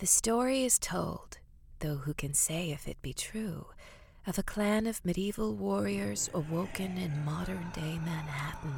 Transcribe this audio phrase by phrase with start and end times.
[0.00, 1.36] The story is told,
[1.80, 3.66] though who can say if it be true,
[4.26, 8.76] of a clan of medieval warriors awoken in modern day Manhattan,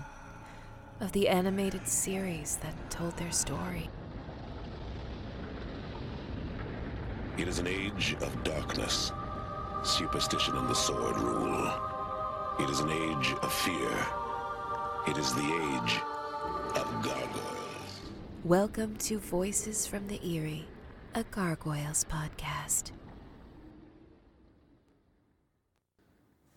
[0.99, 3.89] of the animated series that told their story.
[7.39, 9.13] It is an age of darkness.
[9.85, 11.73] Superstition and the sword rule.
[12.59, 14.07] It is an age of fear.
[15.07, 16.01] It is the age
[16.75, 18.01] of gargoyles.
[18.43, 20.67] Welcome to Voices from the Eyrie,
[21.15, 22.91] a Gargoyles podcast.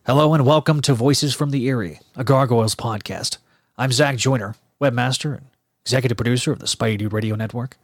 [0.06, 3.38] Hello and welcome to Voices from the Eyrie, a Gargoyles podcast.
[3.78, 5.48] I'm Zach Joyner, webmaster and
[5.84, 7.76] executive producer of the Spidey Dude Radio Network.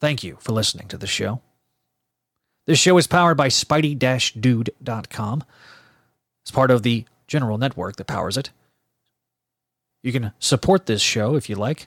[0.00, 1.42] Thank you for listening to the show.
[2.66, 5.44] This show is powered by Spidey-Dude.com.
[6.42, 8.50] It's part of the general network that powers it.
[10.02, 11.86] You can support this show if you like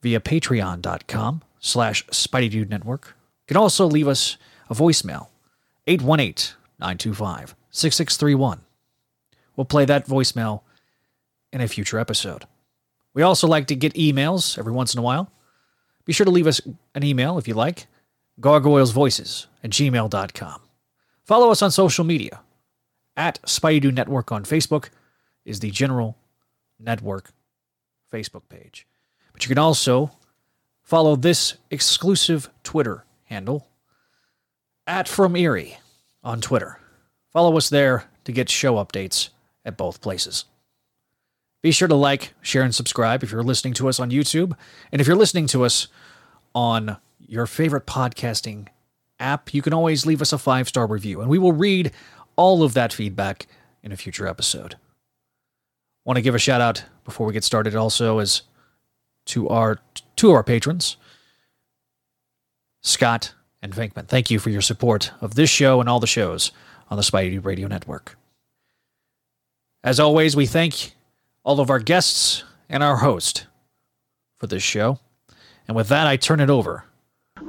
[0.00, 3.06] via patreon.com slash Spidey Dude Network.
[3.08, 4.36] You can also leave us
[4.68, 5.28] a voicemail,
[5.88, 8.58] 818-925-6631.
[9.56, 10.60] We'll play that voicemail
[11.52, 12.44] in a future episode.
[13.14, 15.30] We also like to get emails every once in a while.
[16.04, 16.60] Be sure to leave us
[16.94, 17.86] an email if you like,
[18.40, 20.60] gargoylesvoices at gmail.com.
[21.22, 22.40] Follow us on social media.
[23.16, 24.88] At Spidey Network on Facebook
[25.46, 26.18] is the general
[26.78, 27.30] network
[28.12, 28.86] Facebook page.
[29.32, 30.10] But you can also
[30.84, 33.66] follow this exclusive Twitter handle
[34.86, 35.78] at From Eyrie
[36.22, 36.78] on Twitter.
[37.32, 39.30] Follow us there to get show updates
[39.64, 40.44] at both places.
[41.62, 44.54] Be sure to like, share, and subscribe if you're listening to us on YouTube.
[44.92, 45.88] And if you're listening to us
[46.54, 48.68] on your favorite podcasting
[49.18, 51.90] app, you can always leave us a five star review, and we will read
[52.36, 53.46] all of that feedback
[53.82, 54.76] in a future episode.
[56.04, 58.42] Want to give a shout out before we get started also is
[59.26, 59.78] to our
[60.16, 60.96] two of our patrons,
[62.82, 64.06] Scott and Venkman.
[64.06, 66.52] Thank you for your support of this show and all the shows
[66.90, 68.16] on the Spidey Radio Network.
[69.82, 70.92] As always, we thank
[71.44, 73.46] all of our guests and our host
[74.38, 74.98] for this show.
[75.66, 76.84] And with that, I turn it over.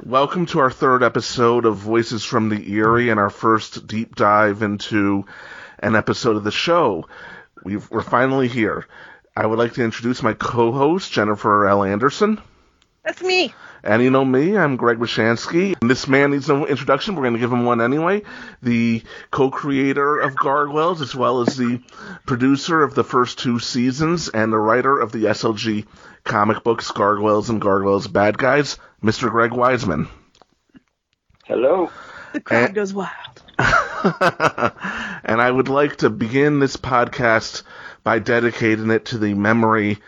[0.04, 4.62] Welcome to our third episode of Voices from the Eyrie and our first deep dive
[4.62, 5.24] into
[5.78, 7.06] an episode of the show.
[7.64, 8.86] we are finally here.
[9.36, 11.84] I would like to introduce my co-host, Jennifer L.
[11.84, 12.40] Anderson.
[13.06, 13.54] That's me.
[13.84, 15.76] And you know me, I'm Greg Bishansky.
[15.80, 17.14] This man needs no introduction.
[17.14, 18.22] We're going to give him one anyway.
[18.64, 21.80] The co-creator of Gargoyles, as well as the
[22.26, 25.86] producer of the first two seasons and the writer of the SLG
[26.24, 29.30] comic books Gargoyles and Gargoyles Bad Guys, Mr.
[29.30, 30.08] Greg Weisman.
[31.44, 31.92] Hello.
[32.32, 33.12] The crowd and, goes wild.
[33.56, 37.62] and I would like to begin this podcast
[38.02, 39.98] by dedicating it to the memory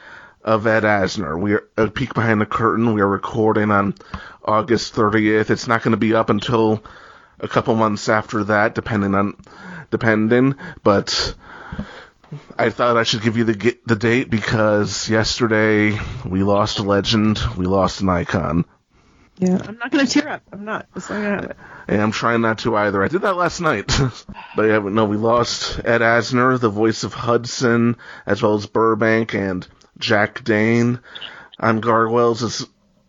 [0.43, 1.39] of Ed Asner.
[1.39, 2.95] We are a peek behind the curtain.
[2.95, 3.95] We are recording on
[4.45, 5.51] August 30th.
[5.51, 6.83] It's not going to be up until
[7.41, 9.37] a couple months after that, depending on
[9.91, 10.55] depending.
[10.83, 11.35] But
[12.59, 17.41] I thought I should give you the the date because yesterday we lost a legend,
[17.57, 18.65] we lost an icon.
[19.39, 20.43] Yeah, I'm not gonna tear up.
[20.53, 20.93] I'm not.
[20.95, 21.57] Just not gonna have it.
[21.87, 23.03] And I'm trying not to either.
[23.03, 23.87] I did that last night.
[24.57, 27.97] but yeah, no, we lost Ed Asner, the voice of Hudson,
[28.27, 29.67] as well as Burbank and
[29.99, 31.01] Jack Dane
[31.59, 32.43] on Gargoyles.
[32.43, 32.67] Is,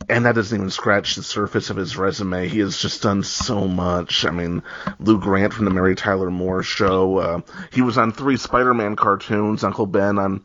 [0.08, 2.48] and that doesn't even scratch the surface of his resume.
[2.48, 4.26] He has just done so much.
[4.26, 4.64] I mean,
[5.00, 7.18] Lou Grant from the Mary Tyler Moore Show.
[7.18, 7.42] Uh,
[7.72, 9.64] he was on three Spider-Man cartoons.
[9.64, 10.44] Uncle Ben on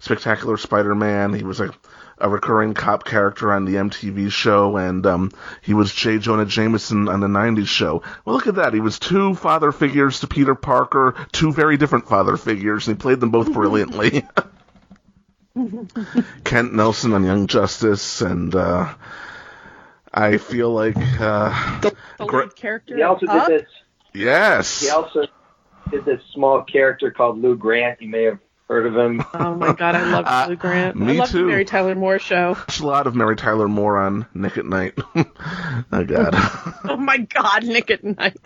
[0.00, 1.34] Spectacular Spider-Man.
[1.34, 1.74] He was a
[2.22, 6.18] a recurring cop character on the MTV show, and um, he was J.
[6.18, 8.02] Jonah Jameson on the 90s show.
[8.24, 8.74] Well, look at that.
[8.74, 13.00] He was two father figures to Peter Parker, two very different father figures, and he
[13.00, 14.24] played them both brilliantly.
[16.44, 18.92] Kent Nelson on Young Justice, and uh,
[20.12, 22.96] I feel like uh, the, the gra- character.
[22.96, 23.68] He also did this.
[24.14, 24.80] Yes.
[24.80, 25.26] He also
[25.90, 28.00] did this small character called Lou Grant.
[28.00, 29.22] You may have heard of him.
[29.34, 30.96] Oh my god, I love uh, Lou Grant.
[30.96, 31.42] Me I love too.
[31.42, 32.54] the Mary Tyler Moore show.
[32.68, 34.98] There's a lot of Mary Tyler Moore on Nick at Nite.
[35.14, 36.34] oh god.
[36.84, 38.38] oh my god, Nick at Nite.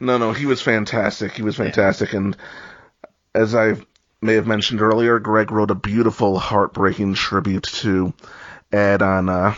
[0.00, 1.32] no, no, he was fantastic.
[1.32, 2.18] He was fantastic, yeah.
[2.18, 2.36] and
[3.34, 3.74] as I
[4.20, 8.12] may have mentioned earlier, Greg wrote a beautiful, heartbreaking tribute to
[8.72, 9.54] Ed on uh,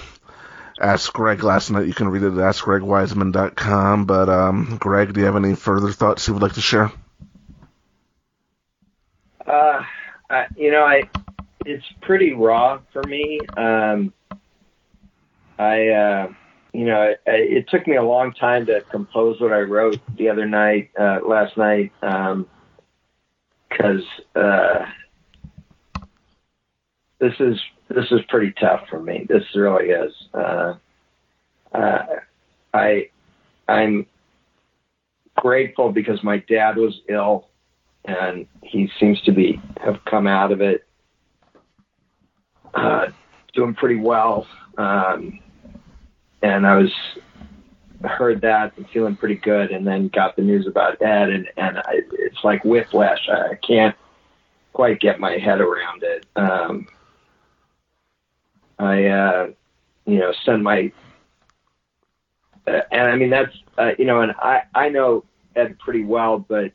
[0.81, 1.87] Ask Greg last night.
[1.87, 4.07] You can read it at AskGregWeisman.com.
[4.07, 6.91] But um, Greg, do you have any further thoughts you would like to share?
[9.47, 9.83] Uh,
[10.31, 11.03] I, you know, I
[11.67, 13.41] it's pretty raw for me.
[13.57, 14.12] Um,
[15.59, 16.33] I, uh,
[16.73, 20.31] you know, it, it took me a long time to compose what I wrote the
[20.31, 21.93] other night, uh, last night,
[23.70, 24.02] because
[24.34, 24.84] uh,
[27.20, 27.58] this is
[27.88, 29.26] this is pretty tough for me.
[29.28, 30.12] This really is.
[30.34, 30.75] Uh,
[31.72, 32.06] uh,
[32.75, 33.08] I
[33.69, 34.06] I'm
[35.37, 37.49] grateful because my dad was ill,
[38.05, 40.87] and he seems to be have come out of it
[42.75, 43.06] uh,
[43.55, 44.46] doing pretty well.
[44.78, 45.40] Um,
[46.43, 46.93] and I was
[48.02, 51.79] heard that and feeling pretty good, and then got the news about Ed, and and
[51.79, 53.29] I, it's like whiplash.
[53.29, 53.94] I, can't
[54.73, 56.26] quite get my head around it.
[56.37, 56.88] Um,
[58.79, 59.49] I, uh,
[60.06, 60.93] you know, send my,
[62.67, 65.25] uh, and I mean that's, uh, you know, and I I know
[65.55, 66.73] Ed pretty well, but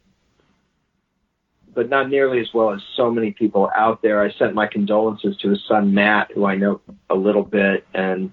[1.74, 4.22] but not nearly as well as so many people out there.
[4.22, 8.31] I sent my condolences to his son Matt, who I know a little bit, and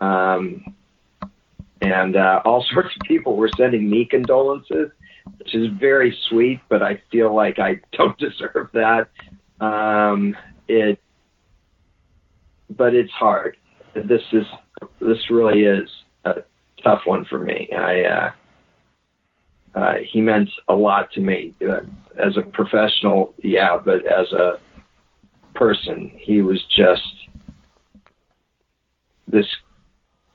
[0.00, 0.74] um,
[1.80, 4.90] and uh, all sorts of people were sending me condolences,
[5.38, 9.08] which is very sweet, but I feel like I don't deserve that.
[9.60, 10.36] Um,
[10.68, 11.00] it,
[12.70, 13.56] but it's hard.
[13.94, 14.44] This is
[15.00, 15.88] this really is
[16.24, 16.42] a
[16.84, 17.68] tough one for me.
[17.76, 18.30] I uh,
[19.74, 21.80] uh, he meant a lot to me uh,
[22.22, 24.58] as a professional, yeah, but as a
[25.54, 27.02] person, he was just
[29.26, 29.46] this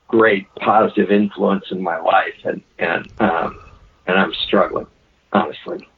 [0.08, 3.58] great positive influence in my life, and and um,
[4.06, 4.86] and I'm struggling,
[5.32, 5.88] honestly.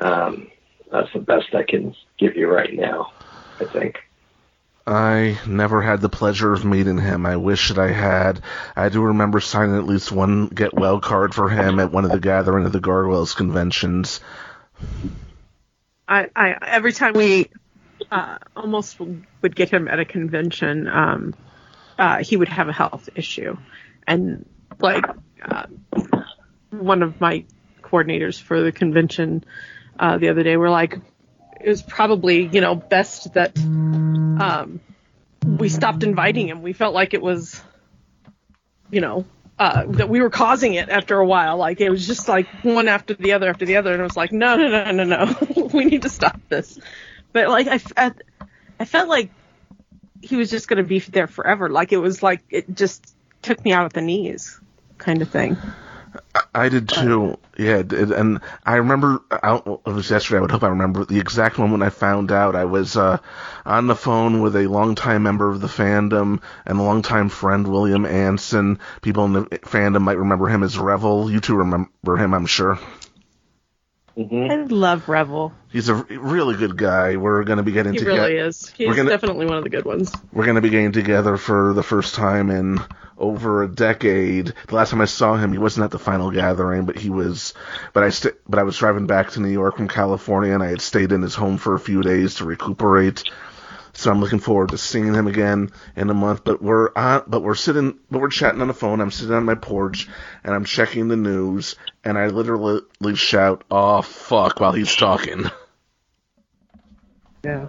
[0.00, 0.50] Um,
[0.90, 3.12] that's the best I can give you right now,
[3.60, 3.98] I think.
[4.86, 7.24] I never had the pleasure of meeting him.
[7.24, 8.42] I wish that I had.
[8.74, 12.10] I do remember signing at least one get well card for him at one of
[12.10, 14.20] the gathering of the Gargoyles conventions.
[16.08, 17.48] I, I every time we
[18.10, 21.34] uh, almost would get him at a convention, um,
[21.98, 23.56] uh, he would have a health issue,
[24.06, 24.48] and
[24.78, 25.04] like
[25.44, 25.66] uh,
[26.70, 27.44] one of my
[27.82, 29.44] coordinators for the convention
[29.98, 30.98] uh, the other day were like,
[31.60, 34.80] it was probably you know best that um,
[35.44, 36.62] we stopped inviting him.
[36.62, 37.60] We felt like it was,
[38.90, 39.24] you know,
[39.58, 41.56] uh, that we were causing it after a while.
[41.56, 44.16] Like it was just like one after the other after the other, and it was
[44.16, 46.78] like, no, no, no, no, no, we need to stop this.
[47.32, 48.12] But like I, I,
[48.80, 49.30] I felt like
[50.22, 51.68] he was just going to be there forever.
[51.68, 54.60] Like it was like it just took me out at the knees,
[54.98, 55.56] kind of thing.
[56.54, 57.38] I did too.
[57.58, 60.38] Yeah, and I remember I, it was yesterday.
[60.38, 62.54] I would hope I remember the exact moment I found out.
[62.54, 63.18] I was uh,
[63.64, 68.04] on the phone with a longtime member of the fandom and a longtime friend, William
[68.04, 68.78] Anson.
[69.00, 71.30] People in the fandom might remember him as Revel.
[71.30, 72.78] You two remember him, I'm sure.
[74.16, 74.50] Mm-hmm.
[74.50, 75.52] I love Revel.
[75.70, 77.16] He's a really good guy.
[77.16, 78.28] We're going to be getting He together.
[78.28, 78.68] He really is.
[78.68, 80.12] He's gonna- definitely one of the good ones.
[80.32, 82.78] We're going to be getting together for the first time in
[83.16, 84.52] over a decade.
[84.66, 87.54] The last time I saw him, he wasn't at the final gathering, but he was.
[87.92, 90.68] But I st- but I was driving back to New York from California, and I
[90.68, 93.22] had stayed in his home for a few days to recuperate.
[94.02, 96.42] So I'm looking forward to seeing him again in a month.
[96.42, 99.00] But we're on, but we're sitting, but we're chatting on the phone.
[99.00, 100.08] I'm sitting on my porch
[100.42, 102.80] and I'm checking the news, and I literally
[103.14, 105.44] shout, "Oh fuck!" while he's talking.
[107.44, 107.68] Yeah.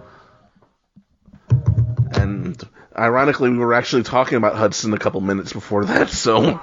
[2.12, 2.60] And
[2.96, 6.60] ironically, we were actually talking about Hudson a couple minutes before that, so.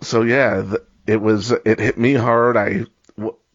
[0.00, 0.74] So yeah,
[1.08, 1.50] it was.
[1.50, 2.56] It hit me hard.
[2.56, 2.86] I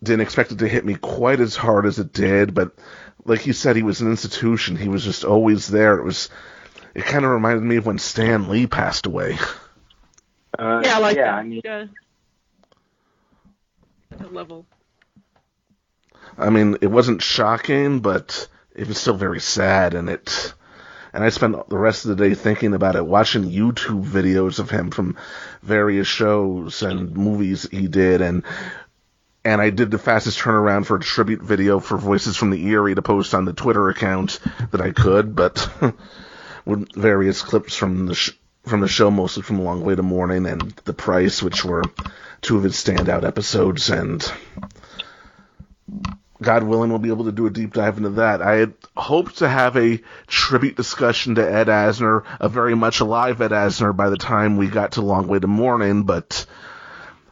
[0.03, 2.71] didn't expect it to hit me quite as hard as it did, but
[3.25, 4.75] like you said, he was an institution.
[4.75, 5.97] He was just always there.
[5.97, 6.29] It was.
[6.93, 9.37] It kind of reminded me of when Stan Lee passed away.
[10.57, 11.35] Uh, Yeah, like yeah.
[11.35, 11.85] I mean, yeah.
[14.17, 14.65] That level.
[16.37, 20.53] I mean, it wasn't shocking, but it was still very sad, and it.
[21.13, 24.69] And I spent the rest of the day thinking about it, watching YouTube videos of
[24.69, 25.17] him from
[25.61, 28.43] various shows and movies he did, and
[29.43, 32.95] and I did the fastest turnaround for a tribute video for Voices from the Eyrie
[32.95, 34.39] to post on the Twitter account
[34.71, 35.69] that I could, but
[36.65, 38.31] with various clips from the sh-
[38.63, 41.83] from the show, mostly from Long Way to Morning and The Price, which were
[42.41, 44.31] two of its standout episodes, and
[46.41, 48.43] God willing, we'll be able to do a deep dive into that.
[48.43, 53.41] I had hoped to have a tribute discussion to Ed Asner, a very much alive
[53.41, 56.45] Ed Asner, by the time we got to Long Way to Morning, but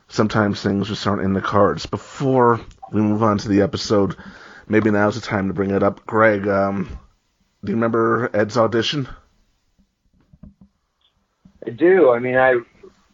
[0.09, 1.85] sometimes things just aren't in the cards.
[1.85, 2.59] Before
[2.91, 4.15] we move on to the episode,
[4.67, 6.05] maybe now's the time to bring it up.
[6.05, 6.99] Greg, um,
[7.63, 9.07] do you remember Ed's audition?
[11.65, 12.11] I do.
[12.11, 12.55] I mean, I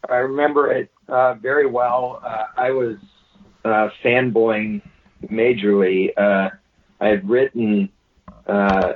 [0.09, 2.21] I remember it uh, very well.
[2.23, 2.97] Uh, I was
[3.63, 4.81] uh, fanboying
[5.23, 6.11] majorly.
[6.15, 6.49] Uh,
[7.01, 7.89] I had written
[8.47, 8.93] uh,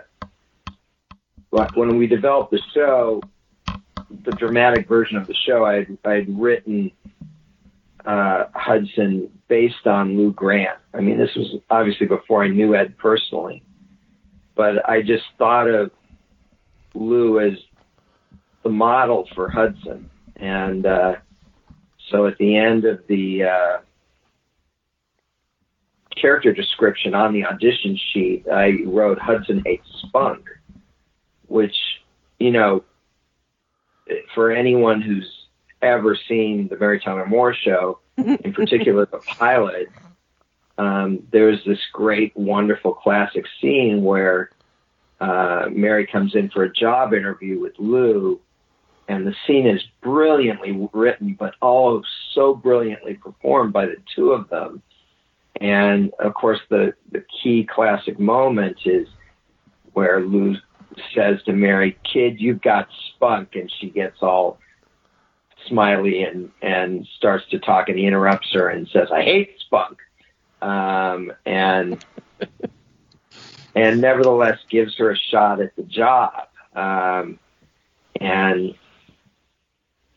[1.49, 3.21] when we developed the show,
[4.23, 5.65] the dramatic version of the show.
[5.65, 6.91] I had, I had written
[8.09, 10.79] uh, Hudson based on Lou Grant.
[10.95, 13.61] I mean, this was obviously before I knew Ed personally,
[14.55, 15.91] but I just thought of
[16.95, 17.53] Lou as
[18.63, 20.09] the model for Hudson.
[20.37, 21.15] And uh,
[22.09, 23.77] so at the end of the uh,
[26.19, 30.47] character description on the audition sheet, I wrote Hudson hates spunk,
[31.45, 31.75] which,
[32.39, 32.83] you know,
[34.33, 35.38] for anyone who's
[35.81, 39.87] ever seen the Mary Tyler Moore show, in particular the pilot,
[40.77, 44.49] um, there's this great, wonderful classic scene where
[45.19, 48.39] uh, Mary comes in for a job interview with Lou,
[49.09, 52.01] and the scene is brilliantly written, but all
[52.33, 54.81] so brilliantly performed by the two of them.
[55.59, 59.07] And of course, the, the key classic moment is
[59.93, 60.55] where Lou
[61.13, 64.59] says to Mary, "Kid, you've got spunk," and she gets all
[65.67, 69.99] smiley and and starts to talk, and he interrupts her and says, "I hate spunk,"
[70.61, 72.03] um, and
[73.75, 76.47] and nevertheless gives her a shot at the job.
[76.75, 77.39] Um,
[78.19, 78.75] and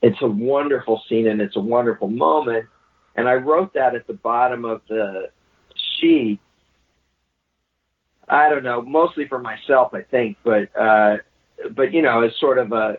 [0.02, 2.66] it's a wonderful scene and it's a wonderful moment.
[3.14, 5.30] And I wrote that at the bottom of the
[6.00, 6.40] sheet.
[8.28, 11.18] I don't know, mostly for myself, I think, but uh,
[11.70, 12.96] but you know, as sort of a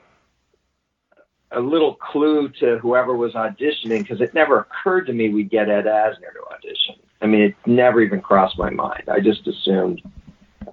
[1.54, 5.70] a little clue to whoever was auditioning because it never occurred to me we'd get
[5.70, 6.96] Ed Asner to audition.
[7.22, 9.04] I mean, it never even crossed my mind.
[9.08, 10.02] I just assumed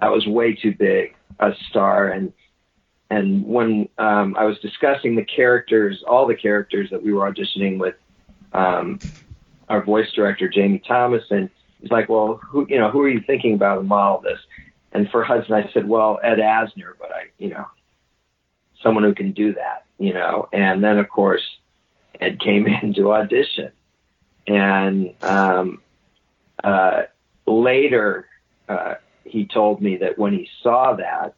[0.01, 2.33] I was way too big a star and
[3.11, 7.77] and when um, I was discussing the characters, all the characters that we were auditioning
[7.77, 7.97] with,
[8.53, 9.01] um,
[9.69, 13.21] our voice director Jamie Thomas, and he's like, "Well, who you know who are you
[13.27, 14.39] thinking about to model this?"
[14.93, 17.67] And for Hudson, I said, "Well, Ed Asner," but I, you know,
[18.83, 20.49] someone who can do that, you know.
[20.53, 21.43] And then of course,
[22.21, 23.73] Ed came in to audition,
[24.47, 25.83] and um,
[26.63, 27.03] uh,
[27.47, 28.27] later
[28.69, 28.95] uh,
[29.25, 31.35] he told me that when he saw that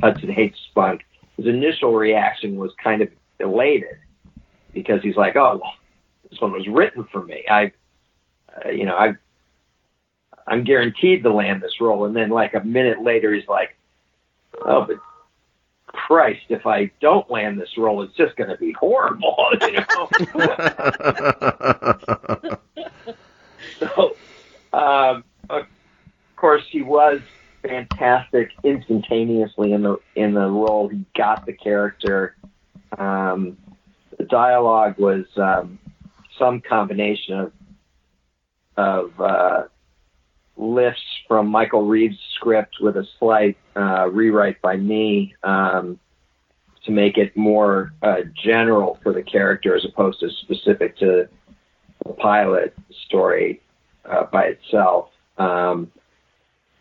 [0.00, 1.02] Hudson hates spunk,
[1.36, 3.98] his initial reaction was kind of elated
[4.72, 5.74] because he's like, "Oh, well,
[6.28, 7.44] this one was written for me.
[7.50, 7.72] I,
[8.64, 9.14] uh, you know, I,
[10.46, 13.76] I'm guaranteed to land this role." And then, like a minute later, he's like,
[14.64, 14.96] "Oh, but
[15.92, 20.08] Christ, if I don't land this role, it's just going to be horrible." You know.
[23.78, 24.16] so,
[24.72, 25.66] um, of
[26.36, 27.20] course, he was
[27.62, 30.88] fantastic instantaneously in the in the role.
[30.88, 32.36] He got the character.
[32.96, 33.58] Um,
[34.18, 35.78] the dialogue was um,
[36.38, 37.52] some combination of
[38.76, 39.64] of uh,
[40.60, 45.98] lifts from Michael Reaves' script with a slight uh, rewrite by me um,
[46.84, 51.28] to make it more uh, general for the character as opposed to specific to
[52.04, 52.74] the pilot
[53.06, 53.60] story
[54.04, 55.10] uh, by itself.
[55.38, 55.90] Um,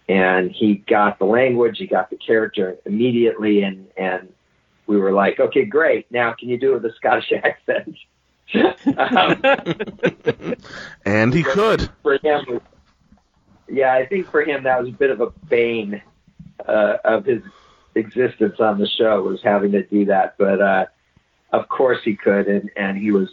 [0.08, 4.34] and he got the language, he got the character immediately, and and
[4.88, 6.12] we were like, okay, great.
[6.12, 7.96] Now can you do it with a Scottish accent?
[8.98, 10.56] um,
[11.06, 11.90] and he could.
[12.02, 12.60] For him,
[13.72, 16.02] yeah, I think for him that was a bit of a bane
[16.68, 17.42] uh, of his
[17.96, 20.36] existence on the show was having to do that.
[20.38, 20.86] But uh,
[21.52, 23.30] of course he could, and and he was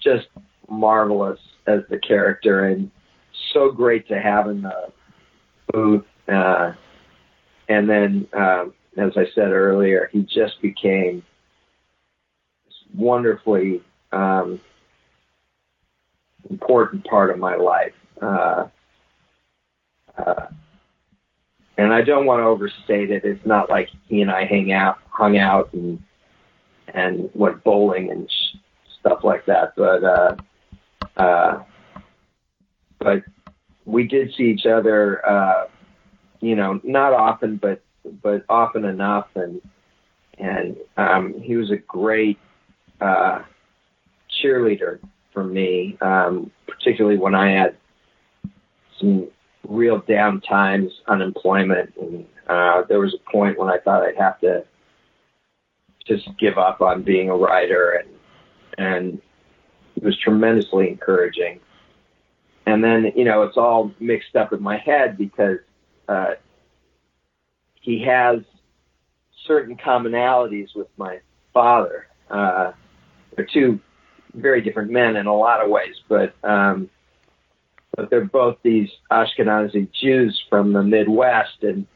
[0.00, 0.28] just
[0.68, 2.90] marvelous as the character, and
[3.52, 4.92] so great to have in the
[5.72, 6.04] booth.
[6.28, 6.72] Uh,
[7.68, 11.22] and then, um, as I said earlier, he just became
[12.94, 13.82] wonderfully
[14.12, 14.60] um,
[16.48, 17.94] important part of my life.
[18.20, 18.66] Uh,
[20.26, 20.46] uh,
[21.76, 23.24] and I don't want to overstate it.
[23.24, 26.02] It's not like he and I hang out, hung out, and
[26.92, 28.58] and went bowling and sh-
[28.98, 29.74] stuff like that.
[29.76, 30.36] But uh,
[31.16, 31.62] uh,
[32.98, 33.22] but
[33.84, 35.66] we did see each other, uh,
[36.40, 37.82] you know, not often, but
[38.22, 39.60] but often enough, and
[40.38, 42.38] and um, he was a great
[43.00, 43.42] uh,
[44.42, 45.00] cheerleader
[45.32, 47.76] for me, um, particularly when I had
[48.98, 49.28] some
[49.68, 54.40] real down times, unemployment, and uh, there was a point when I thought I'd have
[54.40, 54.64] to
[56.06, 58.08] just give up on being a writer, and
[58.78, 59.22] and
[59.96, 61.60] it was tremendously encouraging
[62.70, 65.58] and then you know it's all mixed up in my head because
[66.08, 66.32] uh,
[67.74, 68.38] he has
[69.46, 71.18] certain commonalities with my
[71.52, 72.06] father.
[72.30, 72.72] Uh,
[73.34, 73.80] they're two
[74.34, 76.88] very different men in a lot of ways, but um,
[78.00, 81.86] but they're both these Ashkenazi Jews from the Midwest, and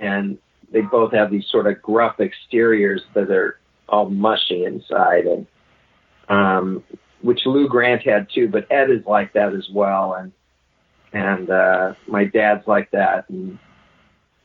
[0.00, 0.38] and
[0.72, 5.46] they both have these sort of gruff exteriors that are all mushy inside, and
[6.28, 6.82] um,
[7.22, 10.32] which Lou Grant had too, but Ed is like that as well, and
[11.12, 13.56] and uh, my dad's like that, and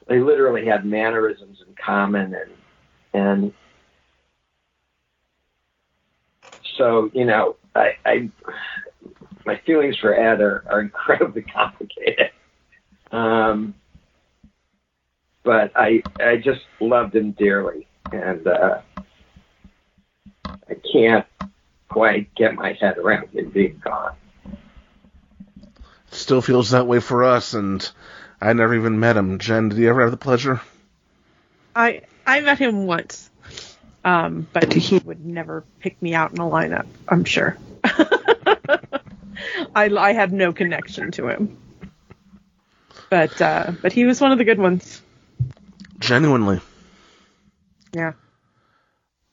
[0.08, 2.52] they literally had mannerisms in common, and
[3.12, 3.54] and
[6.78, 8.30] so you know, I, I
[9.46, 12.32] my feelings for Ed are, are incredibly complicated.
[13.12, 13.76] Um,
[15.44, 18.82] but I I just loved him dearly, and uh,
[20.46, 21.26] I can't
[21.90, 24.16] quite get my head around him being gone.
[26.12, 27.90] Still feels that way for us, and
[28.40, 29.40] I never even met him.
[29.40, 30.62] Jen, did you ever have the pleasure?
[31.76, 33.30] I I met him once,
[34.04, 36.86] um, but he would never pick me out in a lineup.
[37.08, 37.58] I'm sure.
[39.76, 41.58] I I had no connection to him,
[43.10, 45.02] but uh, but he was one of the good ones.
[46.00, 46.60] Genuinely.
[47.94, 48.14] Yeah.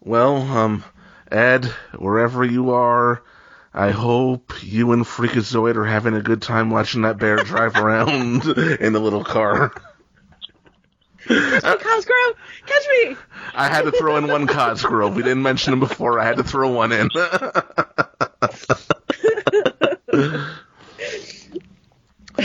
[0.00, 0.84] Well, um,
[1.30, 1.64] Ed,
[1.96, 3.22] wherever you are,
[3.74, 8.44] I hope you and Freakazoid are having a good time watching that bear drive around
[8.46, 9.72] in the little car.
[11.26, 12.36] Catch me, Cosgrove!
[12.66, 13.16] Catch me!
[13.54, 15.14] I had to throw in one Cosgrove.
[15.14, 16.18] We didn't mention him before.
[16.18, 17.10] I had to throw one in.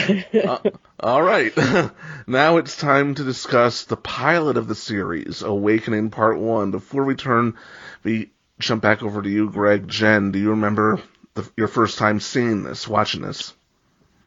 [0.33, 0.57] Uh,
[1.00, 1.53] all right.
[2.27, 6.72] now it's time to discuss the pilot of the series, Awakening Part 1.
[6.72, 7.55] Before we turn,
[8.03, 9.88] we jump back over to you, Greg.
[9.88, 11.01] Jen, do you remember
[11.33, 13.53] the, your first time seeing this, watching this?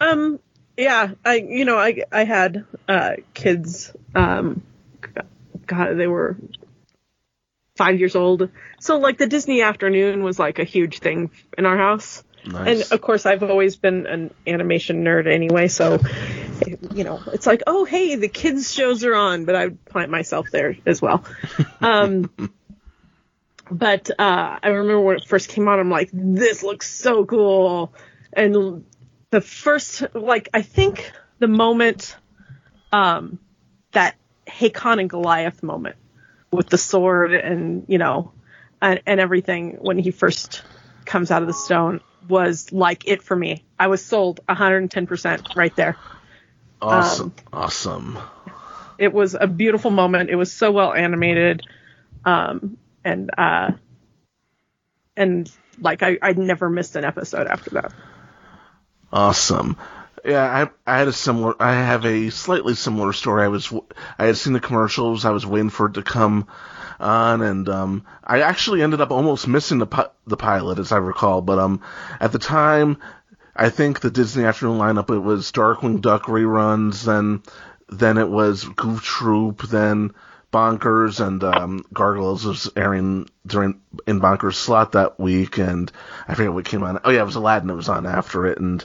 [0.01, 0.39] Um,
[0.77, 3.93] yeah, I you know I I had uh, kids.
[4.15, 4.63] Um,
[5.67, 6.37] God, they were
[7.77, 8.51] five years old.
[8.81, 12.23] So like the Disney afternoon was like a huge thing in our house.
[12.47, 12.69] Nice.
[12.69, 15.99] And of course, I've always been an animation nerd anyway, so
[16.95, 20.51] you know, it's like, oh, hey, the kids shows are on, but I plant myself
[20.51, 21.25] there as well.
[21.81, 22.31] Um,
[23.71, 27.93] but uh, I remember when it first came on, I'm like, this looks so cool.
[28.33, 28.85] And
[29.31, 32.17] the first, like, I think the moment,
[32.93, 33.39] um,
[33.93, 34.17] that
[34.49, 35.97] Hakon and Goliath moment
[36.51, 38.33] with the sword and you know,
[38.81, 40.63] and, and everything when he first
[41.05, 43.65] comes out of the stone was like it for me.
[43.79, 45.97] I was sold 110% right there.
[46.81, 47.35] Awesome.
[47.53, 48.19] awesome.
[48.99, 50.31] It was a beautiful moment.
[50.31, 51.63] It was so well animated.
[52.25, 53.73] Um, and, uh,
[55.17, 57.93] and like I, I never missed an episode after that.
[59.13, 59.77] Awesome.
[60.25, 61.55] Yeah, I, I had a similar.
[61.61, 63.45] I have a slightly similar story.
[63.45, 63.73] I was,
[64.19, 65.25] I had seen the commercials.
[65.25, 66.49] I was waiting for it to come
[66.99, 70.99] on, and um, I actually ended up almost missing the pi- the pilot, as I
[70.99, 71.43] recall.
[71.43, 71.83] But um,
[72.21, 72.99] at the time,
[73.55, 77.43] I think the Disney afternoon lineup it was Darkwing Duck reruns, then
[77.89, 80.13] then it was Goof Troop, then
[80.53, 85.91] Bonkers, and um, Gargoyles was airing during in Bonkers slot that week, and
[86.29, 87.01] I forget what came on.
[87.05, 87.71] Oh yeah, it was Aladdin.
[87.71, 88.85] It was on after it, and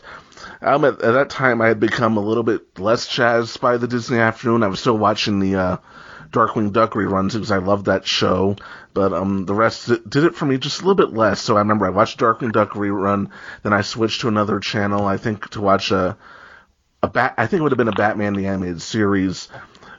[0.61, 3.87] um, at, at that time I had become a little bit less jazzed by the
[3.87, 4.63] Disney afternoon.
[4.63, 5.77] I was still watching the uh,
[6.31, 8.55] Darkwing Duck reruns because I love that show,
[8.93, 11.41] but um, the rest did it for me just a little bit less.
[11.41, 13.29] So I remember I watched Darkwing Duck rerun,
[13.63, 15.05] then I switched to another channel.
[15.05, 16.17] I think to watch a
[17.03, 17.33] a bat.
[17.37, 19.49] I think it would have been a Batman the Animated Series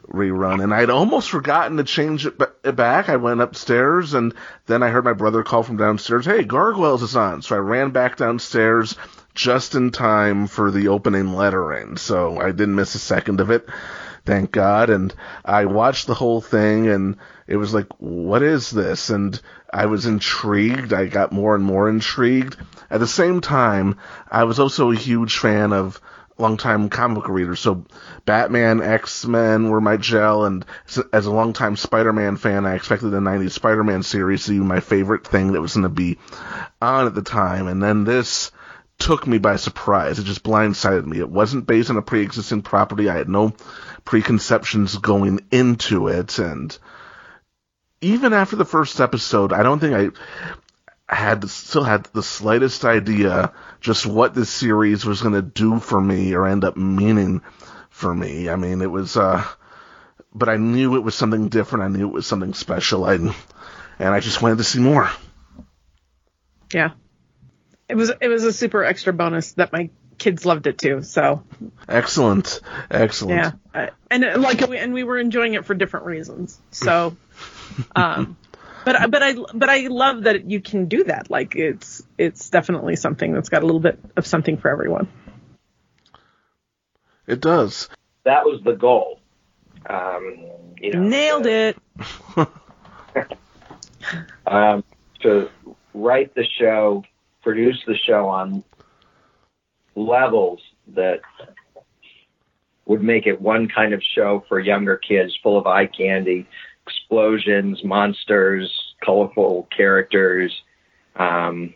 [0.09, 3.09] rerun, and I'd almost forgotten to change it, ba- it back.
[3.09, 4.35] I went upstairs, and
[4.66, 7.90] then I heard my brother call from downstairs, "Hey, Gargoyles is on!" So I ran
[7.90, 8.97] back downstairs
[9.35, 13.68] just in time for the opening lettering, so I didn't miss a second of it.
[14.25, 14.91] Thank God.
[14.91, 19.11] And I watched the whole thing, and it was like, what is this?
[19.11, 19.41] And
[19.73, 20.93] I was intrigued.
[20.93, 22.57] I got more and more intrigued.
[22.91, 23.99] At the same time,
[24.31, 26.01] I was also a huge fan of
[26.39, 27.61] longtime comic book readers.
[27.61, 27.85] So
[28.25, 30.65] Batman, X Men were my gel, and
[31.13, 34.59] as a longtime Spider Man fan, I expected the '90s Spider Man series to be
[34.59, 36.19] my favorite thing that was going to be
[36.81, 37.67] on at the time.
[37.67, 38.51] And then this
[38.99, 40.19] took me by surprise.
[40.19, 41.19] It just blindsided me.
[41.19, 43.09] It wasn't based on a pre-existing property.
[43.09, 43.55] I had no
[44.05, 46.77] preconceptions going into it, and
[48.01, 50.15] even after the first episode, I don't think
[51.09, 55.79] I had still had the slightest idea just what this series was going to do
[55.79, 57.43] for me or end up meaning
[57.91, 58.49] for me.
[58.49, 59.45] I mean, it was, uh,
[60.35, 61.85] but I knew it was something different.
[61.85, 63.05] I knew it was something special.
[63.05, 63.35] I, and
[63.99, 65.11] I just wanted to see more.
[66.73, 66.93] Yeah.
[67.88, 69.91] It was it was a super extra bonus that my
[70.23, 71.03] kids loved it too.
[71.03, 71.43] So
[71.89, 73.57] excellent, excellent.
[73.75, 76.61] Yeah, uh, and uh, like we, and we were enjoying it for different reasons.
[76.71, 77.17] So,
[77.97, 78.37] um,
[78.85, 81.29] but but I but I love that you can do that.
[81.29, 85.09] Like it's it's definitely something that's got a little bit of something for everyone.
[87.27, 87.89] It does.
[88.25, 89.19] That was the goal.
[89.89, 90.47] Um,
[90.81, 91.77] you know, Nailed to, it.
[94.47, 94.85] um,
[95.21, 95.51] to
[95.95, 97.03] write the show
[97.43, 98.63] produce the show on
[99.94, 100.61] levels
[100.94, 101.20] that
[102.87, 106.46] would make it one kind of show for younger kids, full of eye candy,
[106.87, 110.52] explosions, monsters, colorful characters,
[111.16, 111.74] um,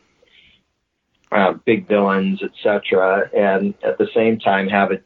[1.32, 5.04] uh, big villains, etc., and at the same time have it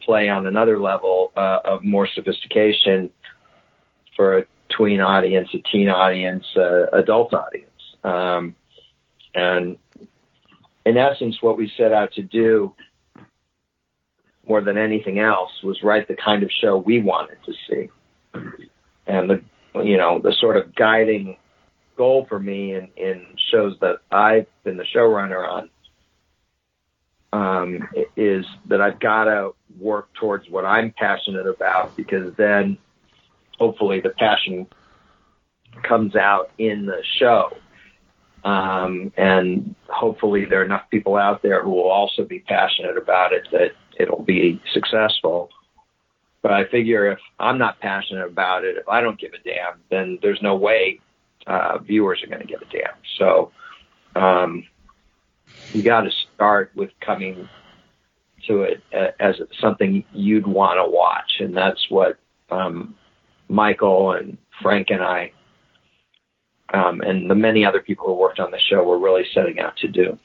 [0.00, 3.10] play on another level uh, of more sophistication
[4.16, 7.70] for a tween audience, a teen audience, uh, adult audience.
[8.02, 8.54] Um,
[9.34, 9.78] and
[10.86, 12.74] in essence, what we set out to do
[14.46, 17.88] more than anything else was write the kind of show we wanted to see.
[19.06, 19.42] And the,
[19.82, 21.36] you know, the sort of guiding
[21.96, 25.70] goal for me in, in shows that I've been the showrunner on
[27.32, 32.78] um, is that I've got to work towards what I'm passionate about because then
[33.58, 34.66] hopefully the passion
[35.82, 37.56] comes out in the show.
[38.44, 43.32] Um, and hopefully there are enough people out there who will also be passionate about
[43.32, 45.50] it that it'll be successful.
[46.42, 49.80] But I figure if I'm not passionate about it, if I don't give a damn,
[49.90, 51.00] then there's no way
[51.46, 52.96] uh, viewers are going to give a damn.
[53.18, 53.50] So
[54.14, 54.64] um,
[55.72, 57.48] you got to start with coming
[58.46, 58.82] to it
[59.20, 62.18] as something you'd want to watch, and that's what
[62.50, 62.94] um,
[63.48, 65.32] Michael and Frank and I
[66.74, 69.76] um, and the many other people who worked on the show were really setting out
[69.78, 70.18] to do.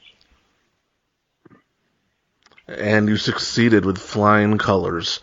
[2.66, 5.20] And you succeeded with flying colors.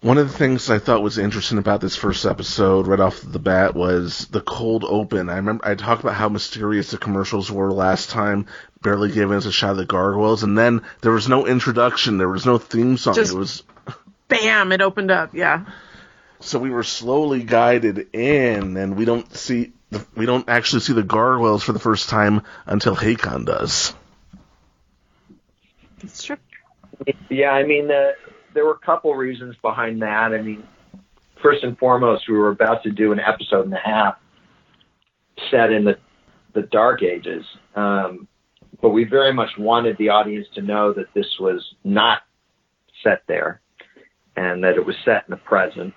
[0.00, 3.38] One of the things I thought was interesting about this first episode, right off the
[3.38, 5.30] bat, was the cold open.
[5.30, 8.46] I remember I talked about how mysterious the commercials were last time,
[8.82, 12.28] barely giving us a shot of the gargoyles, and then there was no introduction, there
[12.28, 13.14] was no theme song.
[13.14, 13.62] Just it was
[14.28, 15.34] bam, it opened up.
[15.34, 15.66] Yeah.
[16.40, 20.94] So we were slowly guided in, and we don't see the, we don't actually see
[20.94, 23.94] the gargoyles for the first time until Hakon does.
[26.02, 26.36] It's true.
[27.28, 28.12] Yeah, I mean, uh,
[28.54, 30.32] there were a couple reasons behind that.
[30.32, 30.64] I mean,
[31.42, 34.16] first and foremost, we were about to do an episode and a half
[35.50, 35.98] set in the
[36.54, 38.28] the Dark Ages, um,
[38.82, 42.20] but we very much wanted the audience to know that this was not
[43.02, 43.62] set there,
[44.36, 45.94] and that it was set in the present.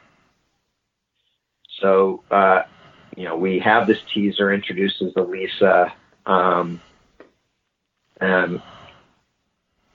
[1.81, 2.61] So, uh,
[3.15, 5.93] you know, we have this teaser introduces Elisa,
[6.25, 6.81] um,
[8.19, 8.61] and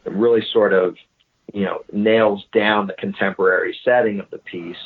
[0.05, 0.97] really sort of,
[1.53, 4.77] you know, nails down the contemporary setting of the piece.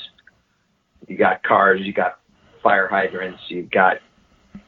[1.07, 2.19] You got cars, you got
[2.63, 3.99] fire hydrants, you've got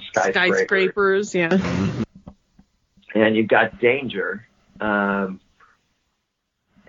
[0.09, 2.05] skyscrapers, Skyscrapers, yeah.
[3.15, 4.47] and you've got danger.
[4.81, 5.41] Um,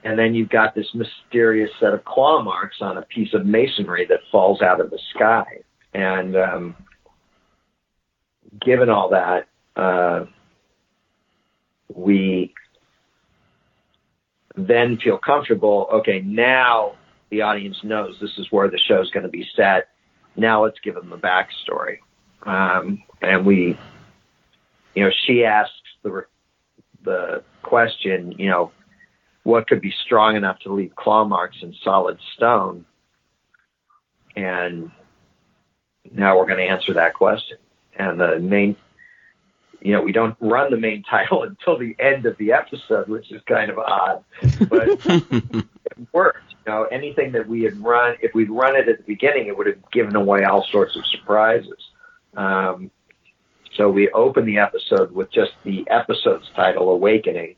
[0.03, 4.05] and then you've got this mysterious set of claw marks on a piece of masonry
[4.05, 5.63] that falls out of the sky.
[5.93, 6.75] And um,
[8.61, 10.25] given all that, uh,
[11.93, 12.53] we
[14.55, 15.87] then feel comfortable.
[15.91, 16.93] Okay, now
[17.29, 19.89] the audience knows this is where the show's going to be set.
[20.35, 21.97] Now let's give them the backstory.
[22.43, 23.77] Um, and we,
[24.95, 25.73] you know, she asks
[26.03, 26.25] the
[27.03, 28.71] the question, you know,
[29.43, 32.85] what could be strong enough to leave claw marks in solid stone?
[34.35, 34.91] And
[36.13, 37.57] now we're going to answer that question.
[37.97, 38.75] And the main,
[39.81, 43.31] you know, we don't run the main title until the end of the episode, which
[43.31, 44.23] is kind of odd,
[44.69, 45.65] but it
[46.11, 46.43] worked.
[46.65, 49.57] You know, anything that we had run, if we'd run it at the beginning, it
[49.57, 51.79] would have given away all sorts of surprises.
[52.35, 52.91] Um,
[53.75, 57.55] so we open the episode with just the episode's title, Awakening.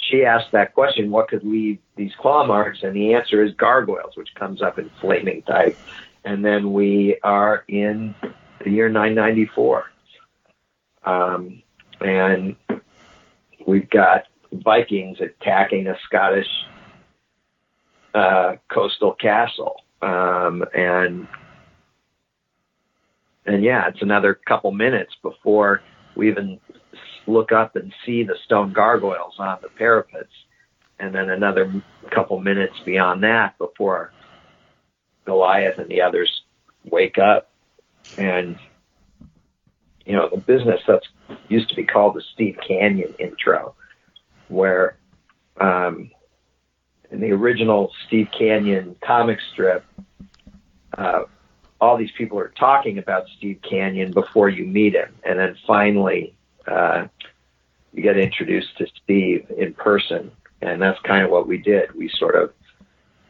[0.00, 2.82] She asked that question, what could leave these claw marks?
[2.82, 5.76] And the answer is gargoyles, which comes up in flaming type.
[6.24, 8.14] And then we are in
[8.62, 9.84] the year 994.
[11.04, 11.62] Um,
[12.00, 12.56] and
[13.66, 16.48] we've got Vikings attacking a Scottish
[18.14, 19.76] uh, coastal castle.
[20.00, 21.26] Um, and
[23.44, 25.82] and yeah, it's another couple minutes before
[26.14, 26.60] we even
[27.26, 30.32] look up and see the stone gargoyles on the parapets,
[30.98, 34.12] and then another couple minutes beyond that before
[35.24, 36.42] Goliath and the others
[36.84, 37.50] wake up.
[38.18, 38.58] And
[40.04, 41.06] you know, the business that's
[41.48, 43.74] used to be called the Steve Canyon intro,
[44.48, 44.96] where
[45.60, 46.10] um,
[47.10, 49.84] in the original Steve Canyon comic strip,
[50.98, 51.22] uh,
[51.80, 56.34] all these people are talking about Steve Canyon before you meet him, and then finally
[56.66, 57.06] uh,
[57.92, 60.30] you get introduced to Steve in person,
[60.60, 61.92] and that's kind of what we did.
[61.92, 62.52] We sort of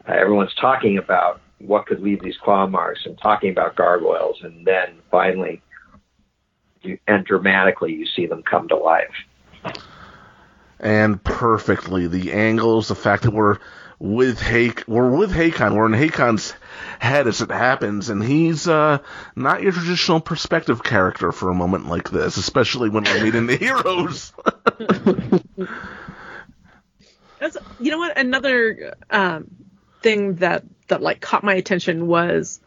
[0.07, 4.65] uh, everyone's talking about what could leave these claw marks and talking about gargoyles, and
[4.65, 5.61] then finally
[7.07, 9.13] and dramatically you see them come to life.
[10.79, 13.59] And perfectly, the angles, the fact that we're
[13.99, 16.53] with Hake, we're with Hakon, we're in Hakon's
[16.99, 18.97] head as it happens, and he's uh,
[19.35, 23.55] not your traditional perspective character for a moment like this, especially when we're meeting the
[23.57, 24.33] heroes.
[27.39, 28.17] That's, you know what?
[28.17, 29.47] Another um,
[30.01, 32.59] thing that that like caught my attention was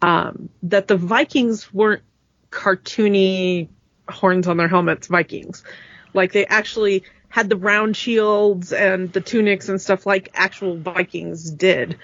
[0.00, 2.02] um, that the Vikings weren't
[2.50, 3.68] cartoony
[4.08, 5.64] horns on their helmets Vikings.
[6.12, 11.50] Like they actually had the round shields and the tunics and stuff like actual Vikings
[11.50, 11.98] did.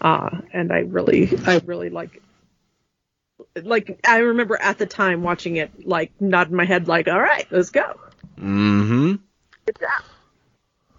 [0.00, 2.22] Uh, and I really, I really like,
[3.62, 7.46] like I remember at the time watching it, like nodding my head, like, "All right,
[7.50, 8.00] let's go."
[8.38, 9.16] mm-hmm.
[9.66, 10.04] Good job.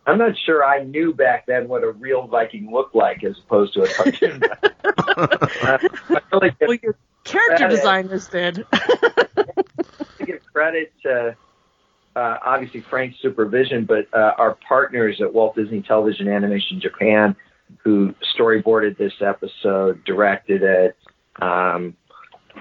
[0.07, 3.73] I'm not sure I knew back then what a real Viking looked like as opposed
[3.75, 4.41] to a cartoon.
[4.43, 5.77] uh,
[6.33, 8.55] I Well, your character designers did.
[8.71, 11.35] to give credit to
[12.15, 17.35] uh, obviously Frank's supervision, but uh, our partners at Walt Disney Television Animation Japan,
[17.83, 20.97] who storyboarded this episode, directed it,
[21.41, 21.95] um,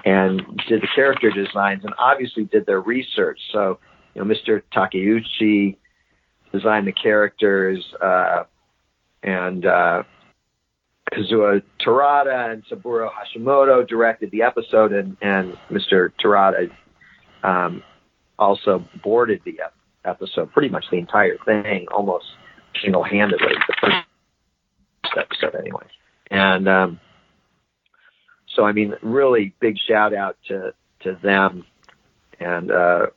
[0.05, 3.39] and did the character designs, and obviously did their research.
[3.51, 3.79] So,
[4.13, 4.61] you know, Mr.
[4.73, 5.77] Takeuchi
[6.51, 8.43] designed the characters, uh,
[9.23, 10.03] and uh,
[11.11, 16.11] Kazuo Terada and Saburo Hashimoto directed the episode, and, and Mr.
[16.23, 16.71] Terada
[17.43, 17.83] um,
[18.39, 19.73] also boarded the ep-
[20.05, 22.25] episode, pretty much the entire thing, almost
[22.81, 25.85] single-handedly, the first episode anyway.
[26.29, 26.99] And um,
[28.55, 31.65] so, I mean, really big shout out to to them
[32.39, 33.07] and uh,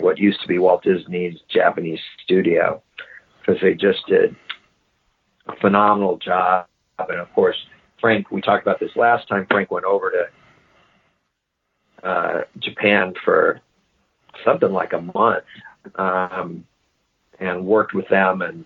[0.00, 2.82] what used to be Walt Disney's Japanese studio
[3.40, 4.34] because they just did
[5.46, 6.66] a phenomenal job.
[6.98, 7.56] And of course,
[8.00, 9.46] Frank, we talked about this last time.
[9.50, 13.60] Frank went over to uh, Japan for
[14.44, 15.44] something like a month
[15.96, 16.64] um,
[17.40, 18.64] and worked with them and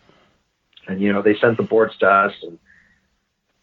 [0.88, 2.58] and you know they sent the boards to us and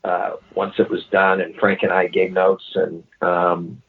[0.04, 3.82] uh, once it was done and Frank and I gave notes and um,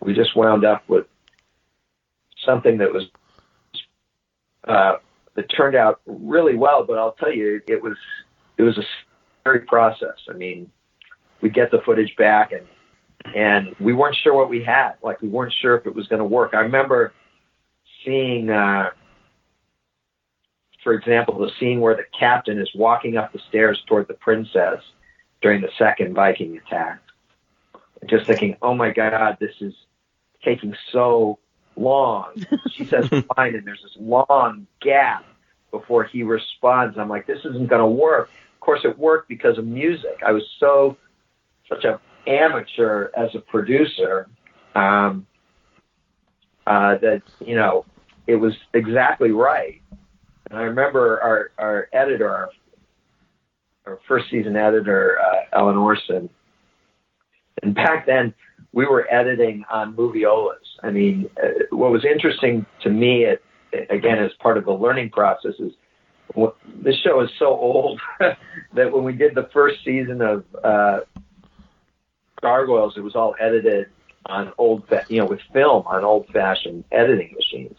[0.00, 1.06] we just wound up with
[2.44, 3.04] something that was
[4.64, 4.96] uh,
[5.34, 7.96] that turned out really well but I'll tell you it was
[8.56, 8.84] it was a
[9.40, 10.18] scary process.
[10.28, 10.70] I mean
[11.40, 12.66] we get the footage back and
[13.34, 14.94] and we weren't sure what we had.
[15.02, 16.54] Like we weren't sure if it was going to work.
[16.54, 17.12] I remember
[18.04, 18.90] seeing, uh,
[20.82, 24.80] for example, the scene where the captain is walking up the stairs toward the princess
[25.40, 27.00] during the second Viking attack.
[28.06, 29.72] Just thinking, oh my God, this is
[30.44, 31.38] taking so
[31.76, 32.44] long.
[32.72, 35.24] She says fine, and there's this long gap
[35.70, 36.96] before he responds.
[36.98, 38.30] I'm like, this isn't going to work.
[38.54, 40.22] Of course, it worked because of music.
[40.26, 40.96] I was so
[41.68, 44.28] such an amateur as a producer
[44.74, 45.26] um,
[46.66, 47.84] uh, that you know
[48.26, 49.80] it was exactly right.
[50.50, 52.50] And I remember our, our editor, our,
[53.86, 56.30] our first season editor, uh, Ellen Orson.
[57.62, 58.34] And back then,
[58.74, 60.66] we were editing on moviolas.
[60.82, 63.40] I mean, uh, what was interesting to me, at,
[63.88, 65.72] again, as part of the learning process, is
[66.82, 71.00] this show is so old that when we did the first season of uh,
[72.42, 73.86] Gargoyles, it was all edited
[74.26, 77.78] on old, fa- you know, with film on old-fashioned editing machines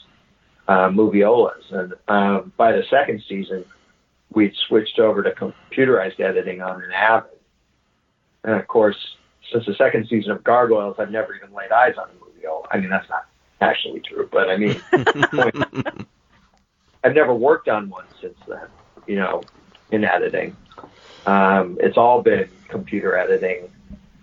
[0.70, 1.72] uh, moviolas.
[1.72, 3.66] And um, by the second season,
[4.34, 7.32] we'd switched over to computerized editing on an Avid.
[8.46, 8.98] And of course,
[9.52, 12.66] since the second season of Gargoyles, I've never even laid eyes on a moviola.
[12.72, 13.26] I mean, that's not
[13.62, 14.82] actually true, but I mean,
[17.04, 18.68] I've never worked on one since then,
[19.08, 19.44] you know,
[19.92, 20.56] in editing.
[21.26, 23.70] Um, it's all been computer editing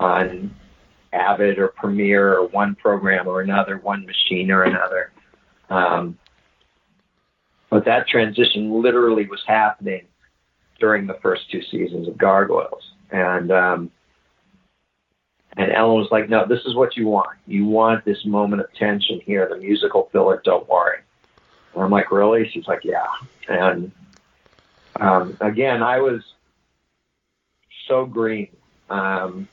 [0.01, 0.55] on
[1.13, 5.13] Avid or Premiere or one program or another, one machine or another.
[5.71, 6.19] Um,
[7.71, 10.07] but that transition literally was happening
[10.79, 12.93] during the first two seasons of Gargoyles.
[13.11, 13.91] And um,
[15.57, 17.31] and Ellen was like, "No, this is what you want.
[17.47, 20.41] You want this moment of tension here, the musical filler.
[20.45, 20.99] Don't worry."
[21.75, 23.07] And I'm like, "Really?" She's like, "Yeah."
[23.49, 23.93] And
[25.01, 26.23] um, again, I was
[27.87, 28.49] so green
[28.89, 29.49] um,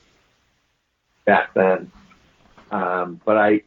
[1.26, 1.92] back then,
[2.72, 3.64] um, but I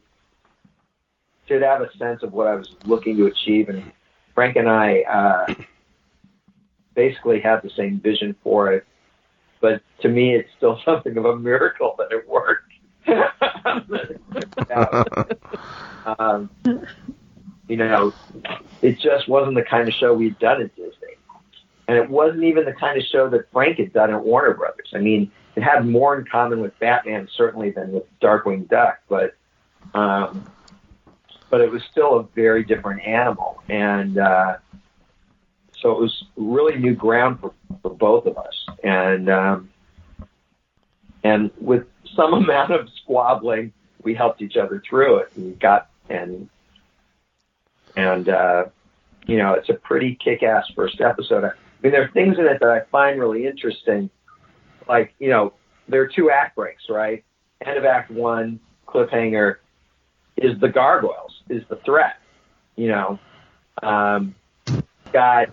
[1.46, 3.92] did have a sense of what I was looking to achieve, and
[4.34, 5.54] Frank and I uh,
[6.94, 8.86] basically had the same vision for it.
[9.62, 12.68] But to me, it's still something of a miracle that it worked.
[16.18, 16.50] um,
[17.68, 18.12] you know,
[18.82, 21.16] it just wasn't the kind of show we'd done at Disney.
[21.88, 24.90] And it wasn't even the kind of show that Frank had done at Warner Brothers.
[24.94, 29.00] I mean, it had more in common with Batman, certainly, than with Darkwing Duck.
[29.08, 29.34] But
[29.94, 30.48] um,
[31.50, 34.56] but it was still a very different animal, and uh,
[35.82, 39.70] so it was really new ground for, for both of us, and um,
[41.24, 46.48] and with some amount of squabbling, we helped each other through it and got and
[47.96, 48.64] and uh,
[49.26, 51.44] you know it's a pretty kick-ass first episode.
[51.44, 51.50] I
[51.82, 54.08] mean, there are things in it that I find really interesting,
[54.88, 55.52] like you know
[55.88, 57.24] there are two act breaks, right?
[57.64, 59.56] End of Act One, cliffhanger
[60.36, 62.18] is the gargoyles, is the threat.
[62.76, 63.18] You know,
[63.82, 64.34] um,
[65.12, 65.50] got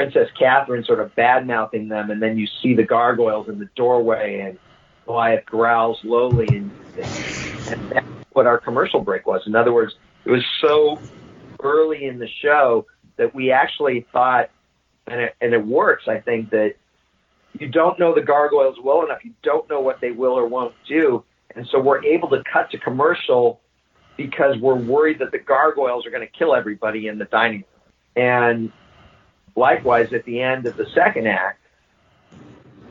[0.00, 3.68] Princess Catherine sort of bad mouthing them, and then you see the gargoyles in the
[3.76, 4.58] doorway, and
[5.04, 9.42] Goliath growls lowly, and, and that's what our commercial break was.
[9.46, 9.92] In other words,
[10.24, 10.98] it was so
[11.62, 12.86] early in the show
[13.18, 14.48] that we actually thought,
[15.06, 16.76] and it, and it works, I think, that
[17.58, 19.22] you don't know the gargoyles well enough.
[19.22, 21.22] You don't know what they will or won't do.
[21.54, 23.60] And so we're able to cut to commercial
[24.16, 27.64] because we're worried that the gargoyles are going to kill everybody in the dining room.
[28.16, 28.72] And
[29.56, 31.60] likewise, at the end of the second act,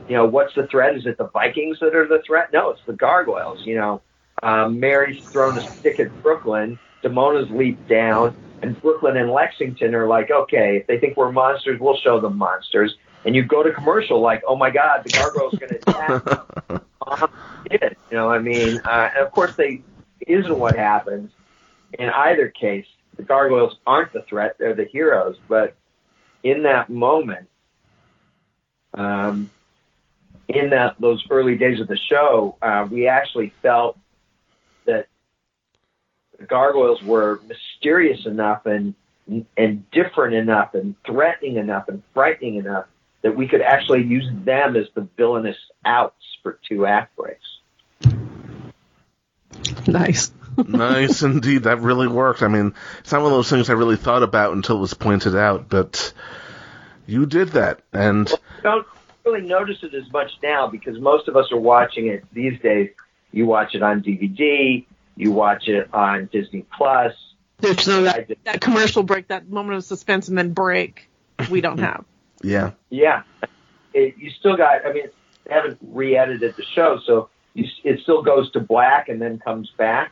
[0.10, 0.96] you know, what's the threat?
[0.96, 2.52] Is it the Vikings that are the threat?
[2.52, 3.66] No, it's the gargoyles.
[3.66, 4.02] You know,
[4.42, 6.80] um, Mary's thrown a stick at Brooklyn.
[7.04, 11.80] Demona's leaped down, and Brooklyn and Lexington are like, okay, if they think we're monsters,
[11.80, 12.96] we'll show them monsters.
[13.26, 16.82] And you go to commercial like, oh my God, the gargoyle's going to attack.
[17.06, 17.32] um,
[17.70, 19.84] it, you know, I mean, uh, and of course they
[20.26, 21.32] isn't what happens.
[21.98, 22.86] In either case,
[23.18, 25.38] the gargoyles aren't the threat; they're the heroes.
[25.48, 25.76] But
[26.44, 27.48] in that moment,
[28.94, 29.50] um,
[30.48, 33.98] in that those early days of the show, uh, we actually felt
[34.86, 35.08] that
[36.38, 38.96] the gargoyles were mysterious enough and
[39.58, 42.86] and different enough and threatening enough and frightening enough
[43.22, 47.60] that we could actually use them as the villainous outs for two act breaks.
[49.88, 50.32] Nice.
[50.68, 51.64] Nice indeed.
[51.64, 52.44] That really worked.
[52.44, 54.94] I mean, it's not one of those things I really thought about until it was
[54.94, 56.14] pointed out, but
[57.08, 57.82] you did that.
[57.94, 58.88] And well, don't
[59.26, 62.92] really notice it as much now because most of us are watching it these days.
[63.32, 67.14] You watch it on DVD, you watch it on Disney Plus.
[67.60, 71.10] There's no that, that commercial break, that moment of suspense, and then break.
[71.50, 71.86] We don't mm-hmm.
[71.86, 72.06] have.
[72.42, 72.72] yeah.
[72.90, 73.24] Yeah.
[73.94, 74.86] It, you still got.
[74.86, 75.08] I mean,
[75.46, 79.72] they haven't re-edited the show, so you, it still goes to black and then comes
[79.78, 80.12] back.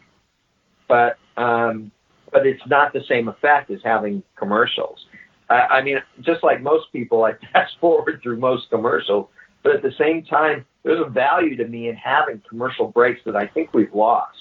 [0.87, 1.91] But um,
[2.31, 5.05] but it's not the same effect as having commercials.
[5.49, 9.27] I, I mean, just like most people, I fast forward through most commercials,
[9.63, 13.35] but at the same time, there's a value to me in having commercial breaks that
[13.35, 14.37] I think we've lost.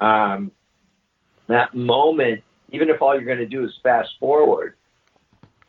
[0.00, 0.52] Um,
[1.48, 4.74] that moment, even if all you're going to do is fast forward,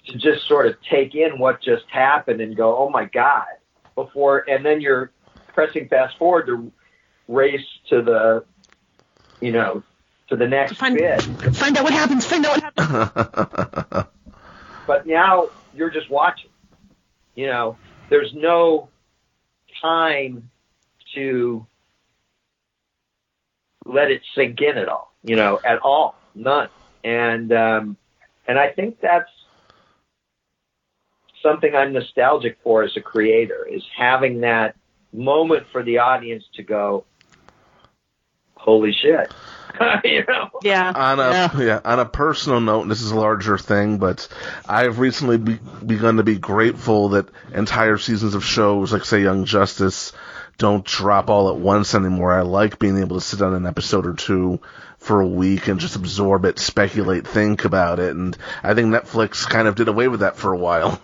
[0.08, 3.45] to just sort of take in what just happened and go, oh my God,
[3.95, 5.12] before, and then you're
[5.53, 6.71] pressing fast forward to
[7.27, 8.43] race to the,
[9.39, 9.84] you know,
[10.30, 11.22] to the next find, bit.
[11.56, 12.26] Find out what happens.
[12.26, 14.08] Find out what happens.
[14.88, 16.50] but now you're just watching.
[17.36, 17.78] You know,
[18.10, 18.89] there's no
[19.82, 20.50] time
[21.15, 21.65] to
[23.86, 25.13] let it sink in at all.
[25.24, 26.70] You know, at all, none.
[27.04, 27.98] And um,
[28.48, 29.32] and I think that's
[31.42, 34.76] something I'm nostalgic for as a creator is having that
[35.13, 37.06] moment for the audience to go,
[38.56, 39.32] holy shit.
[40.04, 40.50] you know?
[40.63, 40.92] Yeah.
[40.96, 41.62] On a yeah.
[41.62, 41.82] yeah.
[41.84, 44.28] on a personal note, and this is a larger thing, but
[44.68, 49.46] I've recently be, begun to be grateful that entire seasons of shows, like say Young
[49.46, 50.13] Justice,
[50.58, 52.34] don't drop all at once anymore.
[52.34, 54.60] I like being able to sit on an episode or two
[54.98, 59.48] for a week and just absorb it, speculate, think about it, and I think Netflix
[59.48, 61.02] kind of did away with that for a while.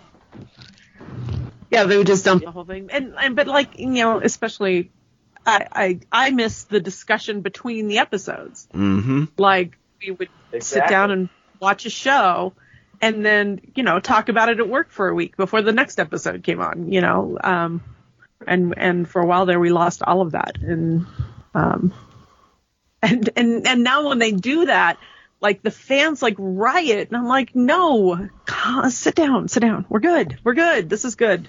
[1.70, 4.90] Yeah, they would just dump the whole thing, and, and but like you know, especially
[5.46, 8.68] I, I I miss the discussion between the episodes.
[8.74, 9.24] Mm-hmm.
[9.38, 10.60] Like we would Exactly.
[10.60, 11.28] sit down and
[11.60, 12.52] watch a show,
[13.00, 16.00] and then you know talk about it at work for a week before the next
[16.00, 16.92] episode came on.
[16.92, 17.82] You know, um,
[18.46, 21.06] and and for a while there we lost all of that, and
[21.54, 21.94] um,
[23.02, 24.98] and and and now when they do that.
[25.38, 28.30] Like the fans like riot, and I'm like, no,
[28.88, 29.84] sit down, sit down.
[29.86, 30.88] We're good, we're good.
[30.88, 31.46] This is good.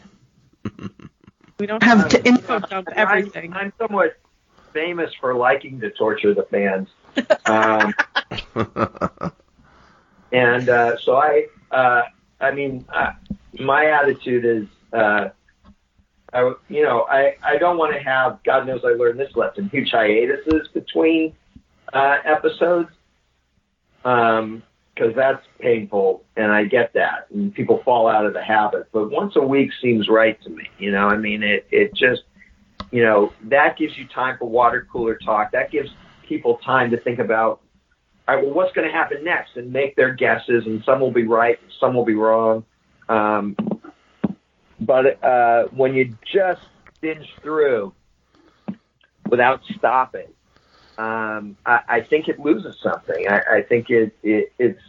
[1.60, 3.53] we don't have to info dump everything.
[3.53, 4.18] I'm, I'm somewhat
[4.74, 6.88] famous for liking to torture the fans.
[7.47, 7.95] Um,
[10.32, 12.03] and uh, so I, uh,
[12.39, 13.14] I mean, uh,
[13.60, 15.30] my attitude is, uh,
[16.32, 19.68] I, you know, I, I don't want to have, God knows I learned this lesson,
[19.70, 21.36] huge hiatuses between
[21.91, 22.89] uh, episodes,
[24.98, 28.88] because that's painful, and I get that, and people fall out of the habit.
[28.91, 30.64] But once a week seems right to me.
[30.80, 32.24] You know, I mean, it it just,
[32.91, 35.52] you know, that gives you time for water cooler talk.
[35.52, 35.89] That gives
[36.28, 37.62] people time to think about
[38.28, 41.12] all right, well, what's going to happen next, and make their guesses, and some will
[41.12, 42.66] be right, and some will be wrong.
[43.08, 43.56] Um,
[44.82, 46.62] but uh, when you just
[47.00, 47.93] binge through
[49.30, 50.28] without stopping,
[50.98, 53.28] um, I, I think it loses something.
[53.28, 54.82] I, I think it, it it's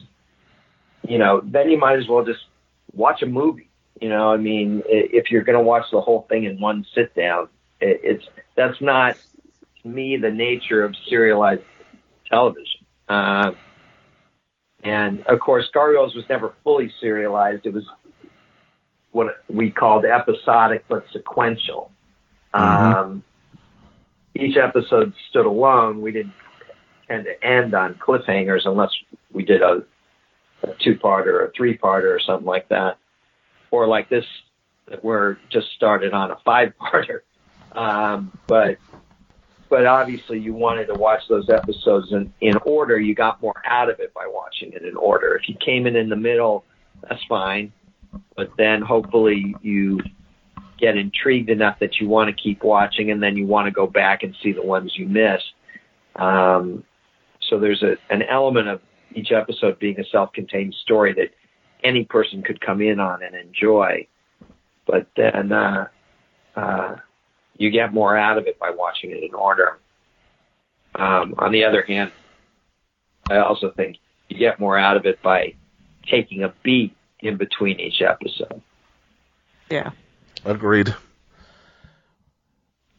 [1.07, 2.45] you know then you might as well just
[2.95, 3.69] watch a movie.
[4.01, 7.15] You know, I mean, if you're going to watch the whole thing in one sit
[7.15, 7.49] down,
[7.81, 9.17] it, it's that's not
[9.83, 11.63] to me the nature of serialized
[12.31, 12.87] television.
[13.09, 13.53] Uh,
[14.85, 17.67] and of course, Gargoyles was never fully serialized.
[17.67, 17.85] It was
[19.11, 21.91] what we called episodic but sequential.
[22.55, 23.25] Um,
[24.39, 26.01] each episode stood alone.
[26.01, 26.33] We didn't
[27.09, 28.91] tend to end on cliffhangers unless
[29.33, 29.83] we did a,
[30.63, 32.99] a two-parter or a three-parter or something like that,
[33.71, 34.25] or like this
[34.87, 37.21] that we're just started on a five-parter.
[37.73, 38.79] Um, but
[39.69, 42.99] but obviously you wanted to watch those episodes in, in order.
[42.99, 45.37] You got more out of it by watching it in order.
[45.37, 46.65] If you came in in the middle,
[47.03, 47.71] that's fine.
[48.35, 50.01] But then hopefully you
[50.79, 53.87] get intrigued enough that you want to keep watching and then you want to go
[53.87, 55.53] back and see the ones you missed.
[56.17, 56.85] Um,
[57.41, 58.81] so there's a, an element of
[59.15, 61.31] each episode being a self-contained story that
[61.83, 64.07] any person could come in on and enjoy.
[64.87, 65.89] But then, uh,
[66.57, 66.97] uh,
[67.57, 69.79] you get more out of it by watching it in order.
[70.95, 72.13] Um, on the other hand,
[73.29, 73.99] I also think
[74.29, 75.55] you get more out of it by
[76.09, 78.63] taking a beat in between each episode.
[79.71, 79.91] Yeah.
[80.49, 80.95] Agreed.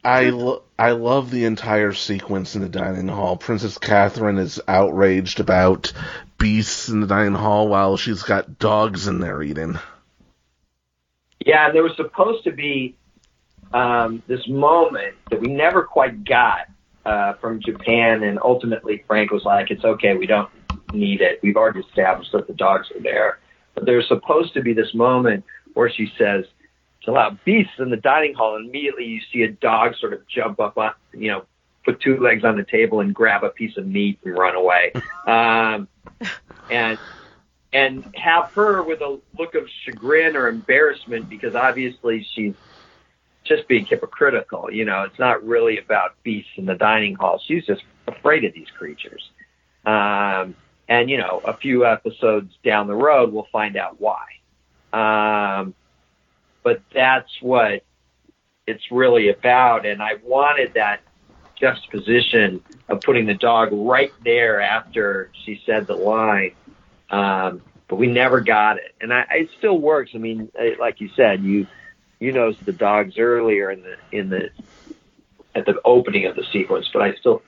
[0.04, 3.36] I lo- I love the entire sequence in the dining hall.
[3.36, 5.92] Princess Catherine is outraged about
[6.38, 9.80] beasts in the dining hall while she's got dogs in there eating.
[11.44, 12.94] Yeah, and there was supposed to be
[13.74, 16.68] um, this moment that we never quite got
[17.04, 20.50] uh, from Japan, and ultimately Frank was like, "It's okay, we don't
[20.92, 21.40] need it.
[21.42, 23.40] We've already established that the dogs are there."
[23.74, 25.44] But there's supposed to be this moment
[25.74, 26.44] where she says,
[27.00, 30.26] "It's allowed beasts in the dining hall," and immediately you see a dog sort of
[30.28, 31.44] jump up on, you know,
[31.84, 34.92] put two legs on the table and grab a piece of meat and run away.
[35.26, 35.86] Um,
[36.70, 36.98] and
[37.72, 42.54] and have her with a look of chagrin or embarrassment because obviously she's
[43.44, 44.72] just being hypocritical.
[44.72, 47.40] You know, it's not really about beasts in the dining hall.
[47.46, 49.30] She's just afraid of these creatures.
[49.84, 50.54] Um,
[50.88, 54.24] and you know, a few episodes down the road, we'll find out why.
[54.92, 55.74] Um,
[56.62, 57.84] but that's what
[58.66, 59.86] it's really about.
[59.86, 61.00] And I wanted that
[61.60, 66.52] juxtaposition of putting the dog right there after she said the line.
[67.10, 70.12] Um, but we never got it, and I, it still works.
[70.14, 70.48] I mean,
[70.78, 71.66] like you said, you
[72.20, 74.50] you noticed the dogs earlier in the in the
[75.56, 77.42] at the opening of the sequence, but I still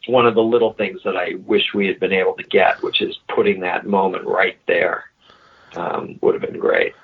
[0.00, 2.82] it's one of the little things that I wish we had been able to get,
[2.82, 5.04] which is putting that moment right there.
[5.76, 6.94] Um, would have been great.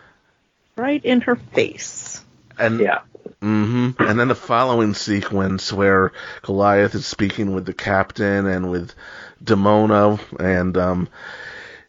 [0.77, 2.21] Right in her face.
[2.59, 3.01] And Yeah.
[3.41, 6.13] hmm And then the following sequence where
[6.43, 8.93] Goliath is speaking with the captain and with
[9.43, 11.09] Demona, and um,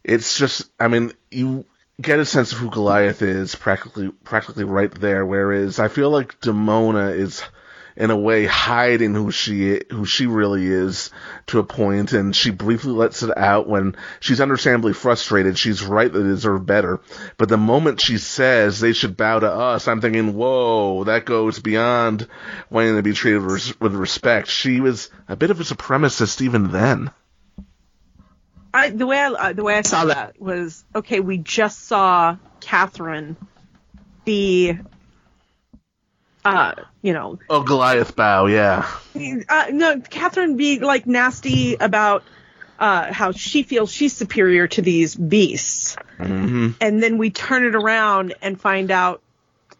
[0.04, 1.66] it's just, I mean, you
[2.02, 5.26] get a sense of who Goliath is practically, practically right there.
[5.26, 7.44] Whereas I feel like Demona is,
[7.96, 11.12] in a way, hiding who she who she really is
[11.48, 15.58] to a point, and she briefly lets it out when she's understandably frustrated.
[15.58, 17.02] She's right; they deserve better.
[17.38, 21.60] But the moment she says they should bow to us, I'm thinking, whoa, that goes
[21.60, 22.28] beyond
[22.70, 24.48] wanting to be treated res- with respect.
[24.48, 27.12] She was a bit of a supremacist even then.
[28.74, 31.22] I, the way I uh, the way I saw that was okay.
[31.22, 33.38] We just saw Catherine
[34.26, 34.78] be,
[36.46, 38.88] uh, you know, Oh, Goliath bow, yeah.
[39.50, 42.24] uh, no, Catherine be like nasty about
[42.80, 47.76] uh, how she feels she's superior to these beasts, hmm and then we turn it
[47.76, 49.22] around and find out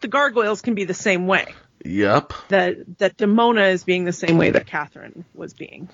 [0.00, 1.54] the gargoyles can be the same way.
[1.84, 2.32] Yep.
[2.48, 5.88] That that Demona is being the same way that Catherine was being,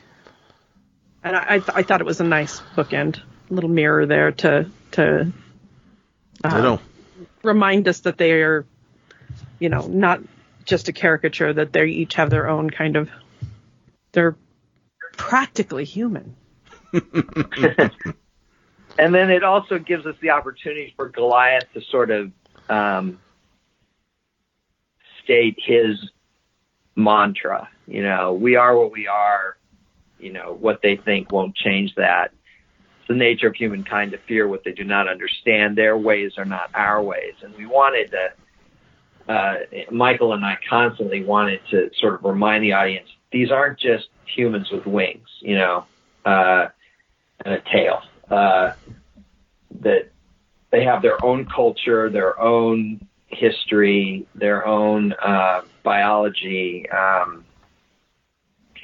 [1.25, 3.21] and I I, th- I thought it was a nice bookend,
[3.51, 5.33] little mirror there to to
[6.45, 6.81] I know.
[7.43, 8.65] remind us that they are,
[9.59, 10.21] you know, not
[10.65, 13.11] just a caricature, that they each have their own kind of,
[14.13, 14.37] they're
[15.17, 16.37] practically human.
[18.99, 22.31] And then it also gives us the opportunity for Goliath to sort of
[22.69, 23.19] um,
[25.25, 25.99] state his
[26.95, 27.69] mantra.
[27.87, 29.57] You know, we are what we are.
[30.19, 32.33] You know, what they think won't change that.
[33.01, 35.77] It's the nature of humankind to fear what they do not understand.
[35.77, 37.35] Their ways are not our ways.
[37.43, 38.33] And we wanted to,
[39.29, 39.55] uh,
[39.91, 44.71] Michael and I constantly wanted to sort of remind the audience these aren't just humans
[44.71, 45.87] with wings, you know.
[46.25, 46.69] Uh,
[47.45, 48.03] and a tail.
[48.31, 48.73] Uh,
[49.81, 50.11] that
[50.71, 57.45] they have their own culture, their own history, their own uh, biology, um,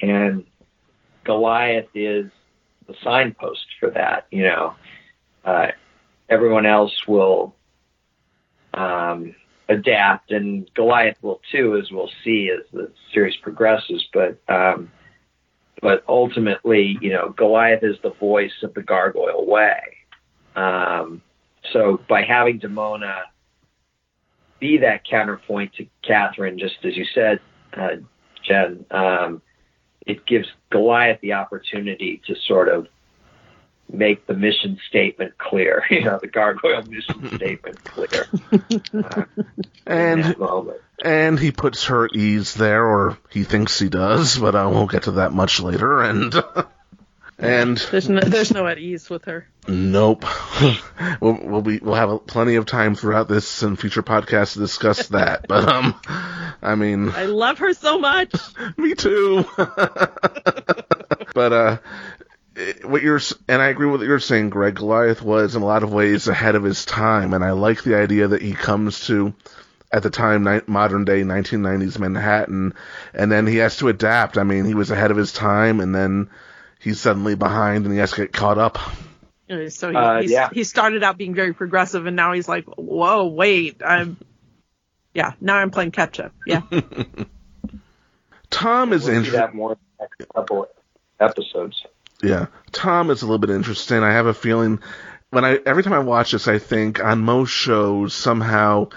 [0.01, 0.45] and
[1.23, 2.31] Goliath is
[2.87, 4.27] the signpost for that.
[4.31, 4.75] You know,
[5.45, 5.67] uh,
[6.27, 7.55] everyone else will
[8.73, 9.35] um,
[9.69, 14.03] adapt, and Goliath will too, as we'll see as the series progresses.
[14.13, 14.91] But um,
[15.81, 19.79] but ultimately, you know, Goliath is the voice of the gargoyle way.
[20.55, 21.21] Um,
[21.71, 23.21] so by having Demona
[24.59, 27.39] be that counterpoint to Catherine, just as you said,
[27.77, 27.95] uh,
[28.43, 29.41] Jen, um,
[30.05, 32.87] it gives Goliath the opportunity to sort of
[33.91, 35.83] make the mission statement clear.
[35.89, 38.27] You know, the gargoyle mission statement clear.
[38.93, 39.23] Uh,
[39.85, 40.35] And
[41.03, 44.91] and he puts her at ease there, or he thinks he does, but I won't
[44.91, 46.01] get to that much later.
[46.03, 46.35] And
[47.39, 49.47] and There's no, there's no at ease with her.
[49.67, 50.25] nope,
[51.21, 55.07] we'll, we'll be we'll have plenty of time throughout this and future podcasts to discuss
[55.07, 55.47] that.
[55.47, 55.99] But um,
[56.61, 58.33] I mean, I love her so much.
[58.77, 59.45] me too.
[61.33, 62.18] but uh, it-
[62.83, 64.75] what you're and I agree with what you're saying, Greg.
[64.75, 67.95] Goliath was in a lot of ways ahead of his time, and I like the
[67.95, 69.33] idea that he comes to
[69.91, 72.73] at the time ni- modern day 1990s Manhattan,
[73.13, 74.37] and then he has to adapt.
[74.37, 76.29] I mean, he was ahead of his time, and then
[76.79, 78.77] he's suddenly behind, and he has to get caught up.
[79.69, 80.49] So he, Uh, he's, yeah.
[80.53, 84.17] he started out being very progressive, and now he's like, "Whoa, wait, I'm."
[85.15, 86.33] Yeah, now I'm playing catch up.
[86.45, 86.61] Yeah,
[88.51, 89.39] Tom is We'll see interesting.
[89.39, 90.67] that more in the next couple
[91.19, 91.83] episodes.
[92.21, 94.03] Yeah, Tom is a little bit interesting.
[94.03, 94.79] I have a feeling
[95.29, 98.89] when I every time I watch this, I think on most shows somehow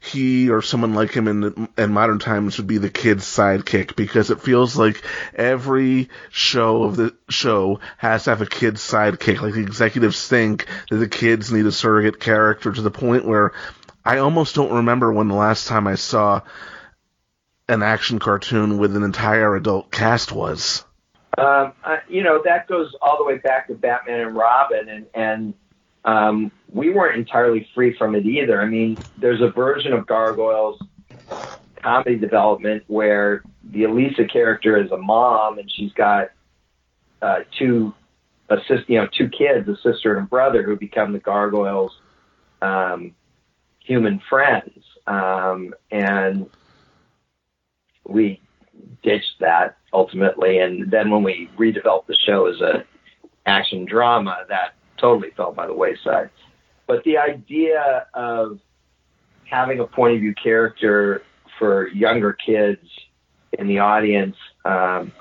[0.00, 4.30] he or someone like him in in modern times would be the kid's sidekick because
[4.30, 5.02] it feels like
[5.34, 9.42] every show of the show has to have a kid's sidekick.
[9.42, 13.52] Like the executives think that the kids need a surrogate character to the point where
[14.04, 16.40] I almost don't remember when the last time I saw
[17.68, 20.84] an action cartoon with an entire adult cast was.
[21.38, 25.06] Um, I, you know, that goes all the way back to Batman and Robin, and
[25.14, 25.54] and
[26.04, 28.60] um, we weren't entirely free from it either.
[28.60, 30.80] I mean, there's a version of Gargoyles
[31.82, 36.30] comedy development where the Elisa character is a mom, and she's got
[37.22, 37.94] uh, two
[38.48, 41.92] assist, you know, two kids, a sister and a brother, who become the Gargoyles'
[42.60, 43.14] um,
[43.78, 46.46] human friends, um, and
[48.06, 48.40] we
[49.02, 50.58] ditched that ultimately.
[50.58, 52.84] And then when we redeveloped the show as a
[53.46, 56.30] action drama, that totally fell by the wayside.
[56.86, 58.58] But the idea of
[59.44, 61.22] having a point of view character
[61.58, 62.80] for younger kids
[63.58, 65.12] in the audience, um,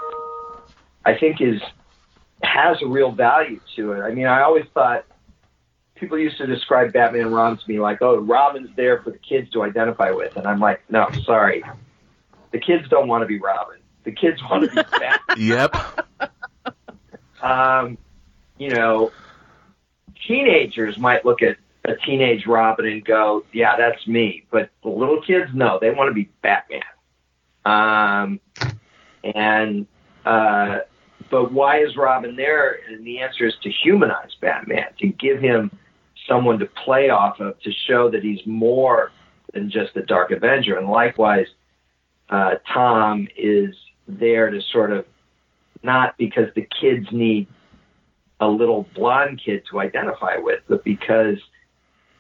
[1.05, 1.61] I think is
[2.43, 4.01] has a real value to it.
[4.01, 5.05] I mean, I always thought
[5.95, 9.17] people used to describe Batman and Robin to me like, "Oh, Robin's there for the
[9.17, 11.63] kids to identify with," and I'm like, "No, sorry,
[12.51, 13.78] the kids don't want to be Robin.
[14.09, 15.75] The kids want to be Batman." Yep.
[17.41, 17.97] um,
[18.57, 19.11] you know,
[20.27, 25.21] teenagers might look at a teenage Robin and go, "Yeah, that's me." But the little
[25.21, 26.81] kids, no, they want to be Batman.
[27.65, 28.39] Um,
[29.23, 29.85] and
[30.25, 30.79] uh,
[31.29, 32.79] but why is Robin there?
[32.89, 35.71] And the answer is to humanize Batman, to give him
[36.27, 39.11] someone to play off of, to show that he's more
[39.53, 40.77] than just the Dark Avenger.
[40.77, 41.47] And likewise,
[42.29, 43.75] uh, Tom is
[44.09, 45.05] there to sort of
[45.83, 47.47] not because the kids need
[48.39, 51.37] a little blonde kid to identify with, but because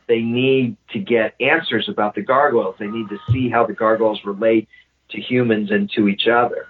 [0.07, 2.75] they need to get answers about the gargoyles.
[2.79, 4.67] They need to see how the gargoyles relate
[5.11, 6.67] to humans and to each other.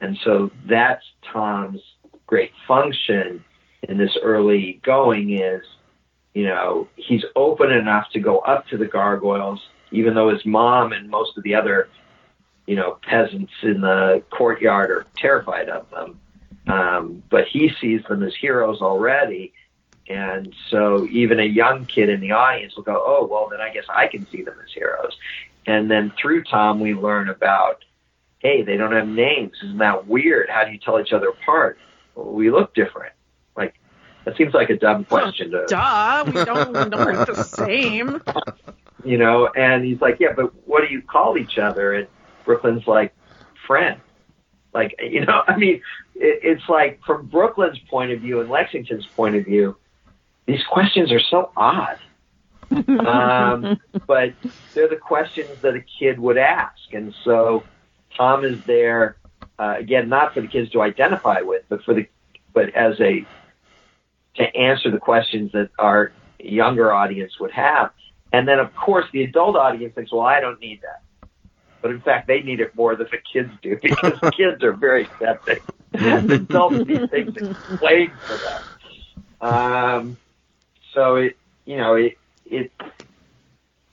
[0.00, 1.80] And so that's Tom's
[2.26, 3.44] great function
[3.82, 5.62] in this early going is,
[6.34, 9.60] you know, he's open enough to go up to the gargoyles,
[9.92, 11.88] even though his mom and most of the other,
[12.68, 16.20] you know, peasants in the courtyard are terrified of them.
[16.66, 19.54] Um, but he sees them as heroes already.
[20.06, 23.72] And so even a young kid in the audience will go, oh, well, then I
[23.72, 25.16] guess I can see them as heroes.
[25.66, 27.86] And then through Tom, we learn about,
[28.40, 29.52] hey, they don't have names.
[29.64, 30.50] Isn't that weird?
[30.50, 31.78] How do you tell each other apart?
[32.14, 33.14] Well, we look different.
[33.56, 33.76] Like,
[34.26, 38.22] that seems like a dumb question to, duh, we don't, look the same.
[39.04, 41.94] you know, and he's like, yeah, but what do you call each other?
[41.94, 42.08] And
[42.48, 43.14] Brooklyn's like,
[43.66, 44.00] friend.
[44.72, 45.82] Like, you know, I mean,
[46.14, 49.76] it, it's like from Brooklyn's point of view and Lexington's point of view,
[50.46, 51.98] these questions are so odd.
[52.70, 54.32] um, but
[54.74, 56.92] they're the questions that a kid would ask.
[56.92, 57.64] And so
[58.16, 59.18] Tom is there,
[59.58, 62.08] uh, again, not for the kids to identify with, but for the,
[62.54, 63.26] but as a
[64.36, 67.90] to answer the questions that our younger audience would have.
[68.32, 71.02] And then, of course, the adult audience thinks, well, I don't need that.
[71.80, 75.04] But in fact, they need it more than the kids do because kids are very
[75.04, 75.58] accepting.
[75.94, 78.62] adults need things explained for them.
[79.40, 80.16] Um,
[80.92, 82.72] so it, you know, it, it,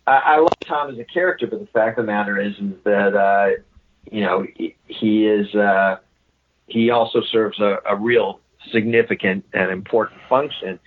[0.07, 2.73] I, I love Tom as a character, but the fact of the matter is, is
[2.83, 3.61] that, uh,
[4.11, 4.45] you know,
[4.88, 5.97] he, is, uh,
[6.67, 8.39] he also serves a, a real
[8.71, 10.79] significant and important function.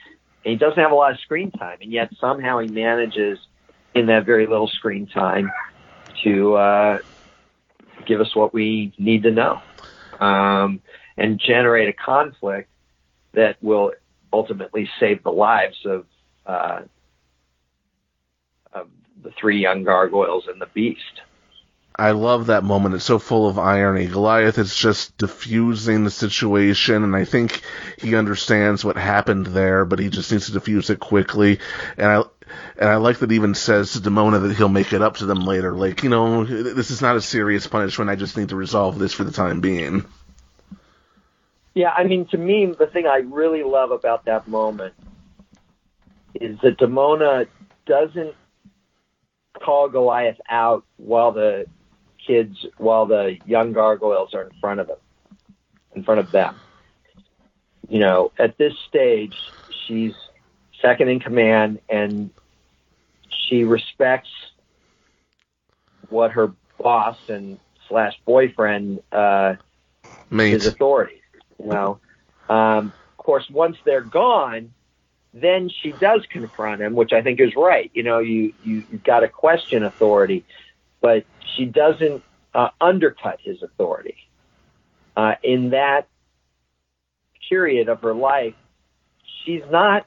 [0.44, 3.38] And he doesn't have a lot of screen time, and yet somehow he manages
[3.94, 5.51] in that very little screen time
[6.25, 6.99] to uh,
[8.07, 9.61] give us what we need to know
[10.21, 10.81] um,
[11.16, 12.69] and generate a conflict
[13.33, 13.93] that will
[14.33, 16.07] ultimately save the lives of,
[16.47, 16.81] uh,
[18.73, 18.89] of
[19.23, 21.23] the three young gargoyles and the beast.
[22.01, 22.95] I love that moment.
[22.95, 24.07] It's so full of irony.
[24.07, 27.61] Goliath is just diffusing the situation, and I think
[27.99, 31.59] he understands what happened there, but he just needs to diffuse it quickly.
[31.97, 32.23] And I
[32.78, 35.26] and I like that he even says to Demona that he'll make it up to
[35.26, 35.72] them later.
[35.72, 38.11] Like, you know, this is not a serious punishment.
[38.11, 40.05] I just need to resolve this for the time being.
[41.74, 44.94] Yeah, I mean, to me, the thing I really love about that moment
[46.34, 47.46] is that Demona
[47.86, 48.34] doesn't
[49.62, 51.66] call Goliath out while the
[52.26, 54.96] kids, while the young gargoyles are in front of him,
[55.94, 56.57] in front of them.
[57.88, 59.36] You know, at this stage,
[59.86, 60.14] she's
[60.81, 62.31] second in command and
[63.49, 64.31] she respects
[66.09, 67.59] what her boss and
[67.89, 69.55] slash boyfriend uh,
[70.31, 71.20] his authority.
[71.59, 71.99] You know,
[72.49, 74.72] um, of course, once they're gone,
[75.35, 77.91] then she does confront him, which I think is right.
[77.95, 80.45] You know, you you you've got to question authority,
[81.01, 81.24] but
[81.57, 82.22] she doesn't
[82.55, 84.16] uh, undercut his authority.
[85.16, 86.07] Uh, in that
[87.49, 88.55] period of her life,
[89.45, 90.07] she's not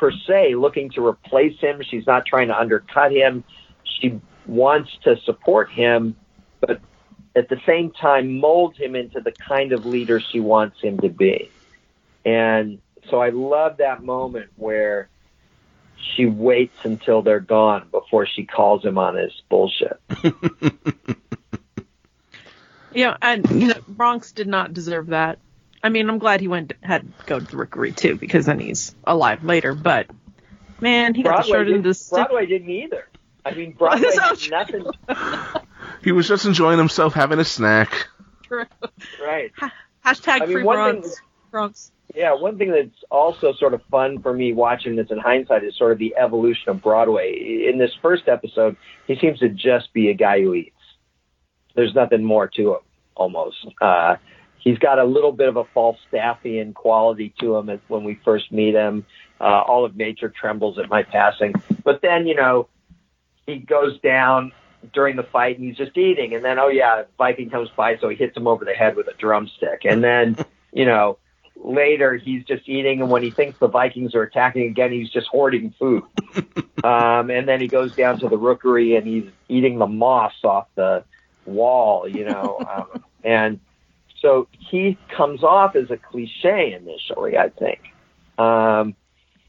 [0.00, 1.82] per se looking to replace him.
[1.88, 3.44] She's not trying to undercut him.
[3.84, 6.16] She wants to support him,
[6.60, 6.80] but
[7.36, 11.10] at the same time mold him into the kind of leader she wants him to
[11.10, 11.52] be.
[12.24, 12.80] And
[13.10, 15.10] so I love that moment where
[16.16, 20.00] she waits until they're gone before she calls him on his bullshit.
[22.92, 25.38] Yeah, and you know, Bronx did not deserve that.
[25.82, 28.58] I mean, I'm glad he went had to go to the rookery too, because then
[28.60, 29.74] he's alive later.
[29.74, 30.08] But
[30.80, 32.16] man, he got the Broadway, short end of the stick.
[32.16, 33.08] Broadway didn't either.
[33.44, 35.62] I mean, Broadway That's had not nothing.
[36.02, 38.06] He was just enjoying himself having a snack.
[38.48, 39.52] Right.
[40.04, 41.08] Hashtag I mean, free one Bronx.
[41.08, 41.92] thing- Bronx.
[42.14, 45.76] Yeah, one thing that's also sort of fun for me watching this in hindsight is
[45.76, 47.66] sort of the evolution of Broadway.
[47.70, 48.76] In this first episode,
[49.06, 50.74] he seems to just be a guy who eats.
[51.76, 52.80] There's nothing more to him,
[53.14, 53.64] almost.
[53.80, 54.16] Uh,
[54.60, 58.74] he's got a little bit of a Falstaffian quality to him when we first meet
[58.74, 59.04] him.
[59.40, 61.54] Uh, all of nature trembles at my passing.
[61.82, 62.68] But then, you know,
[63.46, 64.52] he goes down
[64.92, 66.34] during the fight and he's just eating.
[66.34, 69.08] And then, oh yeah, Viking comes by, so he hits him over the head with
[69.08, 69.84] a drumstick.
[69.84, 70.36] And then,
[70.72, 71.18] you know,
[71.56, 73.00] later he's just eating.
[73.00, 76.04] And when he thinks the Vikings are attacking again, he's just hoarding food.
[76.84, 80.66] um, and then he goes down to the rookery and he's eating the moss off
[80.74, 81.04] the
[81.46, 82.58] wall, you know.
[82.68, 83.60] Um, and
[84.20, 87.80] so he comes off as a cliche initially, I think.
[88.38, 88.94] Um,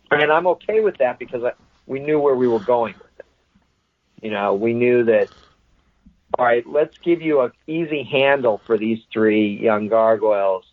[0.09, 1.51] and I'm okay with that because I,
[1.85, 3.25] we knew where we were going with it.
[4.21, 5.29] You know, we knew that,
[6.37, 10.65] all right, let's give you an easy handle for these three young gargoyles.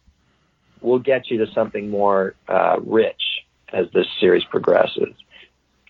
[0.80, 3.22] We'll get you to something more uh, rich
[3.72, 5.14] as this series progresses.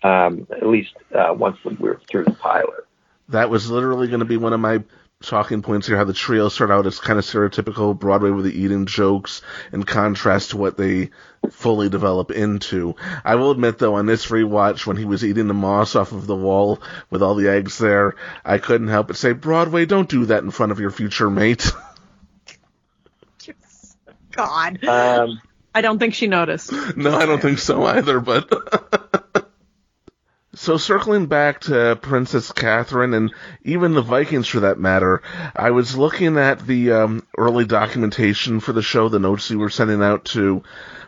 [0.01, 2.85] Um, at least uh, once we're through the pilot.
[3.27, 4.81] That was literally going to be one of my
[5.23, 5.97] talking points here.
[5.97, 9.41] How the trio start out as kind of stereotypical Broadway with the eating jokes,
[9.73, 11.09] in contrast to what they
[11.51, 12.95] fully develop into.
[13.25, 16.25] I will admit though, on this rewatch, when he was eating the moss off of
[16.27, 18.15] the wall with all the eggs there,
[18.45, 21.71] I couldn't help but say, Broadway, don't do that in front of your future mate.
[24.31, 25.41] God, Um,
[25.75, 26.71] I don't think she noticed.
[26.95, 29.25] no, I don't think so either, but.
[30.61, 33.33] So circling back to Princess Catherine and
[33.63, 35.21] even the Vikings for that matter,
[35.55, 39.69] I was looking at the um, early documentation for the show, the notes you were
[39.69, 40.61] sending out to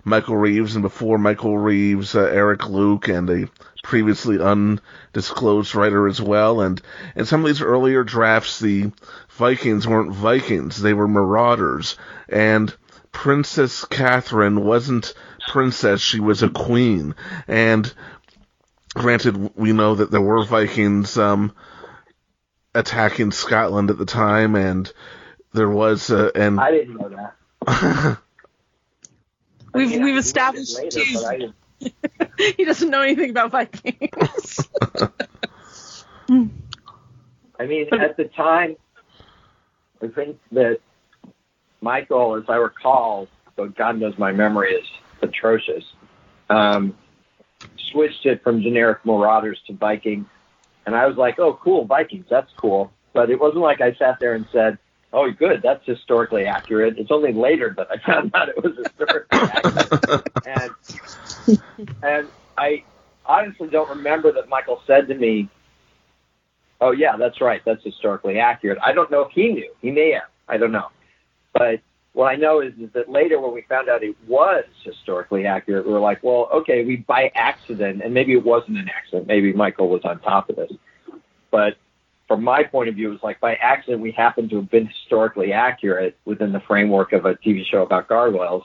[0.06, 3.50] Michael Reaves, and before Michael Reaves, uh, Eric Luke, and a
[3.84, 6.62] previously undisclosed writer as well.
[6.62, 6.82] And
[7.18, 8.94] in some of these earlier drafts, the
[9.32, 11.98] Vikings weren't Vikings; they were Marauders.
[12.30, 12.74] And
[13.12, 15.14] Princess Catherine wasn't
[15.50, 17.16] princess; she was a queen.
[17.50, 17.94] And
[18.94, 21.54] granted, we know that there were Vikings um,
[22.76, 24.92] attacking Scotland at the time, and
[25.54, 28.18] there was uh, and I didn't know that.
[29.74, 31.14] We've mean, we've read it established later, too.
[31.14, 31.56] but I didn't-
[32.58, 34.68] he doesn't know anything about Vikings.
[36.30, 38.76] I mean, at the time,
[40.02, 40.80] I think that
[41.80, 44.86] Michael, as I recall, so God knows my memory is
[45.22, 45.84] atrocious,
[46.50, 46.96] um,
[47.92, 50.26] switched it from generic Marauders to Vikings.
[50.86, 52.92] And I was like, oh, cool, Vikings, that's cool.
[53.14, 54.78] But it wasn't like I sat there and said,
[55.14, 56.98] oh, good, that's historically accurate.
[56.98, 60.28] It's only later that I found out it was historically accurate.
[60.46, 61.62] and,
[62.02, 62.28] and
[62.58, 62.84] I
[63.26, 65.50] honestly don't remember that Michael said to me,
[66.82, 67.62] Oh yeah, that's right.
[67.64, 68.80] That's historically accurate.
[68.84, 69.72] I don't know if he knew.
[69.82, 70.30] He may have.
[70.50, 70.88] I don't know.
[71.54, 71.82] But
[72.14, 75.86] what I know is, is that later when we found out it was historically accurate,
[75.86, 79.28] we were like, well, okay, we by accident, and maybe it wasn't an accident.
[79.28, 80.72] Maybe Michael was on top of this.
[81.52, 81.78] But
[82.28, 84.88] from my point of view, it was like by accident we happened to have been
[84.88, 88.64] historically accurate within the framework of a TV show about gargoyles.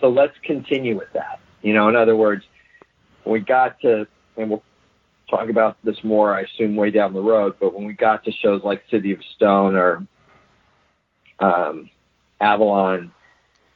[0.00, 1.40] So let's continue with that.
[1.62, 2.44] You know, in other words,
[3.24, 4.62] we got to, and we'll
[5.28, 7.54] talk about this more, I assume, way down the road.
[7.60, 10.06] But when we got to shows like City of Stone or
[11.38, 11.90] um,
[12.40, 13.12] Avalon,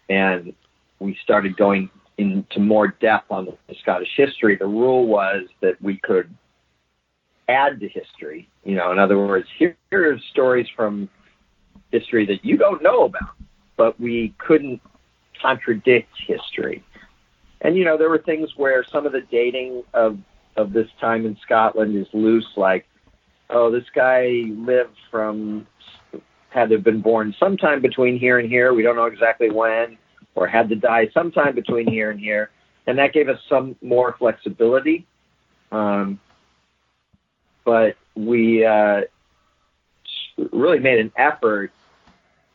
[0.08, 0.52] and
[0.98, 5.96] we started going into more depth on the Scottish history, the rule was that we
[5.98, 6.32] could
[7.48, 8.48] add to history.
[8.64, 11.08] You know, in other words, here are stories from
[11.90, 13.34] history that you don't know about,
[13.76, 14.80] but we couldn't
[15.40, 16.82] contradict history.
[17.60, 20.18] And you know, there were things where some of the dating of
[20.56, 22.86] of this time in Scotland is loose, like,
[23.50, 25.66] oh, this guy lived from,
[26.54, 28.72] had to have been born sometime between here and here.
[28.72, 29.98] We don't know exactly when,
[30.36, 32.50] or had to die sometime between here and here.
[32.86, 35.04] And that gave us some more flexibility.
[35.72, 36.20] Um,
[37.64, 39.02] but we uh,
[40.52, 41.72] really made an effort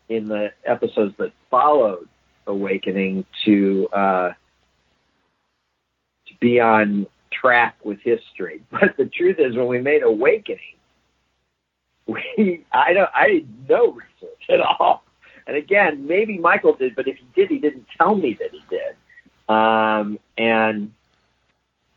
[0.07, 2.07] in the episodes that followed
[2.47, 8.61] Awakening to uh, to be on track with history.
[8.71, 10.78] But the truth is, when we made Awakening,
[12.09, 15.03] we I don't I did no research at all.
[15.47, 18.61] And again, maybe Michael did, but if he did, he didn't tell me that he
[18.69, 18.95] did.
[19.53, 20.93] Um, and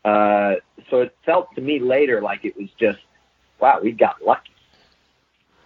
[0.03, 0.55] uh,
[0.89, 2.99] so it felt to me later like it was just,
[3.59, 4.49] wow, we got lucky.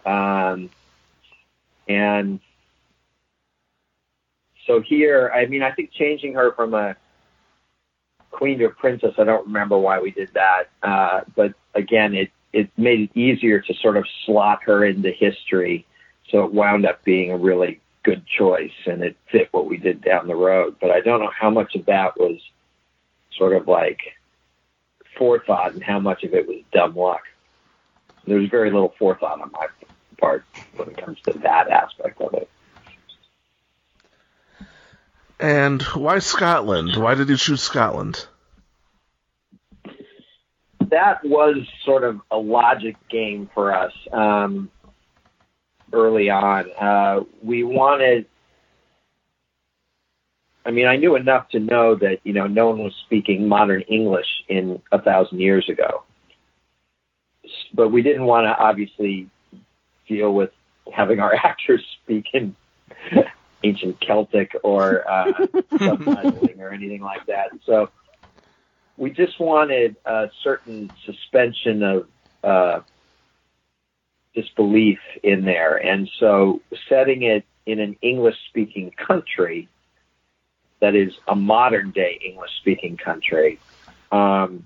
[0.06, 0.70] Um,
[1.88, 2.42] and
[4.66, 6.98] so here, I mean, I think changing her from a
[8.32, 10.66] queen to a princess, I don't remember why we did that.
[10.84, 15.86] Uh, but again, it, it made it easier to sort of slot her into history.
[16.32, 20.02] So it wound up being a really good choice and it fit what we did
[20.02, 20.78] down the road.
[20.82, 22.40] But I don't know how much of that was
[23.38, 24.00] sort of like
[25.20, 27.22] forethought and how much of it was dumb luck.
[28.26, 29.68] There's very little forethought on my
[30.18, 30.44] part
[30.76, 32.50] when it comes to that aspect of it.
[35.40, 36.96] And why Scotland?
[36.96, 38.26] Why did you choose Scotland?
[40.90, 44.70] That was sort of a logic game for us um,
[45.92, 46.66] early on.
[46.80, 48.26] Uh, we wanted.
[50.66, 53.82] I mean, I knew enough to know that you know no one was speaking modern
[53.82, 56.04] English in a thousand years ago,
[57.74, 59.30] but we didn't want to obviously
[60.08, 60.52] deal with
[60.94, 62.56] having our actors speak in
[63.64, 65.32] ancient Celtic or uh,
[65.74, 67.50] subtitling or anything like that.
[67.66, 67.90] So
[68.98, 72.08] we just wanted a certain suspension of
[72.44, 72.80] uh,
[74.34, 79.70] disbelief in there, and so setting it in an English-speaking country
[80.80, 83.60] that is a modern-day English-speaking country
[84.12, 84.66] um,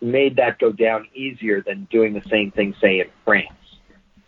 [0.00, 3.48] made that go down easier than doing the same thing, say, in France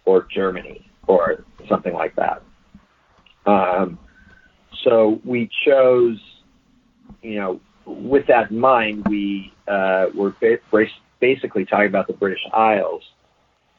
[0.04, 2.42] or Germany or something like that.
[3.46, 3.98] Um,
[4.82, 6.18] so we chose,
[7.22, 10.58] you know, with that in mind, we uh, were ba-
[11.20, 13.02] basically talking about the British Isles.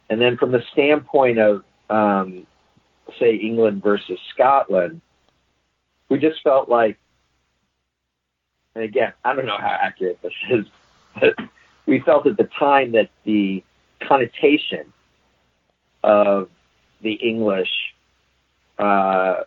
[0.09, 2.45] And then from the standpoint of, um,
[3.19, 5.01] say, England versus Scotland,
[6.09, 6.97] we just felt like,
[8.75, 10.65] and again, I don't know how accurate this is,
[11.19, 11.35] but
[11.85, 13.63] we felt at the time that the
[13.99, 14.91] connotation
[16.03, 16.49] of
[17.01, 17.69] the English
[18.79, 19.43] uh,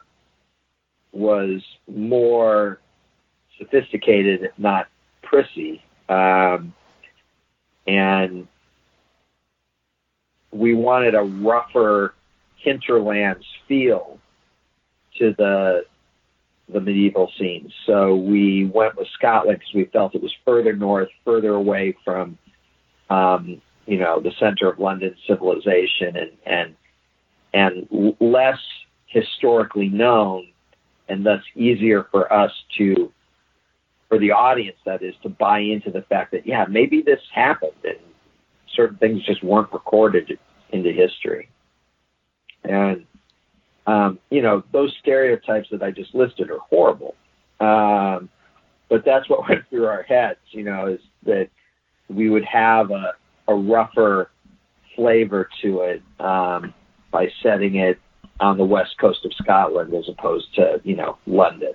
[1.13, 2.81] was more
[3.59, 4.89] sophisticated, not
[5.23, 5.83] prissy.
[6.09, 6.75] Um,
[7.87, 8.47] and
[10.51, 12.15] we wanted a rougher
[12.57, 14.19] hinterlands feel
[15.19, 15.85] to the
[16.69, 17.73] the medieval scenes.
[17.87, 22.39] So we went with Scotland because we felt it was further north, further away from,
[23.09, 26.77] um, you know, the center of London civilization and and
[27.55, 28.59] and less
[29.07, 30.49] historically known,
[31.09, 33.13] and thus easier for us to
[34.09, 37.73] for the audience that is to buy into the fact that yeah maybe this happened
[37.85, 37.99] and
[38.75, 40.39] certain things just weren't recorded
[40.71, 41.49] into history.
[42.65, 43.05] And
[43.87, 47.15] um, you know those stereotypes that I just listed are horrible.
[47.61, 48.29] Um,
[48.89, 51.49] but that's what went through our heads you know is that
[52.09, 53.15] we would have a,
[53.49, 54.31] a rougher
[54.95, 56.73] flavor to it um,
[57.11, 57.99] by setting it
[58.39, 61.75] on the west coast of Scotland as opposed to you know London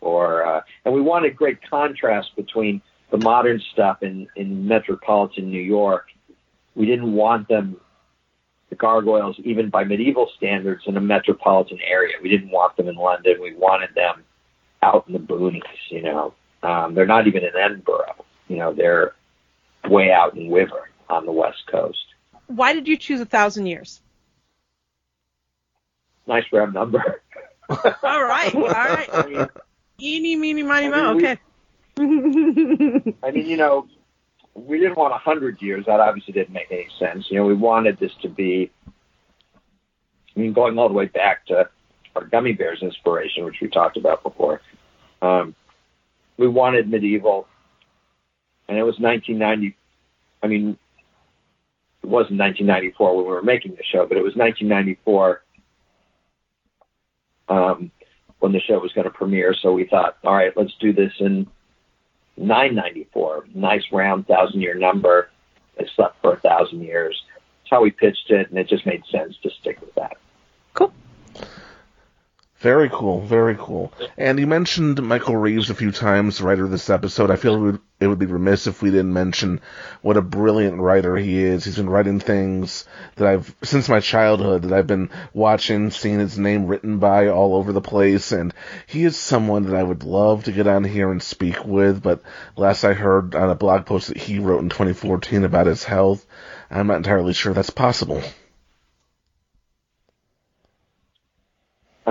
[0.00, 5.62] or uh, and we wanted great contrast between the modern stuff in in metropolitan New
[5.62, 6.06] York.
[6.74, 7.76] We didn't want them
[8.70, 12.14] the gargoyles even by medieval standards in a metropolitan area.
[12.22, 13.38] We didn't want them in London.
[13.42, 14.24] We wanted them
[14.82, 15.62] out in the boonies.
[15.90, 18.24] You know, um, they're not even in Edinburgh.
[18.48, 19.14] You know, they're
[19.88, 21.98] way out in Wyvern on the west coast.
[22.46, 24.00] Why did you choose a thousand years?
[26.26, 27.22] Nice round number.
[27.68, 29.08] all right, all right.
[29.12, 29.46] I mean,
[30.00, 31.16] Eeny, meeny, miny, mo.
[31.16, 31.38] Okay.
[31.98, 33.86] I mean, you know,
[34.54, 35.86] we didn't want a hundred years.
[35.86, 37.26] That obviously didn't make any sense.
[37.30, 38.70] You know, we wanted this to be.
[38.86, 41.68] I mean, going all the way back to
[42.16, 44.60] our Gummi Bears inspiration, which we talked about before.
[45.20, 45.54] Um,
[46.36, 47.46] we wanted medieval,
[48.68, 49.76] and it was 1990.
[50.42, 50.78] I mean,
[52.02, 55.42] it wasn't 1994 when we were making the show, but it was 1994
[57.50, 57.90] um,
[58.40, 59.54] when the show was going to premiere.
[59.54, 61.46] So we thought, all right, let's do this in
[62.36, 63.46] 994.
[63.54, 65.30] Nice round thousand year number.
[65.76, 67.22] It slept for a thousand years.
[67.34, 70.16] That's how we pitched it, and it just made sense to stick with that.
[70.74, 70.92] Cool.
[72.60, 73.90] Very cool, very cool.
[74.18, 77.30] And you mentioned Michael Reaves a few times, the writer of this episode.
[77.30, 79.62] I feel it would, it would be remiss if we didn't mention
[80.02, 81.64] what a brilliant writer he is.
[81.64, 82.84] He's been writing things
[83.16, 87.54] that I've, since my childhood, that I've been watching, seeing his name written by all
[87.54, 88.52] over the place, and
[88.86, 92.20] he is someone that I would love to get on here and speak with, but
[92.58, 96.26] last I heard on a blog post that he wrote in 2014 about his health,
[96.70, 98.22] I'm not entirely sure that's possible.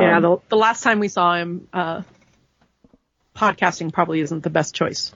[0.02, 2.02] Yeah, um, the, the last time we saw him, uh,
[3.36, 5.14] podcasting probably isn't the best choice.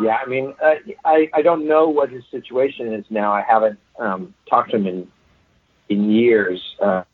[0.00, 0.74] Yeah, I mean, uh,
[1.04, 3.32] I I don't know what his situation is now.
[3.32, 5.08] I haven't um, talked to him in
[5.88, 7.04] in years, uh,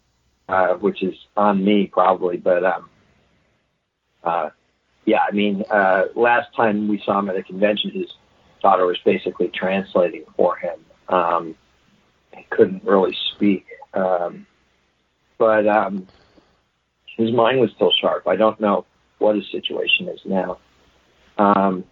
[0.49, 2.39] uh, which is on me probably.
[2.39, 2.89] But um,
[4.25, 4.51] uh,
[5.05, 8.11] yeah, I mean, uh, last time we saw him at a convention, his
[8.63, 10.79] daughter was basically translating for him.
[11.09, 11.57] Um,
[12.35, 14.47] he couldn't really speak, um,
[15.37, 16.07] but um,
[17.21, 18.27] his mind was still sharp.
[18.27, 18.87] I don't know
[19.19, 20.59] what his situation is now.
[21.37, 21.85] Um,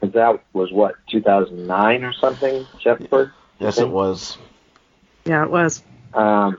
[0.00, 3.32] cause that was what, 2009 or something, Shepard?
[3.58, 4.38] Yes, it was.
[5.24, 5.82] Yeah, it was.
[6.14, 6.58] Um,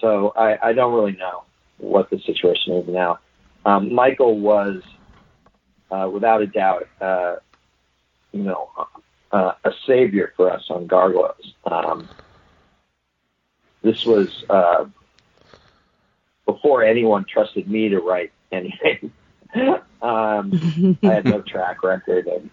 [0.00, 1.44] so I, I don't really know
[1.78, 3.20] what the situation is now.
[3.64, 4.82] Um, Michael was,
[5.90, 7.36] uh, without a doubt, uh,
[8.32, 8.70] you know,
[9.30, 11.54] uh, a savior for us on Gargoyles.
[11.64, 12.08] Um,
[13.82, 14.86] this was, uh,
[16.52, 19.12] before anyone trusted me to write anything.
[20.02, 22.50] um, I had no track record, and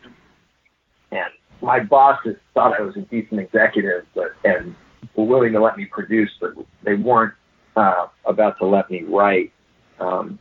[1.11, 1.29] and
[1.61, 4.75] my bosses thought I was a decent executive, but and
[5.15, 6.51] were willing to let me produce, but
[6.83, 7.33] they weren't
[7.75, 9.51] uh, about to let me write.
[9.99, 10.39] Um,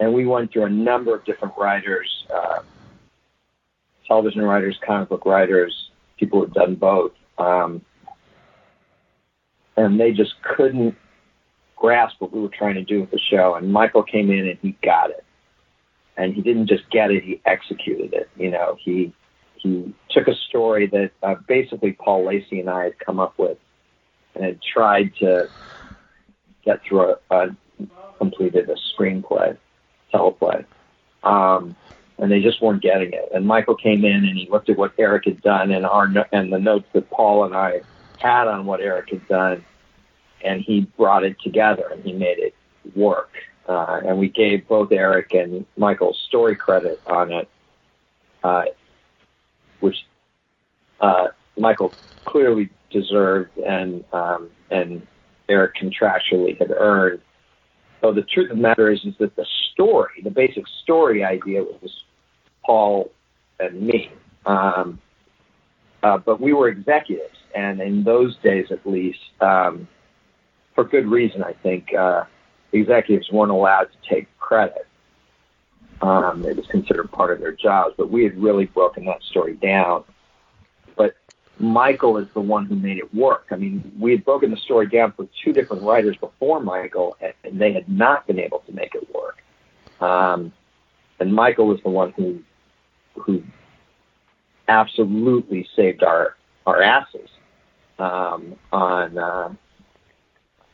[0.00, 2.60] and we went through a number of different writers, uh,
[4.06, 7.12] television writers, comic book writers, people who've done both.
[7.38, 7.82] Um,
[9.76, 10.96] and they just couldn't
[11.78, 13.54] grasp what we were trying to do with the show.
[13.54, 15.24] And Michael came in and he got it.
[16.16, 18.28] And he didn't just get it; he executed it.
[18.36, 19.12] You know, he
[19.54, 23.56] he took a story that uh, basically Paul Lacey and I had come up with,
[24.34, 25.48] and had tried to
[26.64, 27.56] get through a, a
[28.18, 29.56] completed a screenplay,
[30.12, 30.64] teleplay,
[31.22, 31.76] um,
[32.18, 33.28] and they just weren't getting it.
[33.32, 36.52] And Michael came in and he looked at what Eric had done and our and
[36.52, 37.82] the notes that Paul and I
[38.18, 39.64] had on what Eric had done,
[40.44, 42.54] and he brought it together and he made it
[42.94, 43.30] work.
[43.68, 47.48] Uh, and we gave both Eric and Michael story credit on it,
[48.42, 48.64] uh,
[49.80, 49.96] which
[51.00, 51.92] uh, Michael
[52.24, 55.06] clearly deserved and um, and
[55.48, 57.20] Eric contractually had earned.
[58.00, 61.62] So the truth of the matter is, is that the story, the basic story idea,
[61.62, 62.04] was
[62.64, 63.10] Paul
[63.58, 64.10] and me.
[64.46, 65.00] Um,
[66.02, 69.88] uh, but we were executives, and in those days, at least, um,
[70.78, 72.22] for good reason, I think, uh,
[72.70, 74.86] executives weren't allowed to take credit.
[76.00, 79.54] Um, it was considered part of their jobs, but we had really broken that story
[79.54, 80.04] down.
[80.94, 81.16] But
[81.58, 83.46] Michael is the one who made it work.
[83.50, 87.60] I mean, we had broken the story down for two different writers before Michael, and
[87.60, 89.42] they had not been able to make it work.
[90.00, 90.52] Um,
[91.18, 92.40] and Michael was the one who
[93.14, 93.42] who
[94.68, 96.36] absolutely saved our
[96.68, 97.30] our asses
[97.98, 99.52] um, on uh,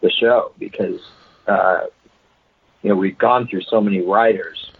[0.04, 1.00] the show because
[1.48, 1.86] uh,
[2.82, 4.70] you know we'd gone through so many writers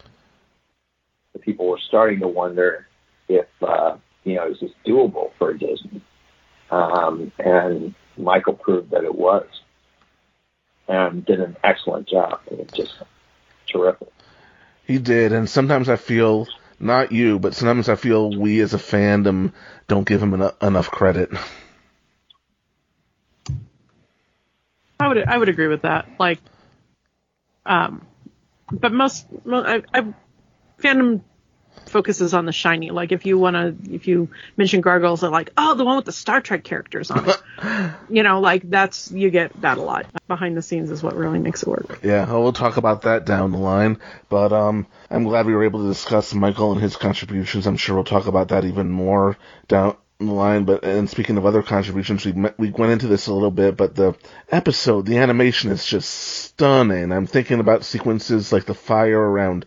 [1.33, 2.87] that people were starting to wonder
[3.29, 6.03] if uh, you know is this doable for Disney,
[6.71, 9.47] um, and Michael proved that it was,
[10.87, 12.41] and did an excellent job.
[12.47, 12.95] It was just
[13.67, 14.09] terrific.
[14.87, 16.47] He did, and sometimes I feel
[16.79, 19.55] not you, but sometimes I feel we as a fandom
[19.89, 21.31] don't give him enough, enough credit.
[24.99, 26.07] I would I would agree with that.
[26.19, 26.39] Like,
[27.67, 28.07] um,
[28.71, 30.15] but most, mo- I, I
[30.79, 31.23] fandom
[31.87, 32.91] focuses on the shiny.
[32.91, 36.05] Like, if you want to, if you mention gargoyles, they're like, oh, the one with
[36.05, 37.37] the Star Trek characters on it.
[38.09, 40.07] you know, like that's you get that a lot.
[40.29, 42.01] Behind the scenes is what really makes it work.
[42.03, 43.99] Yeah, well, we'll talk about that down the line.
[44.29, 47.67] But um, I'm glad we were able to discuss Michael and his contributions.
[47.67, 49.37] I'm sure we'll talk about that even more
[49.69, 50.65] down the line.
[50.65, 53.95] But and speaking of other contributions, we we went into this a little bit, but
[53.95, 54.15] the
[54.51, 57.13] episode, the animation is just stunning.
[57.13, 59.67] I'm thinking about sequences like the fire around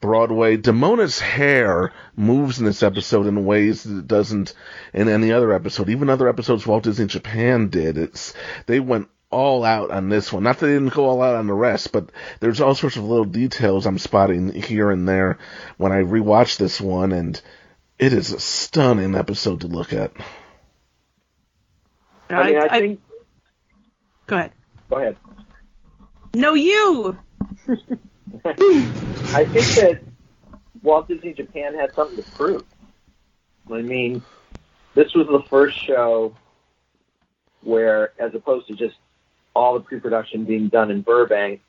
[0.00, 0.56] Broadway.
[0.56, 4.54] Demona's hair moves in this episode in ways that it doesn't
[4.94, 5.88] in any other episode.
[5.90, 7.98] Even other episodes Walt Disney Japan did.
[7.98, 8.34] It's
[8.66, 10.42] they went all out on this one.
[10.42, 12.10] Not that they didn't go all out on the rest, but
[12.40, 15.38] there's all sorts of little details I'm spotting here and there
[15.76, 17.40] when I rewatch this one, and
[18.00, 20.10] it is a stunning episode to look at.
[22.30, 23.00] I mean, I think.
[24.26, 24.52] go ahead.
[24.88, 25.16] Go ahead.
[26.34, 27.18] No, you.
[27.68, 30.00] I think that
[30.82, 32.64] Walt Disney Japan had something to prove.
[33.70, 34.22] I mean,
[34.94, 36.34] this was the first show
[37.62, 38.96] where, as opposed to just
[39.54, 41.60] all the pre-production being done in Burbank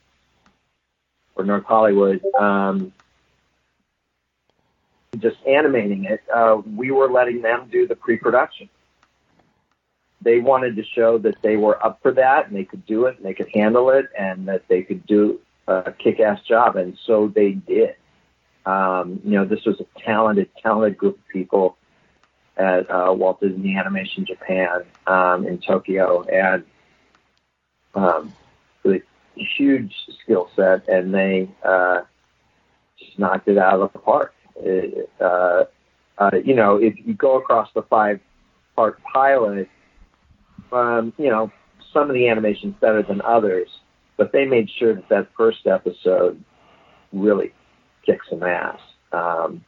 [1.35, 2.93] or North Hollywood, um,
[5.21, 8.69] just animating it, uh, we were letting them do the pre-production.
[10.21, 13.17] They wanted to show that they were up for that and they could do it
[13.17, 17.31] and they could handle it and that they could do a kick-ass job, and so
[17.33, 17.95] they did.
[18.65, 21.77] Um, you know, this was a talented, talented group of people
[22.57, 26.63] at uh, Walt Disney Animation Japan um, in Tokyo, and
[27.95, 28.33] um,
[28.83, 29.03] with
[29.37, 29.93] a huge
[30.23, 32.01] skill set, and they uh,
[32.99, 34.33] just knocked it out of the park.
[34.57, 35.63] It, uh,
[36.17, 39.69] uh, you know, if you go across the five-part pilot,
[40.71, 41.51] um, you know,
[41.93, 43.67] some of the animation's better than others,
[44.17, 46.41] but they made sure that that first episode
[47.11, 47.53] really
[48.05, 48.79] kicks some ass.
[49.11, 49.63] Um,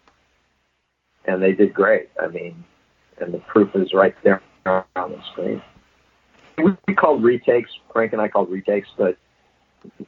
[1.26, 2.10] and they did great.
[2.22, 2.64] I mean,
[3.20, 5.62] and the proof is right there on the screen.
[6.58, 7.72] We, we called retakes.
[7.92, 9.18] Frank and I called retakes, but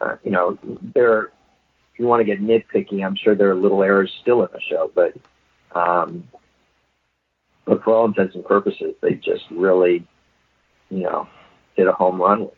[0.01, 0.57] uh, you know,
[0.93, 1.32] there.
[1.95, 4.59] If you want to get nitpicky, I'm sure there are little errors still in the
[4.59, 5.13] show, but
[5.71, 6.27] um,
[7.63, 10.05] but for all intents and purposes, they just really,
[10.89, 11.29] you know,
[11.77, 12.51] hit a home run with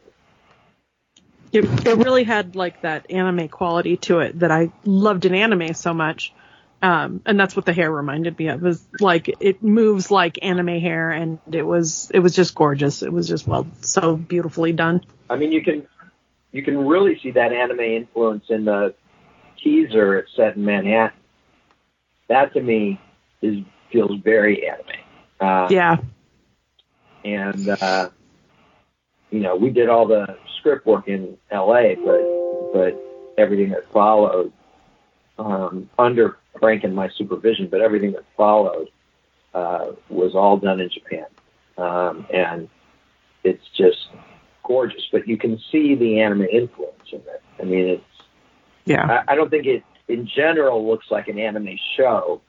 [1.51, 1.65] it.
[1.65, 5.75] It, it really had like that anime quality to it that I loved in anime
[5.75, 6.33] so much.
[6.81, 8.63] Um, and that's what the hair reminded me of.
[8.63, 13.03] Was like it moves like anime hair, and it was it was just gorgeous.
[13.03, 15.03] It was just well so beautifully done.
[15.29, 15.85] I mean, you can
[16.51, 18.95] you can really see that anime influence in the
[19.63, 21.19] teaser it's set in Manhattan.
[22.29, 22.99] That to me
[23.41, 23.59] is
[23.91, 24.85] feels very anime.
[25.39, 25.97] Uh, Yeah,
[27.23, 28.09] and uh,
[29.31, 32.27] you know we did all the script work in L.A., but
[32.71, 32.97] but
[33.37, 34.51] everything that followed
[35.37, 38.89] um, under Frank and my supervision, but everything that followed
[39.53, 41.25] uh, was all done in Japan,
[41.77, 42.69] um, and
[43.43, 44.09] it's just
[44.63, 45.07] gorgeous.
[45.11, 47.41] But you can see the anime influence in it.
[47.59, 48.16] I mean, it's
[48.87, 52.41] yeah, I, I don't think it in general looks like an anime show.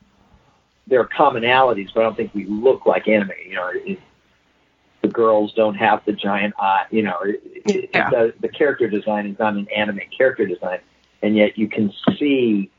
[0.86, 3.30] There are commonalities, but I don't think we look like anime.
[3.46, 3.98] You know, it,
[5.02, 6.86] the girls don't have the giant eye.
[6.90, 8.10] You know, it, it, Yeah.
[8.10, 10.80] the, the character design is not an anime character design,
[11.22, 12.70] and yet you can see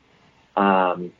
[0.56, 1.12] um,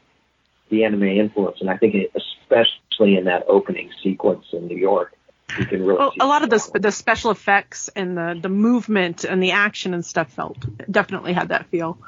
[0.69, 1.61] the anime influence.
[1.61, 5.15] And I think, it, especially in that opening sequence in New York,
[5.59, 5.99] you can really.
[5.99, 9.43] well, a lot of the the sp- the special effects and the the movement and
[9.43, 10.59] the action and stuff felt
[10.91, 11.99] definitely had that feel.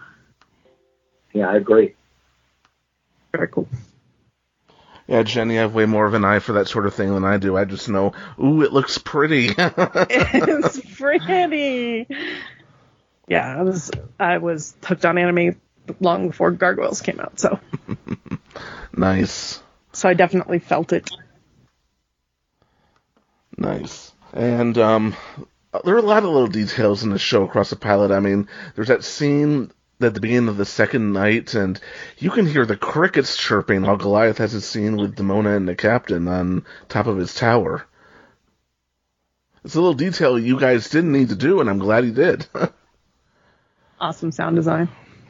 [1.33, 1.95] Yeah, I agree.
[3.33, 3.69] Very cool.
[5.09, 7.25] Yeah, Jenny, you have way more of an eye for that sort of thing than
[7.25, 7.57] I do.
[7.57, 8.13] I just know,
[8.43, 9.51] ooh, it looks pretty.
[9.59, 12.07] it's pretty.
[13.27, 15.61] Yeah, I was I was hooked on anime
[16.01, 17.59] long before Gargoyles came out, so
[18.97, 19.63] nice.
[19.93, 21.11] so I definitely felt it.
[23.57, 24.13] Nice.
[24.33, 25.17] And um,
[25.85, 28.11] there are a lot of little details in the show across the pilot.
[28.11, 29.73] I mean, there's that scene
[30.05, 31.81] at the beginning of the second night, and
[32.19, 35.75] you can hear the crickets chirping while Goliath has his scene with Demona and the
[35.75, 37.85] captain on top of his tower.
[39.65, 42.47] It's a little detail you guys didn't need to do, and I'm glad you did.
[44.03, 44.89] Awesome sound design.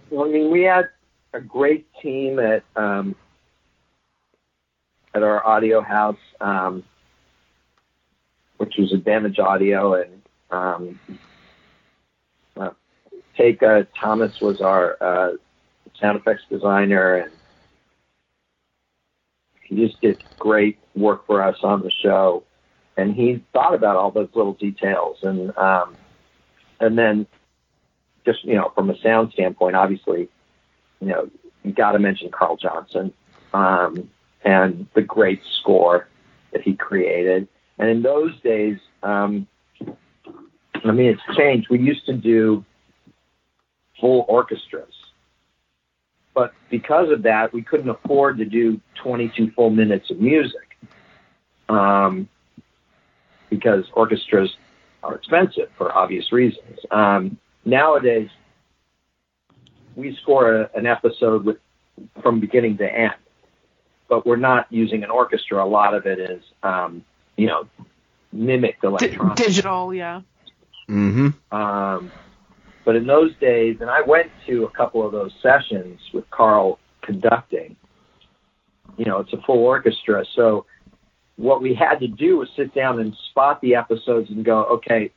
[0.09, 0.89] Well, I mean, we had
[1.35, 3.15] a great team at um,
[5.15, 6.83] at our audio house, um,
[8.57, 10.99] which was Advantage Audio, and um,
[13.37, 15.33] Take uh, Thomas was our uh,
[16.01, 17.33] sound effects designer, and
[19.63, 22.45] he just did great work for us on the show.
[22.97, 25.97] And he thought about all those little details, and um,
[26.79, 27.27] and then
[28.27, 30.29] just you know from a sound standpoint, obviously,
[31.01, 31.31] you know
[31.65, 33.13] you got to mention Carl Johnson
[33.55, 34.11] um,
[34.45, 36.09] and the great score
[36.53, 37.49] that he created.
[37.79, 39.47] And in those days, um,
[40.85, 41.69] I mean, it's changed.
[41.71, 42.65] We used to do
[44.03, 44.93] full orchestras,
[46.35, 50.77] but because of that, we couldn't afford to do 22 full minutes of music
[51.69, 52.29] um,
[53.49, 54.55] because orchestras
[55.03, 56.79] are expensive for obvious reasons.
[56.91, 58.29] Um, nowadays
[59.95, 61.59] we score a, an episode with
[62.23, 63.15] from beginning to end,
[64.09, 65.63] but we're not using an orchestra.
[65.63, 67.05] A lot of it is, um,
[67.37, 67.69] you know,
[68.33, 69.37] mimicked D- electronic.
[69.37, 70.23] digital, yeah.
[70.89, 71.55] mm-hmm.
[71.55, 72.11] Um,
[72.85, 76.79] but in those days, and I went to a couple of those sessions with Carl
[77.03, 77.77] conducting.
[78.97, 80.67] You know, it's a full orchestra, so
[81.37, 85.11] what we had to do was sit down and spot the episodes and go, okay,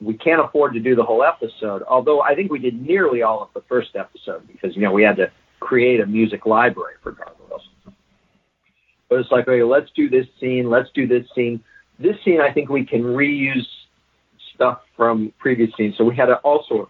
[0.00, 1.82] we can't afford to do the whole episode.
[1.88, 5.02] Although I think we did nearly all of the first episode because you know we
[5.02, 5.30] had to
[5.60, 7.62] create a music library for Gargoyles.
[9.08, 11.62] But it's like, okay, let's do this scene, let's do this scene.
[11.98, 13.66] This scene, I think we can reuse
[14.56, 15.96] stuff from previous scenes.
[15.96, 16.88] So we had a, also,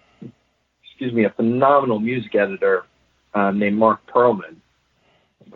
[0.84, 2.84] excuse me, a phenomenal music editor
[3.34, 4.56] uh, named Mark Perlman,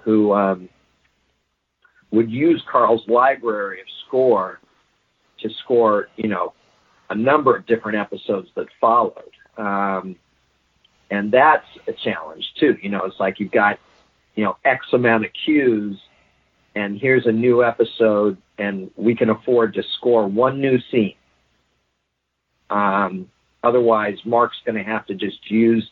[0.03, 0.69] who um,
[2.11, 4.61] would use Carl's library of score
[5.41, 6.53] to score, you know,
[7.09, 9.33] a number of different episodes that followed.
[9.57, 10.17] Um,
[11.11, 12.77] and that's a challenge too.
[12.81, 13.79] You know, it's like you've got,
[14.37, 15.99] you know, X amount of cues
[16.75, 21.15] and here's a new episode and we can afford to score one new scene.
[22.71, 23.29] Um,
[23.63, 25.89] otherwise Mark's going to have to just use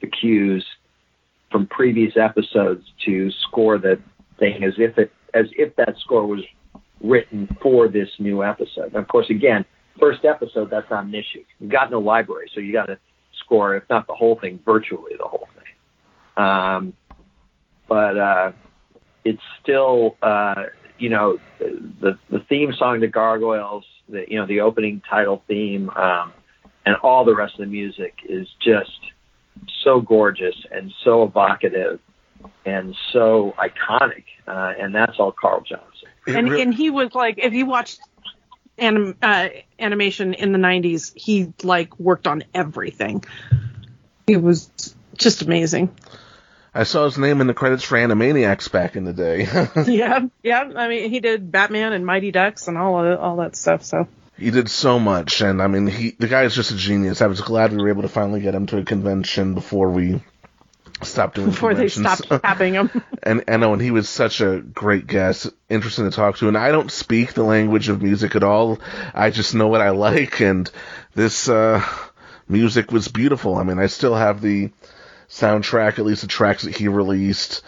[0.00, 0.64] the cues
[1.50, 4.00] from previous episodes to score the
[4.38, 6.40] thing as if it, as if that score was
[7.02, 8.86] written for this new episode.
[8.86, 9.64] And of course, again,
[9.98, 11.44] first episode, that's not an issue.
[11.58, 12.98] You've got no library, so you got to
[13.44, 16.44] score, if not the whole thing, virtually the whole thing.
[16.44, 16.92] Um,
[17.88, 18.52] but uh,
[19.24, 20.64] it's still, uh,
[20.98, 25.90] you know, the the theme song to Gargoyles, the you know the opening title theme,
[25.90, 26.32] um,
[26.86, 28.98] and all the rest of the music is just
[29.82, 32.00] so gorgeous and so evocative
[32.64, 36.08] and so iconic, uh, and that's all Carl Johnson.
[36.26, 38.00] And and he was like, if you watched
[38.78, 39.48] anim, uh,
[39.78, 43.24] animation in the '90s, he like worked on everything.
[44.26, 45.94] It was just amazing.
[46.74, 49.42] I saw his name in the credits for Animaniacs back in the day.
[49.86, 50.70] yeah, yeah.
[50.76, 53.82] I mean, he did Batman and Mighty Ducks and all of, all that stuff.
[53.84, 54.06] So
[54.38, 57.20] he did so much, and I mean, he the guy is just a genius.
[57.20, 60.20] I was glad we were able to finally get him to a convention before we
[61.02, 62.90] stopped doing before they stopped tapping him.
[63.22, 66.48] and I know, and he was such a great guest, interesting to talk to.
[66.48, 68.78] And I don't speak the language of music at all.
[69.14, 70.70] I just know what I like, and
[71.14, 71.84] this uh,
[72.48, 73.56] music was beautiful.
[73.56, 74.70] I mean, I still have the
[75.30, 77.62] soundtrack, at least the tracks that he released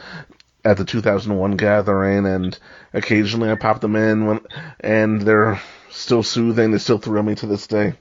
[0.65, 2.59] at the 2001 gathering, and
[2.93, 4.41] occasionally I pop them in when,
[4.81, 5.61] and they're
[5.91, 6.71] still soothing.
[6.71, 7.95] They still thrill me to this day.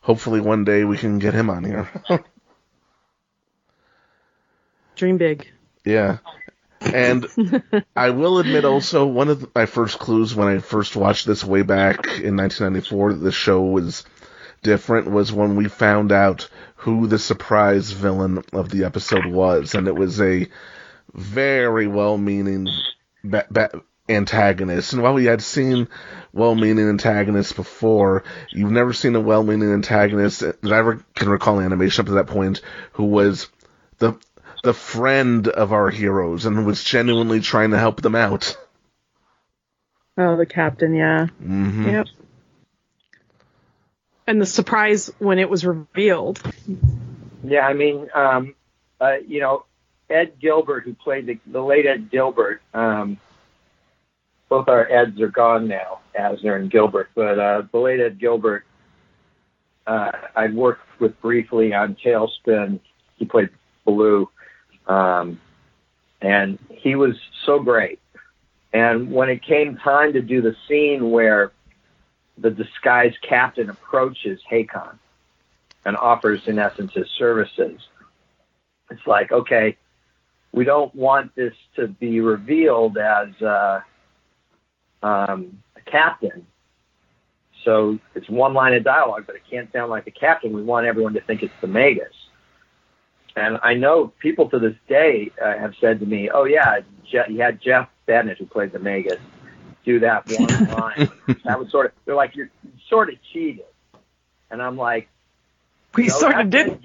[0.00, 1.88] Hopefully, one day we can get him on here.
[4.96, 5.48] Dream big.
[5.84, 6.18] Yeah.
[6.80, 7.26] And
[7.96, 11.62] I will admit also, one of my first clues when I first watched this way
[11.62, 14.04] back in 1994 that the show was
[14.62, 16.48] different was when we found out
[16.88, 19.74] who the surprise villain of the episode was.
[19.74, 20.46] And it was a
[21.12, 22.66] very well meaning
[23.22, 24.94] ba- ba- antagonist.
[24.94, 25.88] And while we had seen
[26.32, 31.58] well meaning antagonists before, you've never seen a well meaning antagonist that I can recall
[31.58, 32.62] in animation up to that point
[32.92, 33.48] who was
[33.98, 34.18] the
[34.64, 38.56] the friend of our heroes and was genuinely trying to help them out.
[40.16, 40.94] Oh, the captain.
[40.94, 41.26] Yeah.
[41.26, 42.06] hmm Yep.
[44.28, 46.38] And the surprise when it was revealed.
[47.42, 48.54] Yeah, I mean, um,
[49.00, 49.64] uh, you know,
[50.10, 53.18] Ed Gilbert, who played the, the late Ed Gilbert, um,
[54.50, 58.66] both our Eds are gone now, Asner and Gilbert, but uh, the late Ed Gilbert,
[59.86, 62.80] uh, worked worked with briefly on TaleSpin.
[63.16, 63.48] He played
[63.86, 64.28] Baloo,
[64.86, 65.40] um,
[66.20, 67.98] and he was so great.
[68.74, 71.52] And when it came time to do the scene where
[72.40, 74.98] the disguised captain approaches Hakon
[75.84, 77.80] and offers, in essence, his services,
[78.90, 79.76] it's like, okay,
[80.52, 83.80] we don't want this to be revealed as uh,
[85.02, 86.46] um, a captain.
[87.64, 90.52] So it's one line of dialogue, but it can't sound like a captain.
[90.52, 92.14] We want everyone to think it's the Magus.
[93.36, 97.30] And I know people to this day uh, have said to me, "Oh yeah, Je-
[97.32, 99.20] you had Jeff Bennett who played the Magus
[99.92, 101.10] do that one line."
[101.44, 102.50] that was sort of they're like you're
[102.88, 103.64] sort of cheated,
[104.50, 105.08] and I'm like,
[105.94, 106.84] We no, sort of did.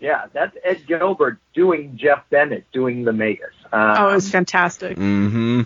[0.00, 3.52] Yeah, that's Ed Gilbert doing Jeff Bennett doing the Magus.
[3.70, 4.96] Um, Oh, it was fantastic.
[4.96, 5.62] Mm-hmm.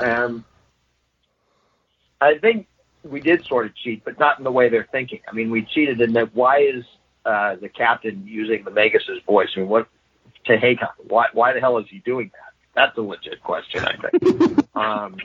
[0.00, 0.44] um,
[2.20, 2.66] I think
[3.04, 5.20] we did sort of cheat, but not in the way they're thinking.
[5.30, 6.84] I mean, we cheated in that why is
[7.24, 9.50] uh, the captain using the Magus's voice?
[9.56, 9.86] I mean, what
[10.46, 10.88] to Hakon?
[11.06, 12.47] Why why the hell is he doing that?
[12.78, 14.22] That's a legit question, I think.
[14.76, 15.16] um,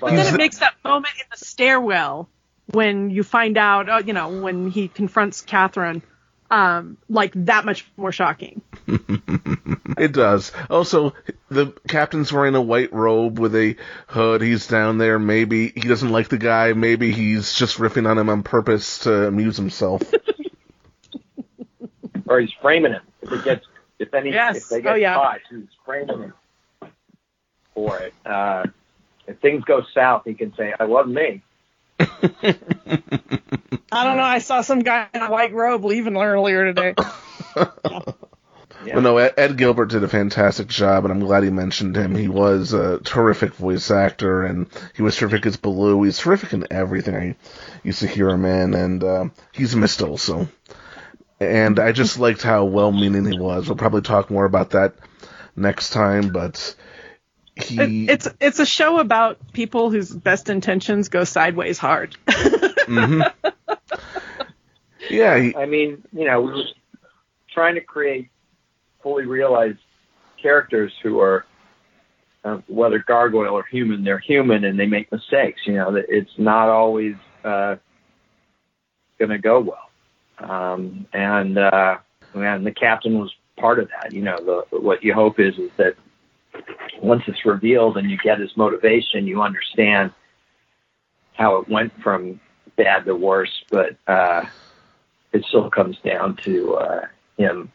[0.00, 2.30] But then it makes that moment in the stairwell
[2.70, 6.02] when you find out, uh, you know, when he confronts Catherine,
[6.50, 8.62] um, like that much more shocking.
[9.98, 10.52] It does.
[10.70, 11.14] Also,
[11.48, 13.76] the captain's wearing a white robe with a
[14.06, 14.40] hood.
[14.40, 15.18] He's down there.
[15.18, 16.72] Maybe he doesn't like the guy.
[16.72, 20.02] Maybe he's just riffing on him on purpose to amuse himself.
[22.26, 23.02] or he's framing him.
[23.20, 23.66] If it gets
[24.02, 24.56] if any Yes.
[24.58, 25.14] if they get Oh, yeah.
[25.14, 26.34] caught, he's framing him
[27.74, 28.14] for it.
[28.26, 28.64] Uh,
[29.26, 31.42] if things go south, he can say, "I wasn't me."
[32.00, 34.22] I don't know.
[34.22, 36.94] I saw some guy in a white robe leaving earlier today.
[38.84, 38.94] Yeah.
[38.94, 42.16] But no, Ed, Ed Gilbert did a fantastic job, and I'm glad he mentioned him.
[42.16, 44.66] He was a terrific voice actor, and
[44.96, 46.02] he was terrific as Baloo.
[46.02, 47.36] He's terrific in everything I
[47.84, 50.48] used to hear him in, and uh, he's missed also.
[51.42, 53.68] And I just liked how well-meaning he was.
[53.68, 54.94] We'll probably talk more about that
[55.56, 56.74] next time, but
[57.56, 62.16] he It, it's it's a show about people whose best intentions go sideways hard.
[62.82, 63.32] Mhm.
[65.08, 66.64] yeah, he, I mean, you know, we were
[67.54, 68.28] trying to create
[69.02, 69.78] fully realized
[70.42, 71.46] characters who are,
[72.44, 75.60] uh, whether gargoyle or human, they're human and they make mistakes.
[75.64, 77.14] You know, it's not always
[77.44, 77.76] uh,
[79.18, 79.91] going to go well.
[80.42, 81.98] Um, and uh,
[82.34, 84.12] and the captain was part of that.
[84.12, 85.94] You know, the, what you hope is is that
[87.00, 90.12] once it's revealed and you get his motivation, you understand
[91.34, 92.40] how it went from
[92.76, 93.64] bad to worse.
[93.70, 94.44] But uh,
[95.32, 97.06] it still comes down to uh,
[97.38, 97.70] him,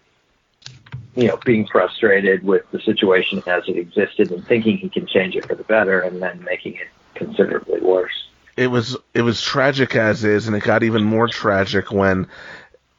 [1.16, 5.36] you know, being frustrated with the situation as it existed and thinking he can change
[5.36, 8.28] it for the better, and then making it considerably worse.
[8.58, 12.28] it was it was tragic as is, and it got even more tragic when.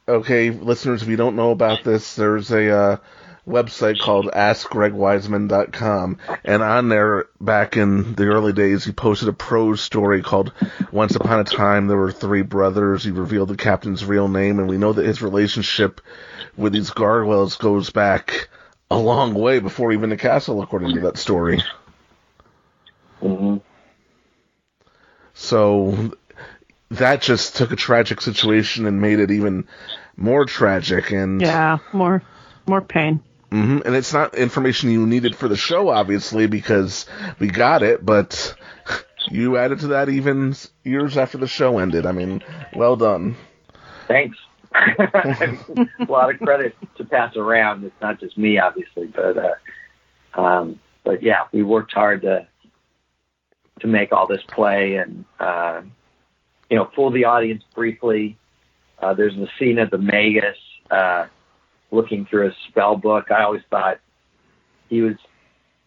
[0.09, 2.97] Okay, listeners, if you don't know about this, there's a uh,
[3.47, 9.81] website called AskGregWeisman.com, and on there, back in the early days, he posted a prose
[9.81, 10.51] story called
[10.91, 14.67] "Once Upon a Time There Were Three Brothers." He revealed the captain's real name, and
[14.67, 16.01] we know that his relationship
[16.57, 18.49] with these gargoyles goes back
[18.89, 21.61] a long way before even the castle, according to that story.
[23.21, 23.57] hmm
[25.35, 26.13] So
[26.91, 29.67] that just took a tragic situation and made it even
[30.19, 31.11] more tragic.
[31.11, 32.21] And yeah, more
[32.67, 33.21] more pain.
[33.51, 37.07] Mhm, and it's not information you needed for the show, obviously, because
[37.39, 38.05] we got it.
[38.05, 38.55] But
[39.29, 42.05] you added to that even years after the show ended.
[42.05, 42.43] I mean,
[42.75, 43.35] well done.
[44.07, 44.37] Thanks.
[44.75, 47.83] a lot of credit to pass around.
[47.83, 52.47] It's not just me, obviously, but uh, um, but yeah, we worked hard to
[53.79, 55.81] to make all this play and uh,
[56.69, 58.37] you know fool the audience briefly.
[59.01, 60.57] Uh, there's the scene of the Magus
[60.91, 61.25] uh,
[61.91, 63.31] looking through a spell book.
[63.31, 63.99] I always thought
[64.89, 65.15] he was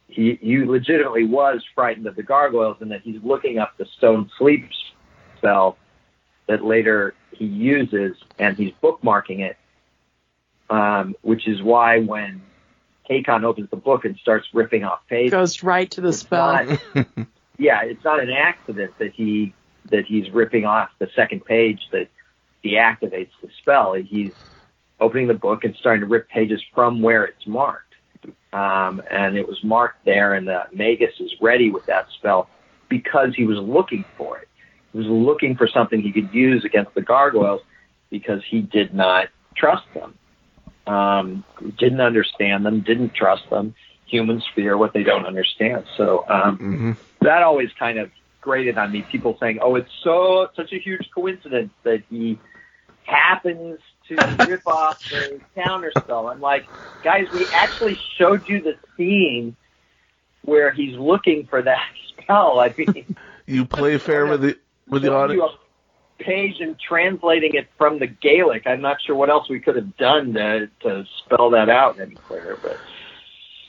[0.08, 4.30] he he legitimately was frightened of the gargoyles and that he's looking up the stone
[4.38, 4.68] sleep
[5.38, 5.76] spell
[6.48, 9.56] that later he uses and he's bookmarking it,
[10.70, 12.42] um, which is why when
[13.04, 16.64] Hakon opens the book and starts ripping off pages, Goes right to the it's spell.
[16.94, 17.06] not-
[17.58, 19.54] yeah, it's not an accident that he
[19.90, 22.08] that he's ripping off the second page that
[22.64, 23.94] deactivates the spell.
[23.94, 24.32] He's
[25.00, 27.94] opening the book and starting to rip pages from where it's marked.
[28.52, 32.48] Um, and it was marked there, and the Magus is ready with that spell
[32.88, 34.48] because he was looking for it.
[34.92, 37.62] He was looking for something he could use against the gargoyles
[38.10, 40.14] because he did not trust them.
[40.86, 41.44] Um,
[41.78, 43.74] didn't understand them, didn't trust them.
[44.06, 45.86] Humans fear what they don't understand.
[45.96, 48.10] So um, hmm that always kind of
[48.40, 49.06] grated on me.
[49.10, 52.38] People saying, "Oh, it's so such a huge coincidence that he
[53.04, 54.14] happens to
[54.48, 56.66] rip off the counter spell." I'm like,
[57.02, 59.56] guys, we actually showed you the scene
[60.42, 61.88] where he's looking for that
[62.22, 62.60] spell.
[62.60, 63.16] I mean,
[63.46, 64.58] You play fair with the
[64.88, 65.42] with the audience.
[65.42, 68.66] you a page and translating it from the Gaelic.
[68.66, 72.14] I'm not sure what else we could have done to to spell that out any
[72.14, 72.78] clearer, but.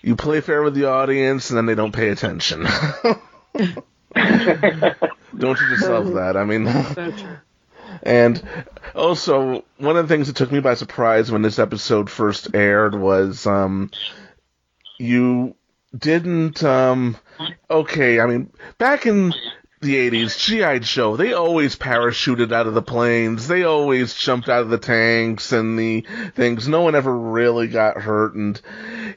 [0.06, 2.64] You play fair with the audience, and then they don't pay attention.
[3.54, 3.84] don't
[4.14, 6.36] you just love that?
[6.36, 7.38] I mean, So true.
[8.02, 8.42] And
[8.96, 12.96] also one of the things that took me by surprise when this episode first aired
[12.96, 13.92] was um,
[14.98, 15.56] you
[15.98, 17.18] didn't um,
[17.70, 18.20] okay.
[18.20, 19.34] I mean, back in
[19.84, 23.48] the 80s, GI Joe, they always parachuted out of the planes.
[23.48, 26.06] They always jumped out of the tanks and the
[26.36, 26.68] things.
[26.68, 28.34] No one ever really got hurt.
[28.34, 28.60] And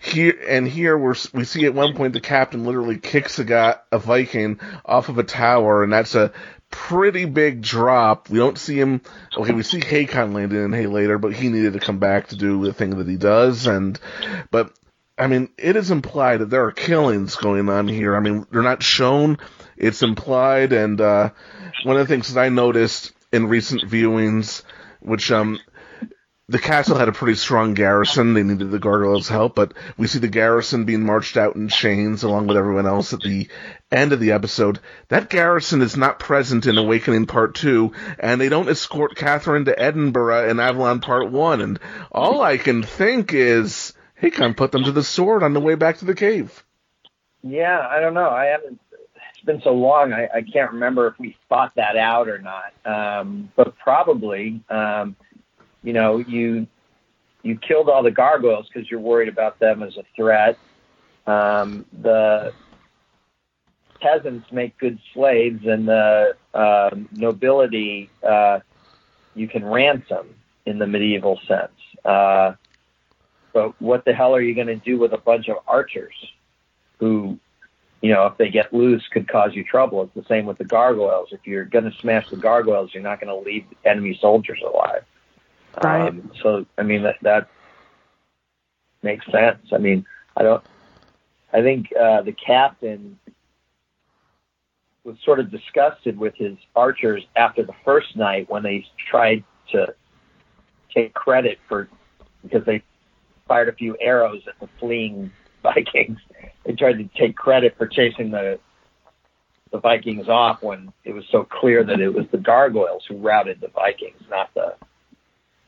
[0.03, 3.77] here, and here we're, we see at one point the captain literally kicks a guy,
[3.91, 6.33] a Viking off of a tower and that's a
[6.77, 8.29] pretty big drop.
[8.29, 9.01] We don't see him,
[9.37, 12.37] okay, we see Hakon landing in Hay later, but he needed to come back to
[12.37, 13.67] do the thing that he does.
[13.67, 13.99] And,
[14.51, 14.73] but,
[15.17, 18.15] I mean, it is implied that there are killings going on here.
[18.15, 19.39] I mean, they're not shown,
[19.79, 21.31] it's implied, and uh,
[21.85, 24.63] one of the things that I noticed in recent viewings,
[25.01, 25.59] which um,
[26.49, 28.35] the castle had a pretty strong garrison.
[28.35, 32.23] They needed the gargoyles' help, but we see the garrison being marched out in chains
[32.23, 33.49] along with everyone else at the
[33.91, 34.79] end of the episode.
[35.09, 37.91] That garrison is not present in Awakening Part 2,
[38.21, 41.61] and they don't escort Catherine to Edinburgh in Avalon Part 1.
[41.61, 41.81] And
[42.13, 45.99] all I can think is, Hakon put them to the sword on the way back
[45.99, 46.63] to the cave.
[47.43, 48.31] Yeah, I don't know.
[48.31, 48.81] I haven't.
[48.93, 50.13] It's been so long.
[50.13, 52.73] I, I can't remember if we thought that out or not.
[52.85, 55.17] Um, but probably, um,
[55.87, 56.67] you know, you
[57.45, 60.59] you killed all the gargoyles because you're worried about them as a threat.
[61.29, 62.53] Um, the
[64.01, 68.59] peasants make good slaves, and the um, nobility uh,
[69.37, 70.35] you can ransom
[70.67, 71.79] in the medieval sense.
[72.05, 72.55] Uh,
[73.53, 76.15] but what the hell are you going to do with a bunch of archers
[76.99, 77.39] who,
[78.01, 80.03] you know, if they get loose, could cause you trouble?
[80.03, 81.29] It's the same with the gargoyles.
[81.31, 85.05] If you're going to smash the gargoyles, you're not going to leave enemy soldiers alive.
[85.83, 86.09] Right.
[86.09, 87.49] Um, so, I mean, that that
[89.03, 89.67] makes sense.
[89.73, 90.65] I mean, I don't.
[91.53, 93.19] I think uh, the captain
[95.05, 99.95] was sort of disgusted with his archers after the first night when they tried to
[100.93, 101.89] take credit for
[102.43, 102.83] because they
[103.47, 105.31] fired a few arrows at the fleeing
[105.63, 106.19] Vikings.
[106.65, 108.59] They tried to take credit for chasing the
[109.73, 113.61] the Vikings off when it was so clear that it was the gargoyles who routed
[113.61, 114.75] the Vikings, not the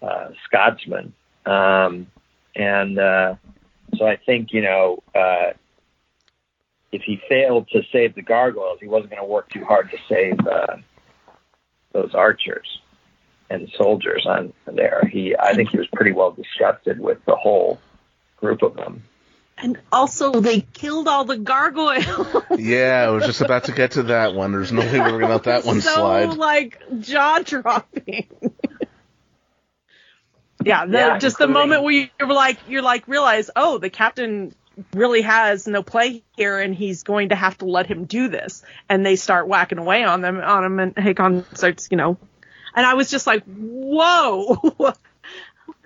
[0.02, 1.12] uh, Scotsmen.
[1.46, 2.08] Um,
[2.54, 3.36] and uh,
[3.96, 5.52] so I think you know uh,
[6.92, 9.98] if he failed to save the gargoyles, he wasn't going to work too hard to
[10.08, 10.76] save uh,
[11.92, 12.80] those archers
[13.50, 15.08] and soldiers on there.
[15.10, 17.78] He, I think, he was pretty well disgusted with the whole
[18.36, 19.04] group of them.
[19.60, 22.44] And also, they killed all the gargoyles.
[22.58, 24.52] Yeah, I was just about to get to that one.
[24.52, 26.32] There's no way we were going to let that one so, slide.
[26.32, 28.26] So like, jaw dropping.
[30.64, 34.54] Yeah, the, Yeah, just the moment where you're like, you're like, realize, oh, the captain
[34.92, 38.62] really has no play here, and he's going to have to let him do this.
[38.88, 42.16] And they start whacking away on them, on him, and Hakon starts, you know,
[42.74, 44.72] and I was just like, whoa,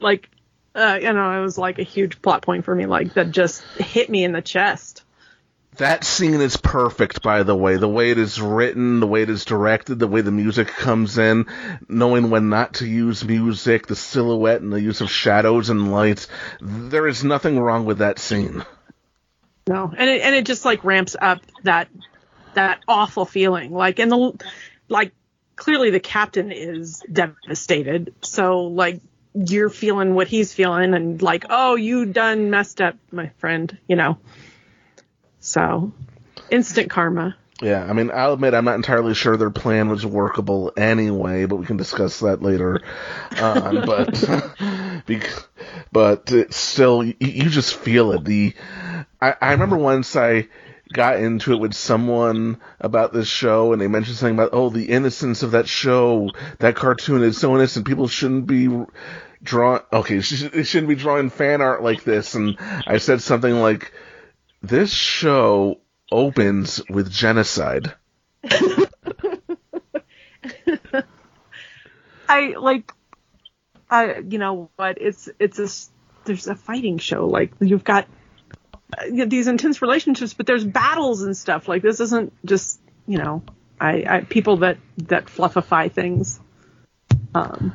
[0.00, 0.28] like,
[0.74, 3.62] uh, you know, it was like a huge plot point for me, like that just
[3.78, 5.02] hit me in the chest.
[5.76, 7.76] That scene is perfect, by the way.
[7.76, 11.16] The way it is written, the way it is directed, the way the music comes
[11.16, 11.46] in,
[11.88, 16.28] knowing when not to use music, the silhouette and the use of shadows and lights.
[16.60, 18.64] There is nothing wrong with that scene.
[19.66, 21.88] No, and it and it just like ramps up that
[22.54, 23.72] that awful feeling.
[23.72, 24.44] Like and the
[24.88, 25.12] like
[25.56, 28.14] clearly the captain is devastated.
[28.20, 29.00] So like
[29.34, 33.96] you're feeling what he's feeling and like, oh, you done messed up, my friend, you
[33.96, 34.18] know.
[35.52, 35.92] So
[36.50, 37.36] instant karma.
[37.60, 41.56] Yeah, I mean, I'll admit I'm not entirely sure their plan was workable anyway, but
[41.56, 42.80] we can discuss that later
[43.40, 43.84] on.
[45.06, 45.46] but,
[45.92, 48.24] but it's still, you, you just feel it.
[48.24, 48.54] The,
[49.20, 50.48] I, I remember once I
[50.92, 54.86] got into it with someone about this show, and they mentioned something about, oh, the
[54.86, 56.30] innocence of that show,
[56.60, 57.86] that cartoon is so innocent.
[57.86, 58.68] People shouldn't be
[59.42, 59.82] drawing.
[59.92, 62.34] Okay, they shouldn't be drawing fan art like this.
[62.34, 62.56] And
[62.86, 63.92] I said something like,
[64.62, 65.80] "This show
[66.10, 67.94] opens with genocide."
[72.28, 72.92] I like
[73.90, 75.68] I you know what it's it's a
[76.24, 78.06] there's a fighting show like you've got
[78.96, 83.42] uh, these intense relationships but there's battles and stuff like this isn't just you know
[83.82, 86.38] I, I people that that fluffify things.
[87.34, 87.74] Um,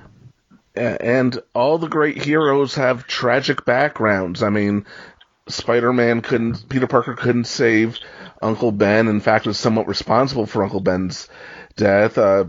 [0.73, 4.41] And all the great heroes have tragic backgrounds.
[4.41, 4.85] I mean,
[5.47, 7.97] Spider-Man couldn't, Peter Parker couldn't save
[8.41, 9.07] Uncle Ben.
[9.07, 11.27] In fact, was somewhat responsible for Uncle Ben's
[11.75, 12.17] death.
[12.17, 12.45] Uh,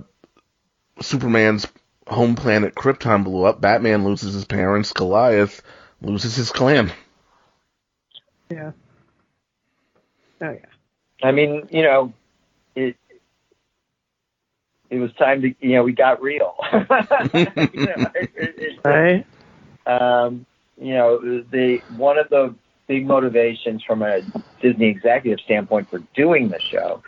[1.00, 1.66] Superman's
[2.06, 3.60] home planet Krypton blew up.
[3.60, 4.92] Batman loses his parents.
[4.92, 5.62] Goliath
[6.00, 6.92] loses his clan.
[8.50, 8.72] yeah.
[10.40, 10.58] Oh yeah.
[11.22, 12.12] I mean, you know,
[12.76, 12.96] it
[14.90, 16.54] it was time to, you know, we got real.
[16.72, 16.76] You
[17.86, 19.26] know, it- it- it- Right.
[19.86, 20.46] um,
[20.80, 22.54] you know, the one of the
[22.88, 24.22] big motivations from a
[24.60, 27.02] Disney executive standpoint for doing the show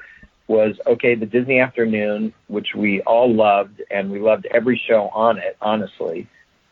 [0.47, 5.39] was okay, the Disney afternoon, which we all loved, and we loved every show on
[5.39, 6.29] it, honestly.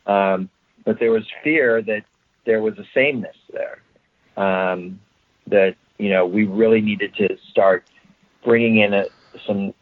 [0.07, 0.51] Um,
[0.85, 2.05] but there was fear that
[2.45, 3.81] there was a sameness there.
[4.37, 5.01] Um,
[5.47, 7.85] that you know we really needed to start
[8.45, 9.07] bringing in a,
[9.47, 9.75] some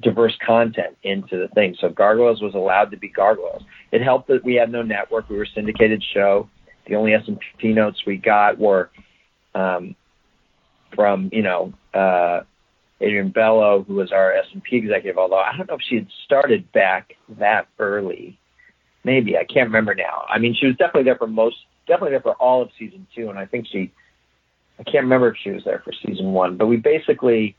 [0.00, 1.76] diverse content into the thing.
[1.80, 3.62] So Gargoyles was allowed to be Gargoyles.
[3.92, 5.28] It helped that we had no network.
[5.28, 6.48] We were syndicated show.
[6.86, 8.90] The only S&P notes we got were
[9.54, 9.94] um,
[10.94, 12.42] from, you know, uh,
[13.00, 16.70] Adrian Bello, who was our S&P executive, although I don't know if she had started
[16.72, 18.38] back that early.
[19.02, 19.36] Maybe.
[19.36, 20.24] I can't remember now.
[20.28, 21.56] I mean, she was definitely there for most,
[21.86, 23.92] definitely there for all of season two, and I think she,
[24.78, 27.56] I can't remember if she was there for season one, but we basically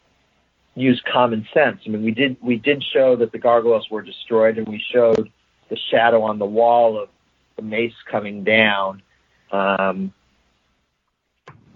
[0.76, 1.82] used common sense.
[1.86, 5.32] I mean, we did we did show that the gargoyles were destroyed, and we showed
[5.70, 7.10] the shadow on the wall of
[7.56, 9.02] the mace coming down
[9.52, 10.14] um,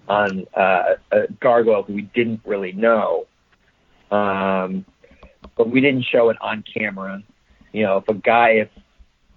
[0.07, 3.27] on uh, a gargoyle who we didn't really know,
[4.11, 4.85] um,
[5.55, 7.21] but we didn't show it on camera.
[7.71, 8.69] You know, if a guy, if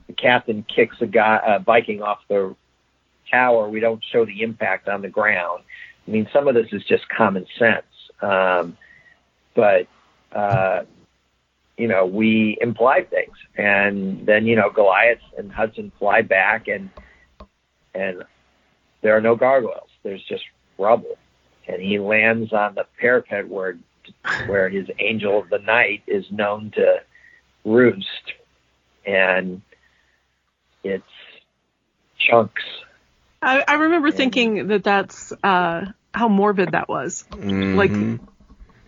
[0.07, 2.55] the captain kicks a guy, a Viking off the
[3.31, 5.63] tower, we don't show the impact on the ground.
[6.07, 7.85] I mean, some of this is just common sense.
[8.21, 8.77] Um,
[9.55, 9.87] but
[10.33, 10.83] uh,
[11.77, 16.91] you know, we imply things, and then you know, Goliath and Hudson fly back, and
[17.95, 18.23] and
[19.03, 19.91] there are no gargoyles.
[20.03, 20.45] There's just
[20.79, 21.17] rubble,
[21.67, 23.77] and he lands on the parapet where
[24.47, 27.03] where his angel of the night is known to
[27.65, 28.33] roost,
[29.07, 29.63] and
[30.83, 31.05] it's
[32.19, 32.63] chunks.
[33.41, 37.25] I, I remember thinking that that's uh, how morbid that was.
[37.31, 38.21] Like, Mhm.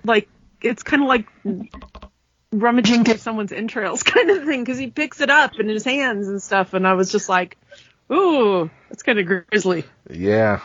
[0.04, 0.28] like
[0.62, 1.26] it's kind of like
[2.52, 6.28] rummaging through someone's entrails kind of thing because he picks it up in his hands
[6.28, 7.56] and stuff, and I was just like,
[8.12, 9.84] ooh, that's kind of grisly.
[10.10, 10.60] Yeah.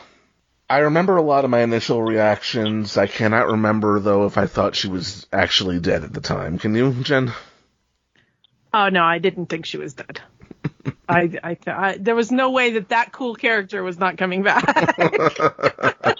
[0.68, 2.96] I remember a lot of my initial reactions.
[2.96, 6.58] I cannot remember though if I thought she was actually dead at the time.
[6.58, 7.32] Can you, Jen?
[8.72, 10.20] Oh no, I didn't think she was dead.
[11.08, 14.96] I, I, I, there was no way that that cool character was not coming back.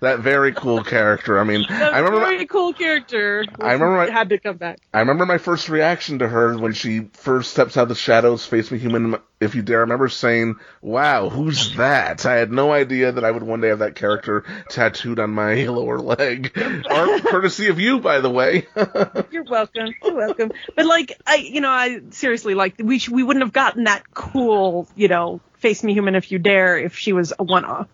[0.00, 1.38] that very cool character.
[1.38, 3.44] I mean, that I remember very cool character.
[3.60, 4.78] I remember my- had to come back.
[4.92, 8.44] I remember my first reaction to her when she first steps out of the shadows,
[8.46, 9.78] face me human, if you dare.
[9.78, 13.68] I remember saying, "Wow, who's that?" I had no idea that I would one day
[13.68, 16.52] have that character tattooed on my lower leg.
[16.90, 18.66] Art courtesy of you, by the way.
[19.30, 19.94] You're welcome.
[20.02, 20.50] You're welcome.
[20.76, 24.02] But like, I, you know, I seriously like we sh- we wouldn't have gotten that
[24.14, 27.88] cool, you know, face me human if you dare if she was a one off.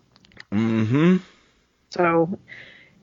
[0.51, 1.17] mm-hmm.
[1.89, 2.37] So,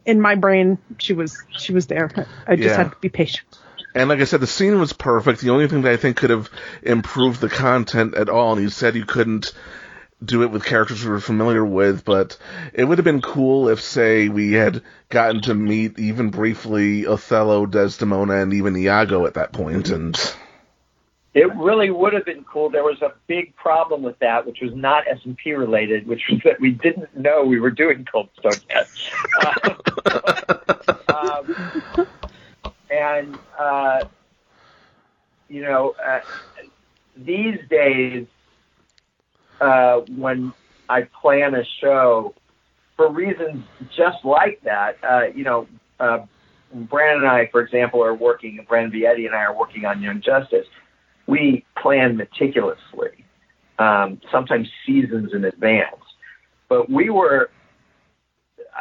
[0.04, 2.10] in my brain, she was she was there.
[2.46, 2.76] I just Yeah.
[2.76, 3.58] had to be patient.
[3.94, 5.40] And like I said, the scene was perfect.
[5.40, 6.50] The only thing that I think could have
[6.82, 9.52] improved the content at all, and you said you couldn't
[10.24, 12.36] do it with characters we were familiar with, but
[12.72, 17.66] it would have been cool if, say, we had gotten to meet even briefly Othello,
[17.66, 20.18] Desdemona, and even Iago at that point, and
[21.34, 22.70] It really would have been cool.
[22.70, 26.22] There was a big problem with that, which was not S and P related, which
[26.30, 28.88] was that we didn't know we were doing Cold Stone yet.
[31.08, 32.06] um,
[32.88, 34.04] and uh,
[35.48, 36.20] you know, uh,
[37.16, 38.26] these days,
[39.60, 40.52] uh, when
[40.88, 42.34] I plan a show
[42.96, 43.64] for reasons
[43.96, 45.66] just like that, uh, you know,
[45.98, 46.26] uh,
[46.72, 48.64] Brandon and I, for example, are working.
[48.68, 50.66] Brandon Vietti and I are working on Young Justice
[51.26, 53.24] we plan meticulously,
[53.78, 55.96] um, sometimes seasons in advance.
[56.68, 57.50] But we were,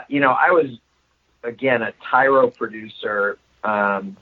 [0.07, 0.78] you know, I was
[1.44, 4.18] again a Tyro producer, um,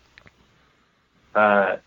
[1.36, 1.78] uh,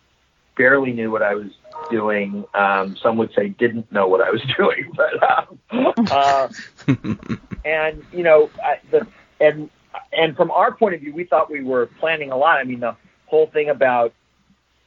[0.57, 1.51] barely knew what I was
[1.91, 2.45] doing.
[2.55, 6.49] Um, some would say didn't know what I was doing, but um, uh,
[7.65, 9.07] and you know, I, the
[9.41, 9.71] and
[10.13, 12.59] and from our point of view, we thought we were planning a lot.
[12.59, 12.97] I mean, the
[13.27, 14.13] whole thing about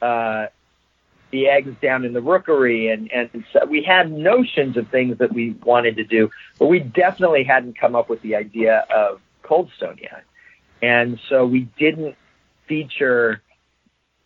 [0.00, 0.46] uh,
[1.30, 5.32] the eggs down in the rookery, and and so we had notions of things that
[5.32, 9.70] we wanted to do, but we definitely hadn't come up with the idea of Cold
[9.76, 10.24] Stone yet,
[10.82, 12.16] and so we didn't
[12.66, 13.42] feature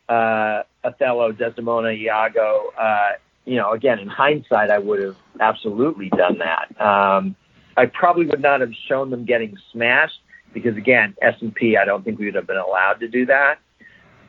[0.09, 2.73] uh, Othello, Desdemona, Iago.
[2.79, 3.13] Uh,
[3.45, 6.81] you know, again, in hindsight, I would have absolutely done that.
[6.81, 7.35] Um,
[7.77, 10.21] I probably would not have shown them getting smashed
[10.53, 11.77] because, again, S and P.
[11.77, 13.59] I don't think we would have been allowed to do that.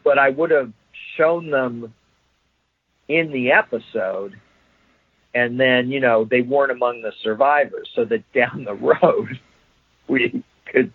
[0.04, 0.72] But I would have
[1.18, 1.94] shown them
[3.08, 4.40] in the episode,
[5.34, 9.40] and then you know they weren't among the survivors, so that down the road
[10.08, 10.92] we could,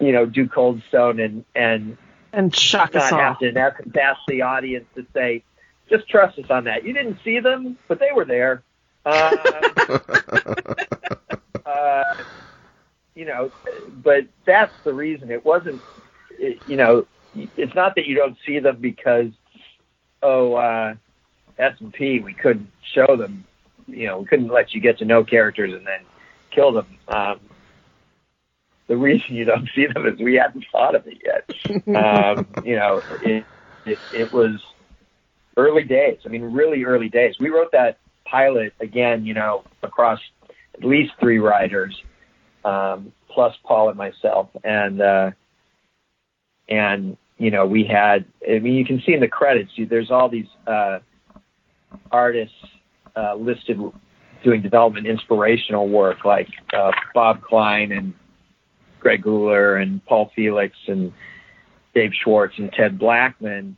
[0.00, 1.96] you know, do Cold Stone and and
[2.32, 3.18] And shock us not all.
[3.18, 5.44] have to ask the audience to say,
[5.88, 6.84] just trust us on that.
[6.84, 8.62] You didn't see them, but they were there.
[9.04, 9.34] Um,
[11.66, 12.04] uh,
[13.14, 13.50] you know,
[14.02, 15.30] but that's the reason.
[15.30, 15.82] It wasn't,
[16.38, 17.06] it, you know,
[17.56, 19.30] it's not that you don't see them because,
[20.22, 20.94] oh, uh,
[21.58, 23.44] S and P, we couldn't show them.
[23.86, 26.00] You know, we couldn't let you get to know characters and then
[26.50, 26.86] kill them.
[27.08, 27.40] Um,
[28.86, 31.50] the reason you don't see them is we hadn't thought of it yet.
[31.96, 33.44] Um, you know, it,
[33.84, 34.60] it, it was
[35.56, 36.18] early days.
[36.24, 37.36] I mean, really early days.
[37.38, 40.20] We wrote that pilot again, you know, across
[40.74, 42.00] at least three writers,
[42.64, 45.30] um, plus Paul and myself, and uh,
[46.68, 48.24] and you know, we had.
[48.48, 49.72] I mean, you can see in the credits.
[49.76, 51.00] There's all these uh,
[52.12, 52.54] artists
[53.16, 53.80] uh, listed
[54.44, 58.14] doing development inspirational work, like uh, Bob Klein and
[59.00, 61.12] Greg Guler and Paul Felix and
[61.94, 63.76] Dave Schwartz and Ted Blackman,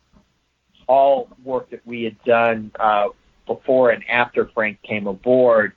[0.86, 3.08] all work that we had done uh,
[3.46, 5.72] before and after Frank came aboard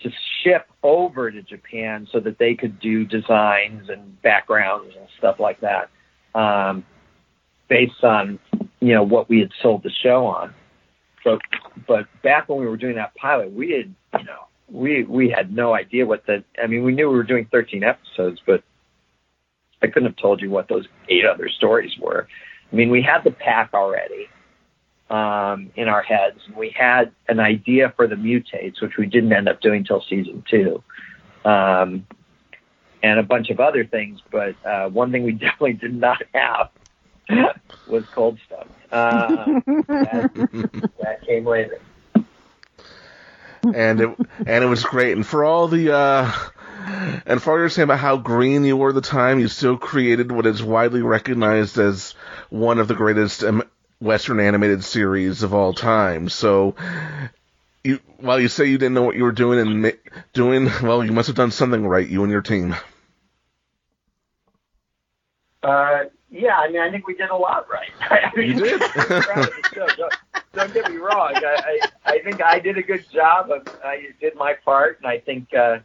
[0.00, 0.10] to
[0.42, 5.60] ship over to Japan so that they could do designs and backgrounds and stuff like
[5.60, 5.88] that
[6.34, 6.84] um,
[7.68, 8.38] based on
[8.80, 10.54] you know what we had sold the show on.
[11.24, 11.40] But
[11.86, 15.54] but back when we were doing that pilot, we had you know we we had
[15.54, 18.62] no idea what the I mean we knew we were doing 13 episodes, but
[19.82, 22.28] I couldn't have told you what those eight other stories were.
[22.72, 24.28] I mean, we had the pack already
[25.10, 26.38] um, in our heads.
[26.46, 30.02] and We had an idea for the mutates, which we didn't end up doing till
[30.08, 30.82] season two,
[31.44, 32.06] um,
[33.02, 34.20] and a bunch of other things.
[34.30, 36.70] But uh, one thing we definitely did not have
[37.86, 38.68] was Cold Stone.
[38.90, 39.26] Uh,
[39.86, 41.80] that, that came later.
[43.62, 44.16] and it
[44.46, 45.12] and it was great.
[45.12, 46.32] And for all the uh,
[47.26, 49.76] and for all you're saying about how green you were at the time, you still
[49.76, 52.14] created what is widely recognized as
[52.50, 53.62] one of the greatest um,
[54.00, 56.28] Western animated series of all time.
[56.28, 56.74] So.
[57.84, 59.98] You, while you say you didn't know what you were doing and
[60.32, 62.76] doing, well, you must have done something right, you and your team.
[65.64, 67.90] Uh, yeah, I mean, I think we did a lot right.
[68.00, 68.82] I mean, You did.
[68.96, 69.86] I'm proud of the show.
[69.96, 70.14] Don't,
[70.54, 71.34] don't get me wrong.
[71.36, 73.50] I, I, I think I did a good job.
[73.50, 75.78] Of, I did my part, and I think uh,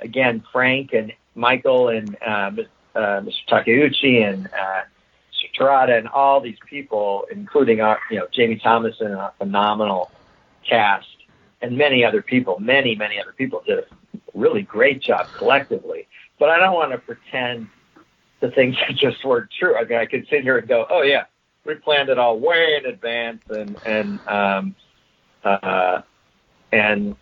[0.00, 2.50] again, Frank and Michael and uh,
[2.94, 3.32] uh, Mr.
[3.48, 4.82] Takeuchi and uh,
[5.32, 5.58] Mr.
[5.58, 10.10] Terada and all these people, including our, you know, Jamie Thomas and a phenomenal
[10.68, 11.08] cast,
[11.62, 13.84] and many other people, many, many other people did a
[14.34, 16.06] really great job collectively.
[16.38, 17.68] But I don't want to pretend
[18.44, 19.76] the things that just weren't true.
[19.76, 21.24] I mean, I could sit here and go, "Oh yeah,
[21.64, 24.74] we planned it all way in advance," and and um,
[25.42, 26.02] uh,
[26.72, 27.16] and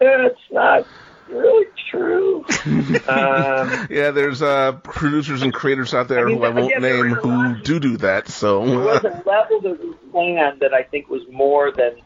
[0.00, 0.86] it's not
[1.28, 2.44] really true.
[2.66, 7.10] um, Yeah, there's uh, producers and creators out there I mean, who I won't name
[7.10, 8.28] who do do that.
[8.28, 12.00] So there was a level that we planned that I think was more than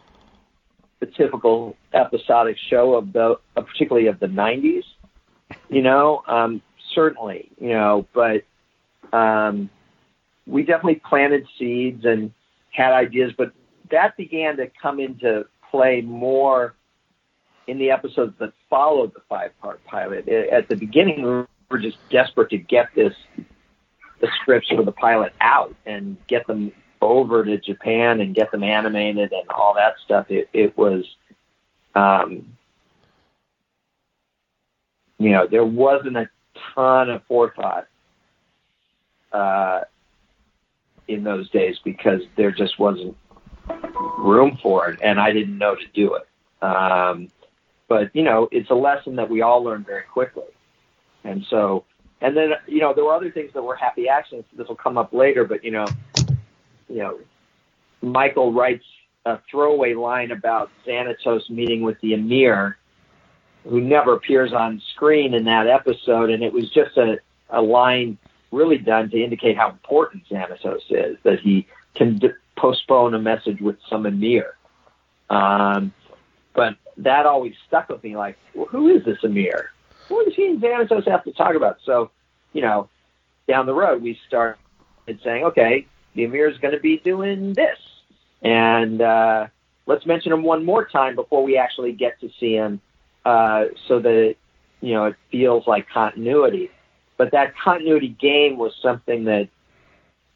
[1.00, 4.84] the typical episodic show of the, uh, particularly of the '90s.
[5.68, 6.62] You know, um,
[6.94, 8.44] certainly, you know, but
[9.12, 9.70] um,
[10.46, 12.32] we definitely planted seeds and
[12.70, 13.52] had ideas, but
[13.90, 16.74] that began to come into play more
[17.66, 20.28] in the episodes that followed the five-part pilot.
[20.28, 23.14] At the beginning, we were just desperate to get this
[24.20, 26.72] the scripts for the pilot out and get them
[27.02, 30.26] over to Japan and get them animated and all that stuff.
[30.30, 31.04] It, it was,
[31.94, 32.56] um,
[35.18, 36.28] you know, there wasn't a
[36.74, 37.86] ton of forethought
[39.32, 39.80] uh,
[41.08, 43.16] in those days because there just wasn't
[44.18, 46.64] room for it, and I didn't know to do it.
[46.64, 47.28] Um,
[47.88, 50.44] but you know, it's a lesson that we all learn very quickly,
[51.24, 51.84] and so
[52.20, 54.48] and then you know there were other things that were happy accidents.
[54.56, 55.86] This will come up later, but you know,
[56.88, 57.18] you know,
[58.00, 58.84] Michael writes
[59.26, 62.78] a throwaway line about Xanatos meeting with the Emir,
[63.64, 67.18] who never appears on screen in that episode, and it was just a,
[67.50, 68.18] a line
[68.52, 73.60] really done to indicate how important Xanatos is, that he can d- postpone a message
[73.60, 74.56] with some Emir.
[75.30, 75.92] Um,
[76.52, 79.70] but that always stuck with me, like, well, who is this Emir?
[80.08, 81.78] What does he and Xanatos have to talk about?
[81.84, 82.10] So,
[82.52, 82.88] you know,
[83.48, 84.58] down the road, we start
[85.06, 87.78] saying, okay, the is going to be doing this,
[88.42, 89.48] and uh,
[89.86, 92.80] let's mention him one more time before we actually get to see him,
[93.24, 94.34] uh, so that
[94.80, 96.70] you know it feels like continuity.
[97.16, 99.48] But that continuity game was something that,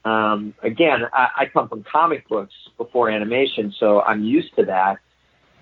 [0.05, 4.99] um, again, I, I come from comic books before animation, so I'm used to that.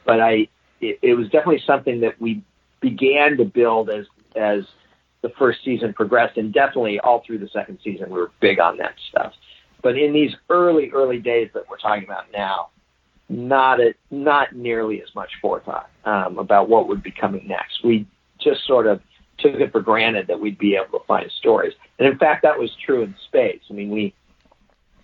[0.04, 0.48] But I,
[0.80, 2.44] it, it was definitely something that we
[2.80, 4.64] began to build as as
[5.22, 8.76] the first season progressed, and definitely all through the second season, we were big on
[8.76, 9.32] that stuff.
[9.82, 12.68] But in these early, early days that we're talking about now,
[13.28, 17.82] not a, not nearly as much forethought um, about what would be coming next.
[17.84, 18.06] We
[18.38, 19.00] just sort of
[19.38, 22.58] took it for granted that we'd be able to find stories, and in fact, that
[22.58, 23.60] was true in space.
[23.70, 24.14] I mean, we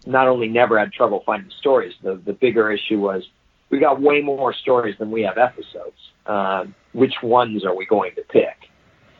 [0.07, 1.95] not only never had trouble finding stories.
[2.03, 3.29] The the bigger issue was
[3.71, 5.97] we got way more stories than we have episodes.
[6.27, 8.57] Um, which ones are we going to pick?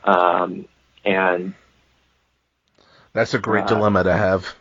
[0.05, 0.67] Um,
[1.05, 1.55] and
[3.13, 4.55] That's a great Uh, dilemma to have.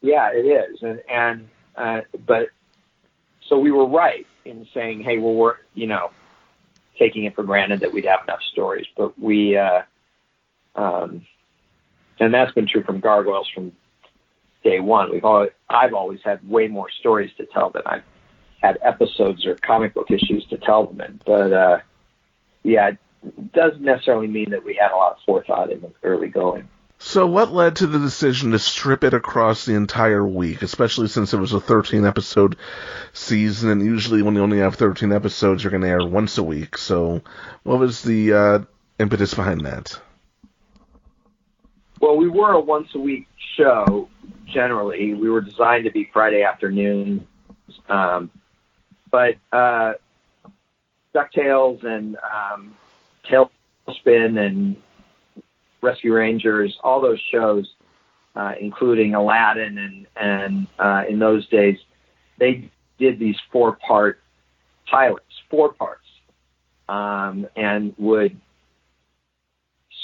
[0.00, 0.82] yeah, it is.
[0.82, 2.48] And and uh, but
[3.48, 6.10] so we were right in saying, hey, well, we're you know
[6.98, 9.82] taking it for granted that we'd have enough stories, but we uh,
[10.74, 11.26] um,
[12.18, 13.72] and that's been true from Gargoyles from
[14.62, 15.10] day one.
[15.10, 18.02] We've always, I've always had way more stories to tell than I've
[18.62, 21.20] had episodes or comic book issues to tell them in.
[21.24, 21.78] But uh,
[22.62, 26.28] yeah, it doesn't necessarily mean that we had a lot of forethought in the early
[26.28, 26.68] going.
[26.98, 31.34] So, what led to the decision to strip it across the entire week, especially since
[31.34, 32.56] it was a 13 episode
[33.12, 36.42] season, and usually when you only have 13 episodes, you're going to air once a
[36.42, 36.78] week.
[36.78, 37.20] So,
[37.64, 38.58] what was the uh,
[38.98, 40.00] impetus behind that?
[42.00, 44.08] Well, we were a once a week show
[44.46, 45.14] generally.
[45.14, 47.22] We were designed to be Friday afternoons.
[47.88, 48.30] Um,
[49.10, 49.94] but uh,
[51.14, 52.74] DuckTales and um,
[53.28, 54.76] TaleSpin and
[55.86, 57.66] Rescue Rangers, all those shows,
[58.34, 61.78] uh, including Aladdin and, and uh, in those days,
[62.38, 64.20] they did these four part
[64.90, 66.06] pilots, four parts,
[66.88, 68.38] um, and would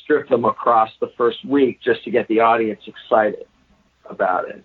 [0.02, 3.46] strip them across the first week just to get the audience excited
[4.08, 4.64] about it.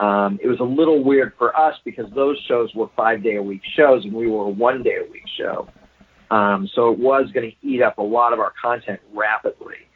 [0.00, 3.42] Um, it was a little weird for us because those shows were five day a
[3.42, 5.68] week shows and we were a one day a week show.
[6.30, 9.87] Um, so it was going to eat up a lot of our content rapidly.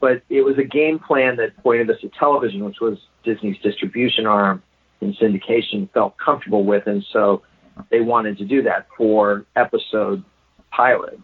[0.00, 4.26] But it was a game plan that pointed us to television, which was Disney's distribution
[4.26, 4.62] arm
[5.00, 6.86] and syndication felt comfortable with.
[6.86, 7.42] And so
[7.90, 10.24] they wanted to do that for episode
[10.70, 11.18] pilot.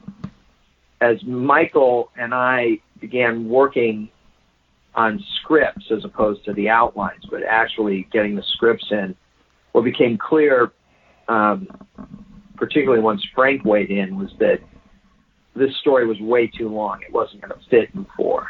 [1.01, 4.11] As Michael and I began working
[4.95, 9.15] on scripts as opposed to the outlines, but actually getting the scripts in,
[9.73, 10.73] what became clear,
[11.29, 11.69] um,
[12.57, 14.61] particularly once Frank weighed in, was that
[15.55, 17.03] this story was way too long.
[17.07, 18.47] It wasn't going to fit in four.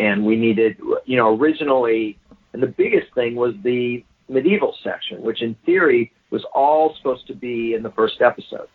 [0.00, 2.18] And we needed, you know, originally,
[2.54, 7.34] and the biggest thing was the medieval section, which in theory was all supposed to
[7.34, 8.68] be in the first episode.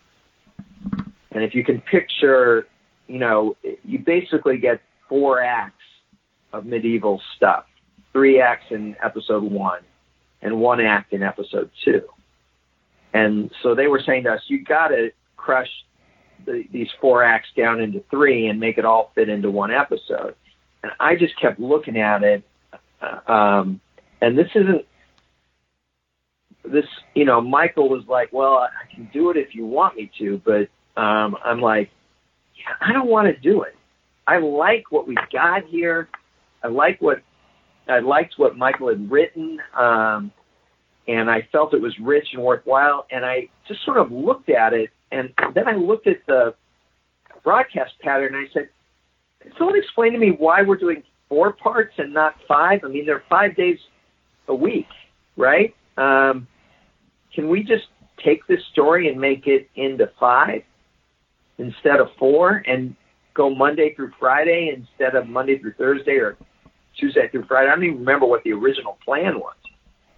[1.31, 2.67] And if you can picture,
[3.07, 5.83] you know, you basically get four acts
[6.53, 7.65] of medieval stuff,
[8.13, 9.81] three acts in episode one,
[10.43, 12.03] and one act in episode two.
[13.13, 15.69] And so they were saying to us, you got to crush
[16.45, 20.35] the, these four acts down into three and make it all fit into one episode.
[20.85, 22.43] And I just kept looking at it,
[23.27, 23.81] um,
[24.21, 24.85] and this isn't
[26.63, 26.85] this.
[27.15, 30.39] You know, Michael was like, "Well, I can do it if you want me to,"
[30.45, 30.69] but
[31.01, 31.89] um, I'm like,
[32.55, 33.75] yeah, I don't want to do it.
[34.27, 36.07] I like what we got here.
[36.63, 37.23] I like what
[37.87, 40.31] I liked what Michael had written, um,
[41.07, 43.07] and I felt it was rich and worthwhile.
[43.09, 46.53] And I just sort of looked at it, and then I looked at the
[47.43, 48.69] broadcast pattern, and I said,
[49.41, 52.83] "Can someone explain to me why we're doing four parts and not five?
[52.83, 53.79] I mean, they're five days
[54.47, 54.87] a week,
[55.37, 55.75] right?
[55.97, 56.47] Um,
[57.33, 57.85] can we just
[58.23, 60.63] take this story and make it into five
[61.57, 62.95] instead of four, and
[63.33, 66.37] go Monday through Friday instead of Monday through Thursday or
[66.97, 67.69] Tuesday through Friday.
[67.69, 69.55] I don't even remember what the original plan was.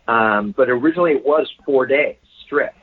[0.07, 2.15] Um, but originally it was four days
[2.45, 2.75] stripped.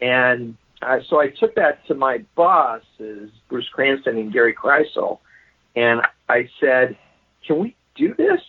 [0.00, 5.18] And uh, so I took that to my bosses, Bruce Cranston and Gary Krisel,
[5.74, 6.96] and I said,
[7.46, 8.40] can we do this?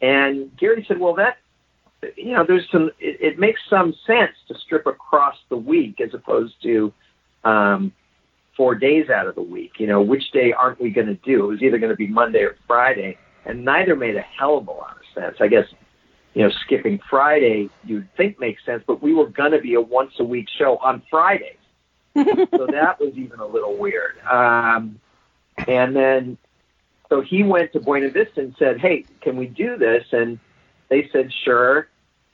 [0.00, 1.38] And Gary said, well, that,
[2.16, 6.14] you know, there's some, it, it makes some sense to strip across the week as
[6.14, 6.92] opposed to,
[7.44, 7.92] um,
[8.56, 9.72] four days out of the week.
[9.78, 11.44] You know, which day aren't we going to do?
[11.44, 14.66] It was either going to be Monday or Friday, and neither made a hell of
[14.66, 15.36] a lot of sense.
[15.40, 15.66] I guess,
[16.36, 19.80] you know, skipping Friday you'd think makes sense, but we were going to be a
[19.80, 21.56] once a week show on Fridays.
[22.14, 22.22] so
[22.70, 24.18] that was even a little weird.
[24.30, 25.00] Um,
[25.66, 26.36] and then
[27.08, 30.38] so he went to Buena Vista and said, "Hey, can we do this?" And
[30.90, 31.88] they said, "Sure."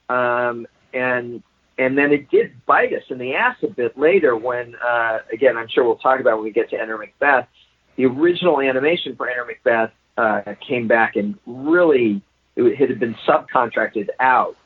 [0.09, 1.41] Um, and
[1.79, 5.57] and then it did bite us in the ass a bit later when, uh, again,
[5.57, 7.47] I'm sure we'll talk about when we get to Enter Macbeth.
[7.95, 12.21] The original animation for Enter Macbeth uh, came back and really
[12.57, 14.57] it had been subcontracted out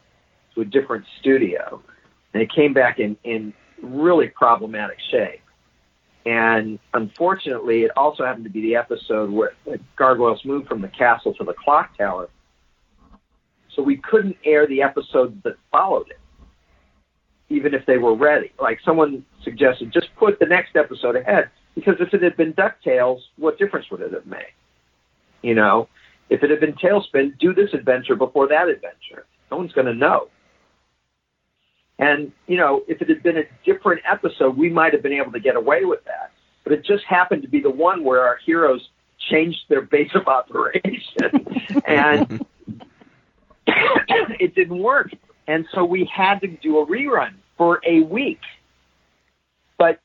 [0.55, 1.83] to a different studio,
[2.33, 3.53] and it came back in in
[3.83, 5.43] really problematic shape.
[6.25, 9.53] And unfortunately, it also happened to be the episode where
[9.97, 12.29] gargoyles moved from the castle to the clock tower.
[13.75, 16.19] So we couldn't air the episodes that followed it,
[17.49, 18.51] even if they were ready.
[18.61, 23.21] Like someone suggested, just put the next episode ahead, because if it had been DuckTales,
[23.37, 24.55] what difference would it have made?
[25.43, 25.89] You know,
[26.29, 29.27] if it had been TaleSpin, do this adventure before that adventure.
[29.51, 30.29] No one's going to know.
[31.99, 35.33] And, you know, if it had been a different episode, we might have been able
[35.33, 36.33] to get away with that.
[36.65, 38.87] But it just happened to be the one where our heroes
[39.31, 41.47] changed their base of operation
[41.87, 42.45] and
[43.67, 45.11] it didn't work.
[45.47, 48.41] And so we had to do a rerun for a week.
[49.79, 50.01] But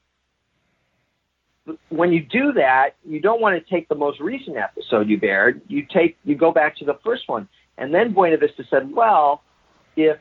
[1.90, 5.62] when you do that, you don't want to take the most recent episode you've aired.
[5.68, 7.48] You take, you go back to the first one.
[7.78, 9.42] And then Buena Vista said, well,
[9.96, 10.18] if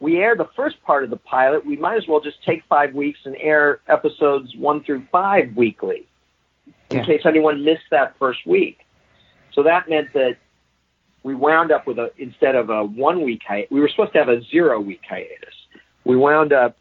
[0.00, 2.94] we air the first part of the pilot, we might as well just take five
[2.94, 6.06] weeks and air episodes one through five weekly
[6.90, 7.04] in Yeah.
[7.04, 8.78] case anyone missed that first week.
[9.52, 10.36] So that meant that
[11.22, 14.18] we wound up with a, instead of a one week hiatus, we were supposed to
[14.18, 15.54] have a zero week hiatus.
[16.04, 16.76] We wound up,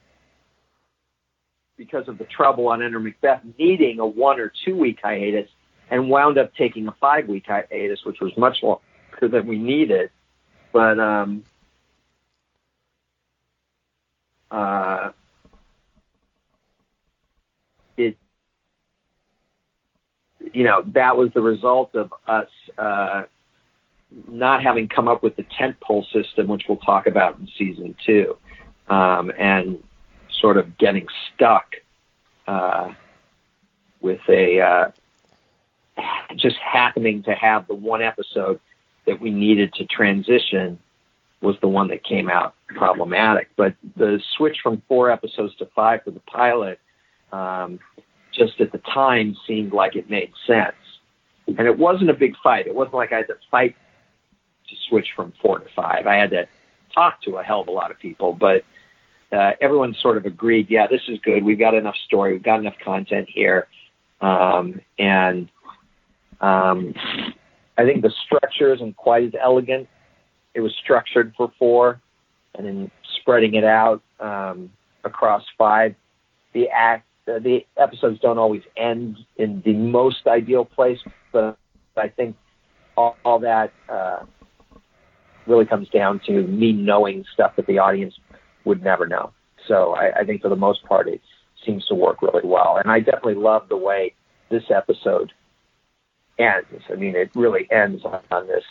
[1.78, 5.50] because of the trouble on Enter Macbeth, needing a one or two week hiatus
[5.90, 8.82] and wound up taking a five week hiatus, which was much longer
[9.22, 10.10] than we needed.
[10.72, 11.44] But, um,
[14.50, 15.12] uh,
[17.98, 18.18] it,
[20.54, 22.48] you know, that was the result of us
[22.78, 23.24] uh,
[24.28, 27.95] not having come up with the tent pole system, which we'll talk about in season
[28.06, 28.38] two,
[28.90, 29.82] um, and
[30.44, 31.76] sort of getting stuck
[32.48, 32.94] uh,
[34.02, 34.91] with a uh,
[36.36, 38.60] just happening to have the one episode
[39.07, 40.78] that we needed to transition
[41.41, 43.49] was the one that came out problematic.
[43.56, 46.80] But the switch from four episodes to five for the pilot,
[47.32, 47.80] um,
[48.34, 50.76] just at the time seemed like it made sense.
[51.48, 52.68] And it wasn't a big fight.
[52.68, 53.76] It wasn't like I had to fight
[54.70, 56.06] to switch from four to five.
[56.06, 56.48] I had to
[56.94, 58.64] talk to a hell of a lot of people, but
[59.34, 61.44] uh, everyone sort of agreed, yeah, this is good.
[61.44, 62.34] We've got enough story.
[62.34, 63.68] We've got enough content here.
[64.22, 65.50] Um, and
[66.40, 66.94] um,
[67.78, 69.88] I think the structure isn't quite as elegant
[70.54, 72.00] it was structured for four,
[72.56, 74.72] and then spreading it out um,
[75.04, 75.96] across five.
[76.54, 81.00] The act, uh, the episodes don't always end in the most ideal place,
[81.32, 81.58] but
[81.98, 82.36] I think
[82.96, 84.20] all, all that uh,
[85.48, 88.14] really comes down to me knowing stuff that the audience
[88.65, 89.31] would never know.
[89.68, 91.22] So I, I think for the most part, it
[91.65, 94.14] seems to work really well, and I definitely love the way
[94.49, 95.31] this episode
[96.38, 96.84] ends.
[96.91, 98.64] I mean, it really ends on, on this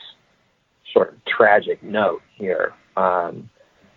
[0.93, 3.48] sort of tragic note here um,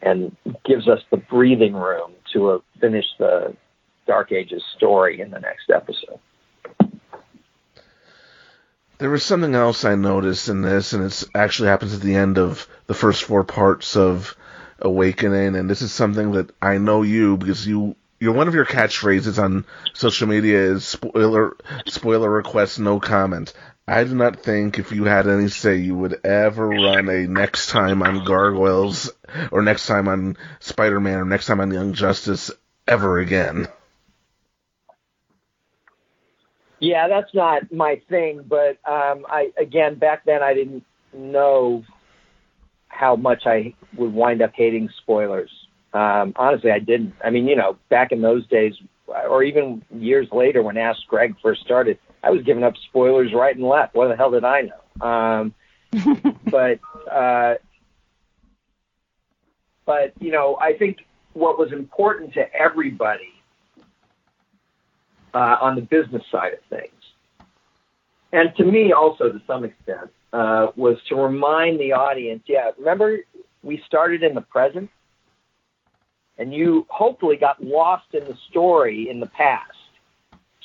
[0.01, 0.35] and
[0.65, 3.55] gives us the breathing room to uh, finish the
[4.07, 6.19] Dark Ages story in the next episode.
[8.97, 12.37] There was something else I noticed in this, and it actually happens at the end
[12.37, 14.37] of the first four parts of
[14.79, 18.65] Awakening, and this is something that I know you because you your one of your
[18.65, 23.53] catchphrases on social media is spoiler spoiler request no comment.
[23.87, 27.69] I do not think if you had any say you would ever run a next
[27.69, 29.11] time on Gargoyles
[29.51, 32.51] or next time on Spider Man or next time on Young Justice
[32.87, 33.67] ever again.
[36.79, 40.83] Yeah, that's not my thing, but um, I again back then I didn't
[41.13, 41.83] know
[42.97, 45.51] how much I would wind up hating spoilers.
[45.93, 47.13] Um, honestly, I didn't.
[47.23, 48.73] I mean, you know, back in those days,
[49.07, 53.55] or even years later when Ask Greg first started, I was giving up spoilers right
[53.55, 53.95] and left.
[53.95, 55.07] What the hell did I know?
[55.07, 55.53] Um,
[56.45, 56.79] but
[57.11, 57.55] uh,
[59.85, 60.97] but you know, I think
[61.33, 63.33] what was important to everybody
[65.33, 66.94] uh, on the business side of things,
[68.35, 72.43] and to me also to some extent, uh, was to remind the audience.
[72.47, 73.19] Yeah, remember
[73.63, 74.89] we started in the present,
[76.37, 79.71] and you hopefully got lost in the story in the past.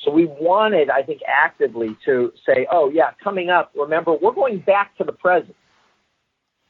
[0.03, 4.59] So we wanted, I think, actively to say, oh, yeah, coming up, remember, we're going
[4.59, 5.55] back to the present.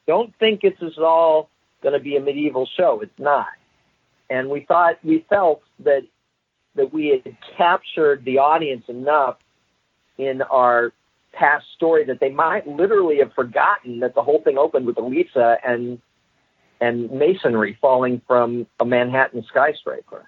[0.06, 1.50] Don't think it's is all
[1.82, 3.00] going to be a medieval show.
[3.02, 3.48] It's not.
[4.30, 6.04] And we thought, we felt that,
[6.76, 9.38] that we had captured the audience enough
[10.18, 10.94] in our
[11.34, 15.58] past story that they might literally have forgotten that the whole thing opened with Elisa
[15.66, 16.00] and
[16.82, 20.28] and masonry falling from a Manhattan skyscraper.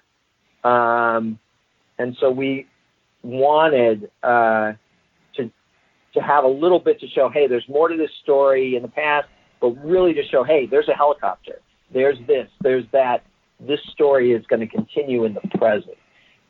[0.62, 1.38] Um,
[1.98, 2.66] and so we
[3.22, 4.72] wanted uh,
[5.34, 5.50] to
[6.14, 8.88] to have a little bit to show, hey, there's more to this story in the
[8.88, 9.28] past,
[9.60, 11.60] but really to show, hey, there's a helicopter,
[11.92, 13.24] there's this, there's that.
[13.60, 15.96] This story is going to continue in the present.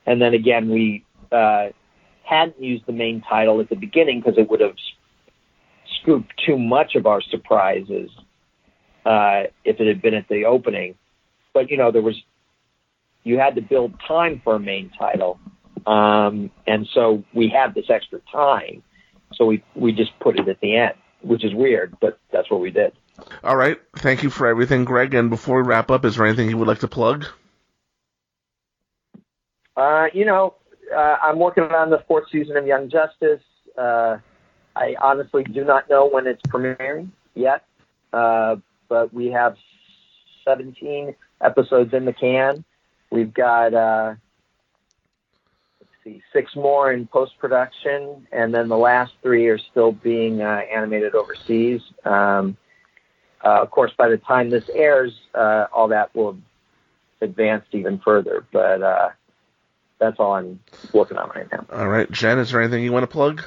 [0.06, 1.68] And then again, we uh,
[2.24, 4.76] hadn't used the main title at the beginning because it would have
[6.00, 8.10] scooped too much of our surprises
[9.04, 10.96] uh, if it had been at the opening.
[11.52, 12.20] But you know, there was
[13.22, 15.38] you had to build time for a main title,
[15.86, 18.82] um, and so we had this extra time,
[19.34, 22.60] so we we just put it at the end, which is weird, but that's what
[22.60, 22.92] we did.
[23.44, 23.78] All right.
[23.96, 25.14] Thank you for everything, Greg.
[25.14, 27.26] And before we wrap up, is there anything you would like to plug?
[29.76, 30.54] Uh, you know,
[30.92, 33.42] uh, I'm working on the fourth season of Young Justice.
[33.76, 34.18] Uh,
[34.76, 37.64] I honestly do not know when it's premiering yet,
[38.12, 38.56] uh,
[38.88, 39.56] but we have
[40.44, 42.64] 17 episodes in the can.
[43.10, 44.14] We've got uh,
[45.80, 50.42] let's see, six more in post production, and then the last three are still being
[50.42, 51.80] uh, animated overseas.
[52.04, 52.56] Um,
[53.44, 57.98] uh, of course, by the time this airs, uh, all that will have advanced even
[57.98, 58.44] further.
[58.52, 59.10] But uh,
[59.98, 60.60] that's all I'm
[60.92, 61.66] working on right now.
[61.72, 63.44] All right, Jen, is there anything you want to plug?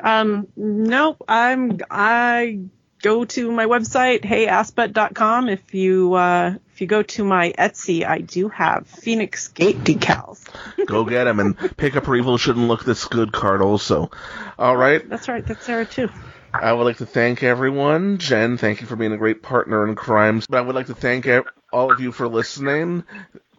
[0.00, 1.22] Um, nope.
[1.28, 2.60] I'm I
[3.02, 5.48] go to my website heyaspet.com.
[5.48, 10.48] If you uh, if you go to my Etsy, I do have Phoenix Gate decals.
[10.86, 14.10] Go get them and pick up her evil shouldn't look this good card also.
[14.58, 15.08] All right.
[15.08, 15.46] That's right.
[15.46, 16.08] That's Sarah too.
[16.52, 18.18] I would like to thank everyone.
[18.18, 20.46] Jen, thank you for being a great partner in crimes.
[20.48, 21.40] But I would like to thank e-
[21.72, 23.04] all of you for listening.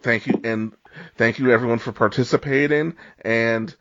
[0.02, 0.72] Thank you and
[1.16, 3.74] thank you everyone for participating and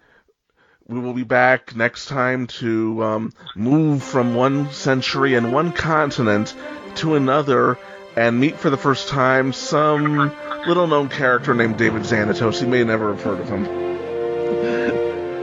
[0.87, 6.53] we will be back next time to um, move from one century and one continent
[6.95, 7.77] to another
[8.15, 10.31] and meet for the first time some
[10.67, 12.61] little known character named David Xanatos.
[12.61, 13.65] You may never have heard of him.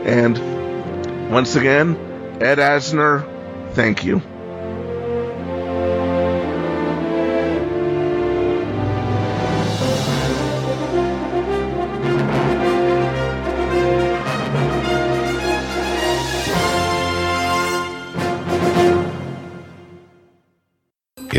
[0.06, 1.96] And once again,
[2.40, 4.22] Ed Asner, thank you.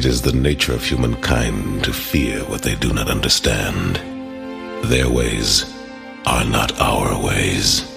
[0.03, 4.01] It is the nature of humankind to fear what they do not understand.
[4.83, 5.63] Their ways
[6.25, 7.92] are not our ways.